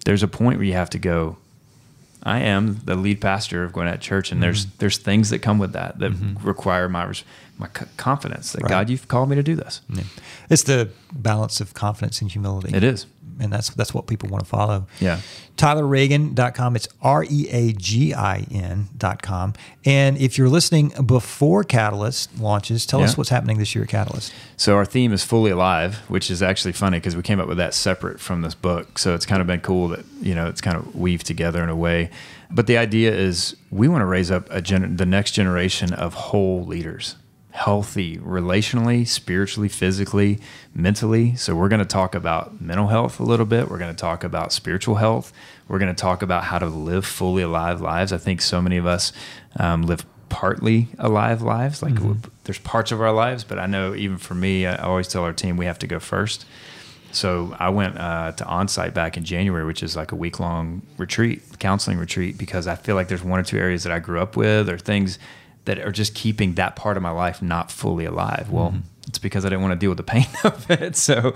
There's 0.05 0.23
a 0.23 0.29
point 0.29 0.59
where 0.59 0.67
you 0.67 0.73
have 0.75 0.91
to 0.91 0.99
go. 0.99 1.37
I 2.23 2.41
am 2.41 2.81
the 2.85 2.95
lead 2.95 3.21
pastor 3.21 3.65
of 3.65 3.73
Gwinnett 3.73 4.01
Church, 4.01 4.31
and 4.31 4.43
there's 4.43 4.67
mm-hmm. 4.67 4.77
there's 4.79 4.99
things 4.99 5.31
that 5.31 5.41
come 5.41 5.59
with 5.59 5.73
that 5.73 5.99
that 5.99 6.13
mm-hmm. 6.13 6.47
require 6.47 6.89
my 6.89 7.13
my 7.59 7.69
confidence 7.97 8.53
that 8.53 8.63
Right. 8.63 8.71
God, 8.71 8.91
you've 8.91 9.09
called 9.09 9.29
me 9.29 9.37
to 9.37 9.43
do 9.43 9.55
this. 9.55 9.83
Yeah. 9.89 10.03
It's 10.49 10.65
the 10.65 10.91
balance 11.13 11.61
of 11.61 11.75
confidence 11.75 12.21
and 12.21 12.31
humility. 12.31 12.75
It 12.75 12.83
is. 12.83 13.07
And 13.41 13.53
that's 13.53 13.71
that's 13.71 13.95
what 13.95 14.07
people 14.07 14.29
want 14.29 14.45
to 14.45 14.49
follow. 14.49 14.87
Yeah. 15.01 15.21
TylerReagin.com. 15.57 16.77
It's 16.77 16.89
R 17.03 17.25
E 17.29 17.49
A 17.51 17.73
G 17.73 18.15
I 18.15 18.47
N.com. 18.51 19.55
And 19.85 20.17
if 20.19 20.39
you're 20.39 20.49
listening 20.49 20.93
before 21.05 21.65
Catalyst 21.65 22.39
launches, 22.41 22.87
tell 22.87 23.03
us 23.03 23.17
what's 23.17 23.31
happening 23.31 23.59
this 23.59 23.75
year 23.75 23.85
at 23.85 23.91
Catalyst. 23.91 24.33
So 24.57 24.77
our 24.77 24.85
theme 24.85 25.13
is 25.13 25.25
fully 25.25 25.51
alive, 25.51 25.97
which 26.09 26.31
is 26.31 26.43
actually 26.43 26.73
funny 26.73 26.99
because 26.99 27.17
we 27.17 27.23
came 27.23 27.41
up 27.41 27.49
with 27.49 27.59
that 27.59 27.75
separate 27.75 28.21
from 28.21 28.43
this 28.43 28.55
book. 28.55 28.99
So 28.99 29.15
it's 29.15 29.27
kind 29.27 29.41
of 29.41 29.47
been 29.47 29.61
cool 29.61 29.89
that 29.89 30.05
you 30.21 30.35
know 30.35 30.47
it's 30.47 30.61
kind 30.61 30.77
of 30.77 30.95
weaved 30.95 31.27
together 31.27 31.63
in 31.63 31.69
a 31.69 31.77
way. 31.77 32.11
But 32.51 32.67
the 32.67 32.79
idea 32.79 33.15
is 33.15 33.57
we 33.71 33.87
want 33.87 34.03
to 34.03 34.07
raise 34.07 34.31
up 34.31 34.51
a 34.51 34.61
gener- 34.61 34.97
the 34.97 35.07
next 35.07 35.33
generation 35.33 35.93
of 35.93 36.15
whole 36.15 36.65
leaders, 36.65 37.17
healthy 37.53 38.17
relationally, 38.19 39.07
spiritually, 39.07 39.69
physically, 39.69 40.39
mentally. 40.75 41.35
So 41.37 41.55
we're 41.55 41.69
going 41.69 41.81
to 41.81 41.85
talk 41.85 42.15
about 42.15 42.61
mental 42.61 42.89
health 42.89 43.19
a 43.19 43.25
little 43.25 43.47
bit. 43.47 43.69
We're 43.69 43.79
going 43.79 43.95
to 43.95 44.01
talk 44.01 44.25
about 44.25 44.53
spiritual 44.53 44.97
health. 44.97 45.33
We're 45.69 45.79
going 45.79 45.95
to 45.95 46.01
talk 46.01 46.23
about 46.23 46.45
how 46.45 46.59
to 46.59 46.67
live 46.67 47.05
fully 47.05 47.43
alive 47.43 47.81
lives. 47.81 48.13
I 48.13 48.19
think 48.19 48.41
so 48.41 48.63
many 48.63 48.77
of 48.77 48.87
us 48.87 49.13
um, 49.59 49.83
live 49.83 50.07
partly 50.29 50.89
alive 50.99 51.43
lives. 51.43 51.83
Like 51.83 51.95
w- 51.97 52.17
there's 52.45 52.59
parts 52.59 52.93
of 52.93 53.01
our 53.01 53.13
lives, 53.13 53.45
but 53.45 53.59
I 53.59 53.67
know 53.67 53.95
even 53.95 54.17
for 54.17 54.35
me, 54.35 54.67
I 54.67 54.77
always 54.77 55.09
tell 55.09 55.25
our 55.25 55.33
team 55.33 55.57
we 55.57 55.67
have 55.67 55.79
to 55.81 55.87
go 55.87 55.99
first. 55.99 56.47
So 57.13 57.57
I 57.59 57.71
went 57.71 57.99
uh, 57.99 58.33
to 58.33 58.45
onsite 58.45 58.95
back 58.95 59.17
in 59.17 59.25
January, 59.25 59.65
which 59.65 59.83
is 59.83 59.97
like 59.97 60.13
a 60.13 60.17
week 60.17 60.39
long 60.39 60.83
retreat, 60.97 61.43
counseling 61.59 61.99
retreat, 61.99 62.39
because 62.39 62.69
I 62.69 62.77
feel 62.77 62.95
like 62.95 63.09
there's 63.09 63.25
one 63.25 63.41
or 63.41 63.43
two 63.43 63.59
areas 63.59 63.83
that 63.83 63.93
I 63.93 63.99
grew 63.99 64.21
up 64.21 64.37
with 64.37 64.69
or 64.69 64.79
things 64.79 65.19
that 65.65 65.79
are 65.79 65.93
just 65.93 66.15
keeping 66.15 66.55
that 66.55 66.77
part 66.77 66.97
of 66.97 67.03
my 67.03 67.11
life 67.11 67.43
not 67.43 67.71
fully 67.71 68.05
alive. 68.05 68.49
Well, 68.51 68.75
it's 69.09 69.19
because 69.19 69.45
I 69.45 69.49
didn't 69.49 69.63
want 69.63 69.73
to 69.73 69.79
deal 69.79 69.91
with 69.91 69.99
the 69.99 70.03
pain 70.05 70.27
of 70.45 70.71
it. 70.71 70.97
So, 70.97 71.35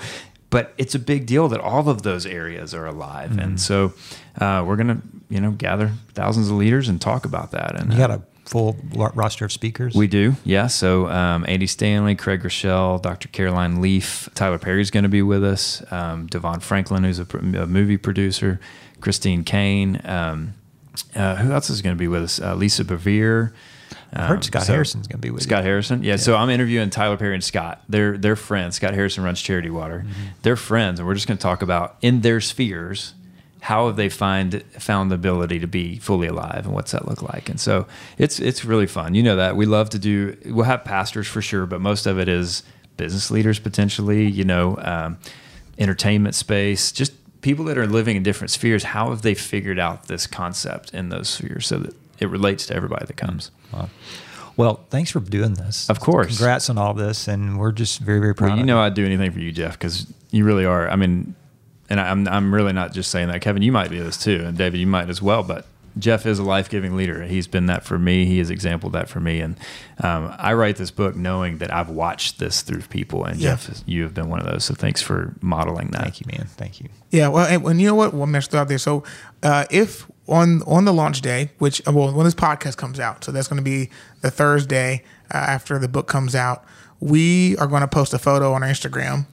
but 0.50 0.72
it's 0.78 0.94
a 0.94 0.98
big 0.98 1.26
deal 1.26 1.48
that 1.48 1.60
all 1.60 1.88
of 1.88 2.02
those 2.02 2.26
areas 2.26 2.74
are 2.74 2.86
alive, 2.86 3.38
and 3.38 3.60
so 3.60 3.92
uh, 4.40 4.64
we're 4.66 4.76
gonna, 4.76 5.02
you 5.28 5.40
know, 5.40 5.50
gather 5.50 5.90
thousands 6.12 6.48
of 6.50 6.56
leaders 6.56 6.88
and 6.88 7.00
talk 7.00 7.24
about 7.24 7.50
that. 7.52 7.74
And 7.80 7.92
You 7.92 8.02
uh, 8.02 8.06
got 8.06 8.18
a 8.18 8.22
full 8.48 8.76
roster 8.94 9.46
of 9.46 9.50
speakers. 9.52 9.94
we 9.94 10.06
do, 10.06 10.34
yeah. 10.44 10.66
So 10.68 11.08
um, 11.08 11.44
Andy 11.48 11.66
Stanley, 11.66 12.14
Craig 12.14 12.42
Groeschel, 12.42 13.00
Dr. 13.02 13.28
Caroline 13.28 13.80
Leaf, 13.80 14.28
Tyler 14.34 14.58
Perry's 14.58 14.90
going 14.90 15.02
to 15.04 15.08
be 15.08 15.22
with 15.22 15.42
us. 15.42 15.82
Um, 15.90 16.28
DeVon 16.28 16.62
Franklin, 16.62 17.02
who's 17.04 17.18
a, 17.18 17.24
pr- 17.24 17.38
a 17.38 17.66
movie 17.66 17.96
producer, 17.96 18.60
Christine 19.00 19.44
Caine. 19.44 20.00
Um, 20.04 20.54
uh, 21.16 21.36
who 21.36 21.52
else 21.52 21.68
is 21.70 21.82
going 21.82 21.96
to 21.96 21.98
be 21.98 22.06
with 22.06 22.22
us? 22.22 22.40
Uh, 22.40 22.54
Lisa 22.54 22.84
Bevere. 22.84 23.52
I 24.14 24.26
heard 24.26 24.36
Um, 24.36 24.42
Scott 24.42 24.62
so- 24.62 24.72
Harrison's 24.74 25.06
going 25.08 25.20
to 25.20 25.26
be 25.26 25.30
with 25.30 25.42
Scott 25.42 25.64
you. 25.64 25.70
Harrison. 25.70 26.02
Yeah, 26.04 26.16
So 26.16 26.36
I'm 26.36 26.48
interviewing 26.50 26.88
Tyler 26.90 27.16
Perry 27.16 27.34
and 27.34 27.42
Scott. 27.44 27.82
They're 27.88 28.16
they're 28.16 28.36
friends. 28.36 28.76
Scott 28.76 28.94
Harrison 28.94 29.24
runs 29.24 29.40
Charity 29.42 29.70
Water. 29.70 30.04
They're 30.42 30.56
friends, 30.56 31.00
and 31.00 31.06
we're 31.08 31.14
just 31.14 31.26
going 31.26 31.38
to 31.38 31.42
talk 31.42 31.62
about 31.62 31.96
in 32.00 32.20
their 32.20 32.40
spheres 32.40 33.14
how 33.60 33.86
have 33.86 33.96
they 33.96 34.10
find 34.10 34.62
found 34.78 35.10
the 35.10 35.14
ability 35.14 35.58
to 35.58 35.66
be 35.66 35.98
fully 35.98 36.26
alive 36.26 36.66
and 36.66 36.74
what's 36.74 36.92
that 36.92 37.08
look 37.08 37.22
like. 37.22 37.48
And 37.48 37.58
so 37.58 37.86
it's 38.18 38.38
it's 38.38 38.64
really 38.64 38.86
fun. 38.86 39.14
You 39.14 39.22
know 39.22 39.36
that 39.36 39.56
we 39.56 39.66
love 39.66 39.88
to 39.90 39.98
do. 39.98 40.36
We'll 40.44 40.66
have 40.66 40.84
pastors 40.84 41.26
for 41.26 41.40
sure, 41.42 41.64
but 41.66 41.80
most 41.80 42.06
of 42.06 42.18
it 42.18 42.28
is 42.28 42.62
business 42.98 43.30
leaders 43.30 43.58
potentially. 43.58 44.26
You 44.28 44.44
know, 44.44 44.76
um, 44.82 45.18
entertainment 45.78 46.34
space, 46.34 46.92
just 46.92 47.12
people 47.42 47.64
that 47.66 47.78
are 47.78 47.86
living 47.86 48.16
in 48.16 48.22
different 48.22 48.50
spheres. 48.50 48.84
How 48.84 49.10
have 49.10 49.22
they 49.22 49.34
figured 49.34 49.78
out 49.78 50.08
this 50.08 50.26
concept 50.26 50.92
in 50.94 51.08
those 51.08 51.28
spheres 51.28 51.66
so 51.66 51.78
that 51.78 51.94
it 52.20 52.28
relates 52.28 52.66
to 52.66 52.74
everybody 52.76 53.06
that 53.06 53.16
comes? 53.16 53.50
Wow. 53.74 53.88
Well, 54.56 54.84
thanks 54.90 55.10
for 55.10 55.18
doing 55.20 55.54
this. 55.54 55.90
Of 55.90 55.98
course. 56.00 56.36
Congrats 56.36 56.70
on 56.70 56.78
all 56.78 56.94
this. 56.94 57.26
And 57.26 57.58
we're 57.58 57.72
just 57.72 57.98
very, 57.98 58.20
very 58.20 58.34
proud 58.34 58.48
Well, 58.50 58.56
you 58.58 58.62
of 58.62 58.66
know, 58.68 58.80
I'd 58.80 58.94
do 58.94 59.04
anything 59.04 59.32
for 59.32 59.40
you, 59.40 59.50
Jeff, 59.50 59.72
because 59.72 60.06
you 60.30 60.44
really 60.44 60.64
are. 60.64 60.88
I 60.88 60.94
mean, 60.96 61.34
and 61.90 62.00
I- 62.00 62.08
I'm 62.10 62.26
I'm 62.28 62.54
really 62.54 62.72
not 62.72 62.92
just 62.92 63.10
saying 63.10 63.28
that. 63.28 63.40
Kevin, 63.40 63.62
you 63.62 63.72
might 63.72 63.90
be 63.90 63.98
this 63.98 64.16
too, 64.16 64.44
and 64.46 64.56
David, 64.56 64.78
you 64.80 64.86
might 64.86 65.08
as 65.10 65.20
well. 65.20 65.42
But 65.42 65.66
Jeff 65.98 66.24
is 66.24 66.38
a 66.38 66.44
life 66.44 66.68
giving 66.70 66.96
leader. 66.96 67.22
He's 67.24 67.46
been 67.48 67.66
that 67.66 67.84
for 67.84 67.98
me. 67.98 68.26
He 68.26 68.38
has 68.38 68.48
exampled 68.50 68.92
that 68.94 69.08
for 69.08 69.18
me. 69.20 69.40
And 69.40 69.56
um, 70.02 70.32
I 70.38 70.54
write 70.54 70.76
this 70.76 70.90
book 70.92 71.14
knowing 71.16 71.58
that 71.58 71.72
I've 71.74 71.88
watched 71.90 72.38
this 72.38 72.62
through 72.62 72.82
people, 72.82 73.24
and 73.24 73.38
Yeah. 73.40 73.50
Jeff, 73.56 73.82
you 73.86 74.02
have 74.04 74.14
been 74.14 74.28
one 74.28 74.38
of 74.40 74.46
those. 74.46 74.64
So 74.64 74.74
thanks 74.74 75.02
for 75.02 75.34
modeling 75.40 75.88
that. 75.88 76.02
Thank 76.02 76.20
you, 76.20 76.26
man. 76.30 76.46
Thank 76.56 76.80
you. 76.80 76.88
Yeah, 77.10 77.28
well, 77.28 77.46
and, 77.46 77.64
and 77.64 77.80
you 77.80 77.86
know 77.88 77.94
what? 77.96 78.14
One 78.14 78.30
messed 78.30 78.54
out 78.54 78.68
there. 78.68 78.78
So, 78.78 79.02
uh, 79.42 79.66
if 79.70 80.08
on 80.28 80.62
on 80.62 80.84
the 80.84 80.92
launch 80.92 81.20
day, 81.20 81.50
which 81.58 81.86
uh, 81.86 81.92
well, 81.92 82.12
when 82.12 82.24
this 82.24 82.34
podcast 82.34 82.76
comes 82.76 82.98
out, 82.98 83.24
so 83.24 83.32
that's 83.32 83.48
going 83.48 83.58
to 83.58 83.62
be 83.62 83.90
the 84.22 84.30
Thursday 84.30 85.02
uh, 85.32 85.36
after 85.38 85.78
the 85.78 85.88
book 85.88 86.06
comes 86.06 86.34
out, 86.34 86.64
we 87.00 87.56
are 87.58 87.66
going 87.66 87.82
to 87.82 87.88
post 87.88 88.14
a 88.14 88.18
photo 88.18 88.52
on 88.52 88.62
our 88.62 88.68
Instagram 88.68 89.26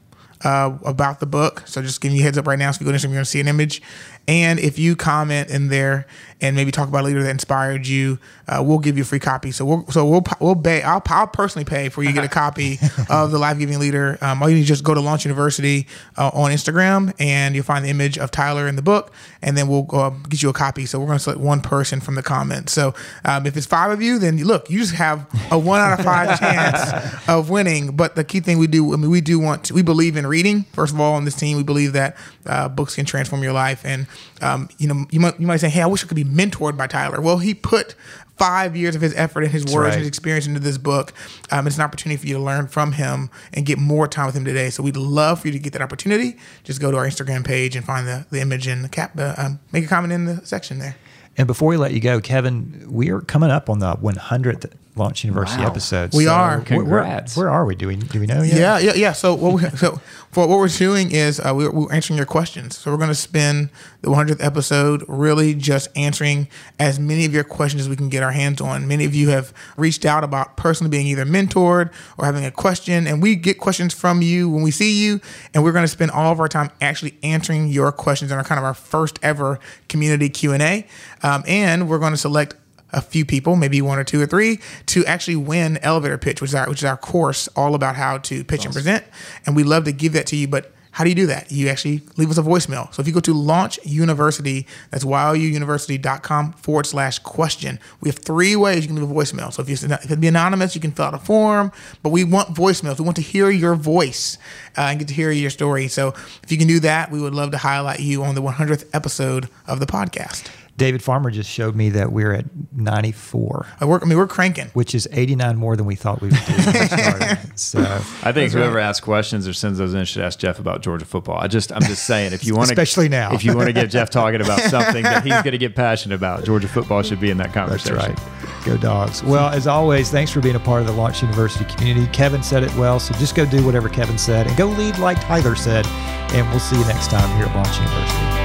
uh, 0.44 0.78
about 0.84 1.20
the 1.20 1.26
book. 1.26 1.64
So 1.66 1.82
just 1.82 2.02
giving 2.02 2.18
you 2.18 2.24
a 2.24 2.26
heads 2.26 2.38
up 2.38 2.48
right 2.48 2.60
now. 2.60 2.72
So 2.72 2.78
if 2.78 2.82
you 2.82 2.86
go 2.86 2.92
to 2.92 2.98
Instagram, 2.98 3.10
you're 3.10 3.18
going 3.18 3.26
to 3.26 3.30
see 3.30 3.40
an 3.40 3.48
image. 3.48 3.82
And 4.28 4.60
if 4.60 4.78
you 4.78 4.96
comment 4.96 5.50
in 5.50 5.70
there 5.70 6.06
and 6.40 6.56
maybe 6.56 6.72
talk 6.72 6.88
about 6.88 7.02
a 7.02 7.08
leader 7.08 7.24
that 7.24 7.30
inspired 7.30 7.88
you, 7.88 8.20
uh, 8.48 8.62
we'll 8.64 8.80
give 8.80 8.96
you 8.96 9.04
a 9.04 9.06
free 9.06 9.20
copy. 9.20 9.52
So 9.52 9.66
we'll 9.66 9.86
so 9.88 10.06
we'll 10.06 10.24
we'll 10.40 10.56
pay. 10.56 10.84
I'll, 10.84 11.02
I'll 11.08 11.28
personally 11.28 11.66
pay 11.66 11.90
for 11.90 12.04
you 12.04 12.10
to 12.10 12.14
get 12.14 12.24
a 12.24 12.28
copy 12.30 12.78
of 13.10 13.32
the 13.32 13.40
Life 13.40 13.58
Giving 13.58 13.80
Leader. 13.80 14.18
Um, 14.22 14.42
all 14.42 14.50
you 14.50 14.56
need 14.56 14.62
to 14.62 14.68
just 14.68 14.84
go 14.84 14.94
to 14.94 15.02
Launch 15.02 15.26
Youniversity 15.26 15.88
uh, 16.18 16.30
on 16.34 16.52
Instagram 16.52 17.14
and 17.20 17.56
you'll 17.56 17.64
find 17.64 17.84
the 17.84 17.90
image 17.90 18.18
of 18.18 18.32
Tyler 18.32 18.68
in 18.68 18.76
the 18.76 18.82
book, 18.82 19.12
and 19.42 19.58
then 19.58 19.68
we'll 19.68 19.88
uh, 19.92 20.12
get 20.30 20.44
you 20.44 20.50
a 20.50 20.54
copy. 20.54 20.86
So 20.86 21.00
we're 21.00 21.08
going 21.08 21.18
to 21.18 21.24
select 21.24 21.42
one 21.42 21.62
person 21.62 22.00
from 22.00 22.16
the 22.16 22.24
comments. 22.24 22.74
So 22.74 22.94
um, 23.26 23.46
if 23.48 23.58
it's 23.58 23.66
five 23.66 23.92
of 23.92 24.02
you, 24.02 24.20
then 24.20 24.38
look, 24.38 24.70
you 24.70 24.80
just 24.80 24.96
have 24.96 25.28
a 25.52 25.58
one 25.58 25.82
out 25.82 26.00
of 26.00 26.06
five 26.06 26.40
chance 26.40 27.28
of 27.28 27.50
winning. 27.50 27.96
But 27.96 28.16
the 28.16 28.24
key 28.24 28.40
thing 28.40 28.60
we 28.60 28.68
do, 28.68 28.94
I 28.94 28.98
mean, 28.98 29.10
we 29.10 29.22
do 29.22 29.40
want 29.40 29.66
to, 29.66 29.74
we 29.74 29.82
believe 29.82 30.16
in 30.16 30.28
reading. 30.32 30.64
First 30.74 30.94
of 30.94 31.00
all, 31.00 31.14
on 31.14 31.26
this 31.26 31.36
team, 31.36 31.58
we 31.58 31.64
believe 31.64 31.94
that 31.94 32.18
uh, 32.46 32.70
books 32.70 32.96
can 32.96 33.06
transform 33.06 33.44
your 33.44 33.54
life. 33.54 33.86
And 33.86 34.08
um, 34.42 34.70
you 34.80 34.88
know, 34.88 35.06
you 35.12 35.20
might 35.20 35.40
you 35.40 35.46
might 35.46 35.58
say, 35.58 35.70
"Hey, 35.70 35.82
I 35.82 35.86
wish 35.86 36.04
I 36.04 36.08
could 36.08 36.16
be 36.16 36.24
mentored 36.24 36.78
by 36.78 36.88
Tyler." 36.88 37.22
Well, 37.22 37.38
he 37.38 37.54
put 37.54 37.94
five 38.38 38.76
years 38.76 38.96
of 38.96 39.02
his 39.02 39.14
effort 39.16 39.44
and 39.44 39.52
his 39.52 39.66
words 39.66 39.76
right. 39.76 39.94
and 39.94 40.00
his 40.00 40.08
experience 40.08 40.48
into 40.48 40.60
this 40.60 40.80
book. 40.80 41.14
Um, 41.52 41.68
it's 41.68 41.76
an 41.76 41.84
opportunity 41.84 42.20
for 42.20 42.26
you 42.26 42.34
to 42.34 42.40
learn 42.40 42.68
from 42.68 42.94
him 42.94 43.30
and 43.54 43.68
get 43.68 43.78
more 43.78 44.08
time 44.08 44.26
with 44.26 44.36
him 44.36 44.46
today. 44.46 44.72
So 44.72 44.82
we'd 44.82 44.98
love 44.98 45.42
for 45.42 45.50
you 45.50 45.52
to 45.54 45.60
get 45.60 45.74
that 45.74 45.82
opportunity. 45.84 46.38
Just 46.64 46.82
go 46.82 46.90
to 46.90 46.98
our 46.98 47.06
Instagram 47.06 47.46
page 47.46 47.76
and 47.76 47.86
find 47.86 48.08
the, 48.08 48.26
the 48.32 48.42
image 48.42 48.66
and 48.66 48.84
the 48.84 48.90
cap. 48.90 49.12
Uh, 49.16 49.36
um, 49.38 49.60
make 49.72 49.84
a 49.84 49.88
comment 49.88 50.12
in 50.12 50.26
the 50.26 50.44
section 50.44 50.80
there. 50.80 50.96
And 51.38 51.46
before 51.46 51.70
we 51.70 51.78
let 51.78 51.94
you 51.94 52.00
go, 52.00 52.20
Kevin, 52.20 52.88
we 52.90 53.12
are 53.12 53.22
coming 53.22 53.52
up 53.52 53.70
on 53.70 53.78
the 53.78 53.94
100th 53.94 54.72
Launch 54.96 55.24
Youniversity 55.24 55.60
Wow. 55.60 55.68
episode. 55.68 56.14
We 56.14 56.28
are. 56.28 56.60
Where, 56.60 56.84
where- 56.84 57.02
Congrats. 57.04 57.38
where 57.38 57.50
are 57.50 57.66
we? 57.66 57.76
Do 57.76 57.88
we 57.88 57.96
do 57.96 58.20
we 58.20 58.26
know 58.26 58.42
yet? 58.42 58.58
Yeah, 58.58 58.78
yeah, 58.80 58.94
yeah. 58.94 59.12
So 59.14 59.34
what 59.36 59.54
we 59.54 59.70
so 59.78 60.02
for 60.32 60.48
what 60.48 60.58
we're 60.60 60.68
doing 60.68 61.12
is 61.12 61.40
uh, 61.40 61.54
we're, 61.56 61.72
we're 61.72 61.92
answering 61.94 62.18
your 62.18 62.26
questions. 62.26 62.78
So 62.78 62.92
we're 62.92 62.98
going 62.98 63.10
to 63.10 63.16
spend 63.16 63.70
the 64.02 64.10
100th 64.10 64.44
episode 64.44 65.04
really 65.08 65.54
just 65.54 65.90
answering 65.96 66.48
as 66.80 67.00
many 67.00 67.26
of 67.26 67.34
your 67.34 67.44
questions 67.44 67.82
as 67.82 67.90
we 67.90 67.96
can 67.98 68.08
get 68.10 68.24
our 68.24 68.32
hands 68.32 68.62
on. 68.62 68.88
Many 68.88 69.04
of 69.06 69.14
you 69.14 69.30
have 69.30 69.54
reached 69.78 70.06
out 70.06 70.24
about 70.24 70.56
personally 70.58 70.90
being 70.90 71.06
either 71.08 71.26
mentored 71.26 71.92
or 72.18 72.26
having 72.26 72.46
a 72.46 72.52
question, 72.52 73.08
and 73.08 73.22
we 73.22 73.36
get 73.36 73.58
questions 73.60 73.94
from 73.94 74.22
you 74.22 74.50
when 74.50 74.64
we 74.64 74.72
see 74.72 75.04
you, 75.04 75.20
and 75.54 75.64
we're 75.66 75.74
going 75.74 75.84
to 75.84 75.88
spend 75.90 76.12
all 76.12 76.32
of 76.32 76.40
our 76.40 76.48
time 76.48 76.70
actually 76.82 77.18
answering 77.24 77.68
your 77.68 77.92
questions 77.92 78.32
in 78.32 78.38
our 78.38 78.44
kind 78.44 78.58
of 78.60 78.64
our 78.66 78.74
first 78.74 79.20
ever 79.22 79.60
community 79.90 80.30
Q 80.30 80.54
and 80.54 80.64
A, 80.64 80.86
um, 81.24 81.44
and 81.46 81.90
we're 81.90 82.00
going 82.00 82.14
to 82.14 82.18
select 82.18 82.56
a 82.94 83.02
few 83.02 83.26
people, 83.26 83.56
maybe 83.56 83.82
one 83.82 84.00
or 84.00 84.04
two 84.04 84.22
or 84.22 84.26
three, 84.26 84.60
to 84.88 85.06
actually 85.06 85.36
win 85.36 85.78
elevator 85.78 86.18
pitch, 86.18 86.42
which 86.42 86.52
is 86.52 86.56
our 86.56 86.70
which 86.70 86.80
is 86.80 86.86
our 86.86 86.98
course 86.98 87.48
all 87.56 87.76
about 87.76 87.96
how 87.96 88.18
to 88.20 88.44
pitch 88.44 88.66
and 88.66 88.74
present. 88.74 89.04
And 89.46 89.56
we 89.56 89.64
love 89.64 89.86
to 89.86 89.92
give 89.92 90.14
that 90.14 90.28
to 90.28 90.36
you, 90.36 90.48
but 90.48 90.74
how 90.92 91.06
do 91.06 91.10
you 91.10 91.16
do 91.16 91.28
that? 91.28 91.52
You 91.52 91.70
actually 91.70 92.02
leave 92.18 92.30
us 92.30 92.38
a 92.38 92.44
voicemail. 92.44 92.94
So 92.94 93.02
if 93.02 93.08
you 93.08 93.14
go 93.14 93.22
to 93.22 93.34
Launch 93.34 93.80
Youniversity, 93.84 94.66
that's 94.90 95.06
youniversity.com 95.06 96.54
forward 96.54 96.86
slash 96.86 97.20
question. 97.20 97.80
We 98.02 98.10
have 98.10 98.20
three 98.20 98.58
ways 98.58 98.82
you 98.82 98.88
can 98.88 98.98
leave 98.98 99.10
a 99.10 99.14
voicemail. 99.14 99.54
So 99.54 99.62
if, 99.62 99.70
you, 99.70 99.76
if 99.76 100.06
it'd 100.06 100.20
be 100.20 100.28
anonymous, 100.28 100.76
you 100.76 100.82
can 100.82 100.92
fill 100.92 101.06
out 101.06 101.14
a 101.14 101.18
form, 101.18 101.72
but 102.04 102.10
we 102.10 102.26
want 102.26 102.50
voicemails. 102.50 103.00
We 103.00 103.06
want 103.06 103.16
to 103.16 103.24
hear 103.24 103.50
your 103.50 103.76
voice 103.76 104.38
uh, 104.78 104.82
and 104.82 105.00
get 105.00 105.08
to 105.08 105.14
hear 105.14 105.32
your 105.32 105.50
story. 105.50 105.88
So 105.88 106.10
if 106.44 106.52
you 106.52 106.58
can 106.58 106.68
do 106.68 106.82
that, 106.82 107.10
we 107.10 107.22
would 107.22 107.34
love 107.34 107.52
to 107.52 107.58
highlight 107.58 108.02
you 108.02 108.24
on 108.24 108.36
the 108.36 108.42
100th 108.42 108.90
episode 108.94 109.48
of 109.68 109.80
the 109.80 109.86
podcast. 109.86 110.50
David 110.78 111.04
Farmer 111.04 111.30
just 111.30 111.50
showed 111.50 111.76
me 111.76 111.90
that 111.90 112.12
we're 112.12 112.34
at 112.34 112.46
94, 112.74 113.68
I 113.80 113.86
work. 113.86 114.02
I 114.02 114.06
mean, 114.06 114.18
we're 114.18 114.26
cranking. 114.28 114.68
which 114.74 114.96
is 114.96 115.08
89 115.12 115.56
more 115.58 115.76
than 115.76 115.86
we 115.86 115.96
thought 115.96 116.22
we 116.22 116.30
would 116.30 116.38
do. 116.46 116.54
when 116.54 116.74
we 116.74 116.88
started. 116.88 117.60
so 117.60 117.82
I 118.24 118.32
think 118.32 118.52
whoever 118.52 118.80
asks 118.80 119.04
questions 119.04 119.48
or 119.48 119.54
sends 119.54 119.78
those 119.78 119.94
in 119.94 120.06
should 120.06 120.24
ask 120.24 120.40
Jeff 120.40 120.60
about 120.60 120.82
Georgia 120.82 121.06
football. 121.06 121.38
I 121.38 121.48
just, 121.48 121.72
I'm 121.72 121.84
just 121.84 122.06
saying, 122.06 122.34
if 122.34 122.44
you 122.46 122.56
want 122.56 122.70
to, 122.70 122.74
Especially 122.74 123.10
now. 123.10 123.34
if 123.34 123.44
you 123.44 123.56
want 123.56 123.68
to 123.68 123.74
get 123.74 123.90
Jeff 123.92 124.10
talking 124.12 124.42
about 124.42 124.60
something 124.62 125.04
that 125.04 125.24
he's 125.24 125.34
going 125.34 125.52
to 125.52 125.58
get 125.58 125.76
passionate 125.76 126.16
about, 126.16 126.46
Georgia 126.46 126.68
football 126.68 127.04
should 127.04 127.20
be 127.20 127.30
in 127.30 127.38
that 127.38 127.54
conversation. 127.54 127.96
That's 127.96 128.08
conversation. 128.08 128.48
right. 128.60 128.66
Go 128.66 128.78
dogs. 128.78 129.24
Well, 129.24 129.50
as 129.50 129.68
always, 129.68 130.10
thanks 130.10 130.32
for 130.32 130.40
being 130.40 130.56
a 130.56 130.60
part 130.60 130.82
of 130.82 130.88
the 130.88 130.94
Launch 130.94 131.20
Youniversity 131.22 131.68
community. 131.78 132.08
Kevin 132.12 132.42
said 132.44 132.64
it 132.64 132.74
well, 132.76 133.00
so 133.00 133.14
just 133.16 133.36
go 133.36 133.46
do 133.46 133.64
whatever 133.66 133.90
Kevin 133.90 134.18
said 134.18 134.48
and 134.48 134.56
go 134.58 134.66
lead 134.68 134.98
like 135.00 135.20
Tyler 135.22 135.56
said. 135.56 135.86
And 136.34 136.50
we'll 136.50 136.60
see 136.60 136.78
you 136.78 136.86
next 136.86 137.10
time 137.10 137.30
here 137.38 137.46
at 137.46 137.56
Launch 137.56 137.68
Youniversity. 137.76 138.41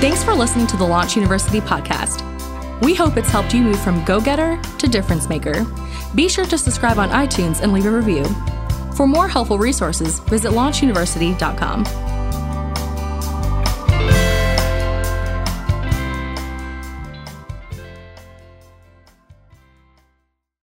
Thanks 0.00 0.22
for 0.22 0.32
listening 0.32 0.68
to 0.68 0.76
the 0.76 0.84
Launch 0.84 1.16
Youniversity 1.16 1.60
podcast. 1.60 2.22
We 2.82 2.94
hope 2.94 3.16
it's 3.16 3.30
helped 3.30 3.52
you 3.52 3.62
move 3.62 3.80
from 3.80 4.04
go 4.04 4.20
getter 4.20 4.56
to 4.78 4.86
difference 4.86 5.28
maker. 5.28 5.66
Be 6.14 6.28
sure 6.28 6.46
to 6.46 6.56
subscribe 6.56 6.98
on 6.98 7.08
iTunes 7.08 7.62
and 7.62 7.72
leave 7.72 7.84
a 7.84 7.90
review. 7.90 8.24
For 8.94 9.08
more 9.08 9.26
helpful 9.26 9.58
resources, 9.58 10.20
visit 10.20 10.52
launchyouniversity.com. 10.52 12.07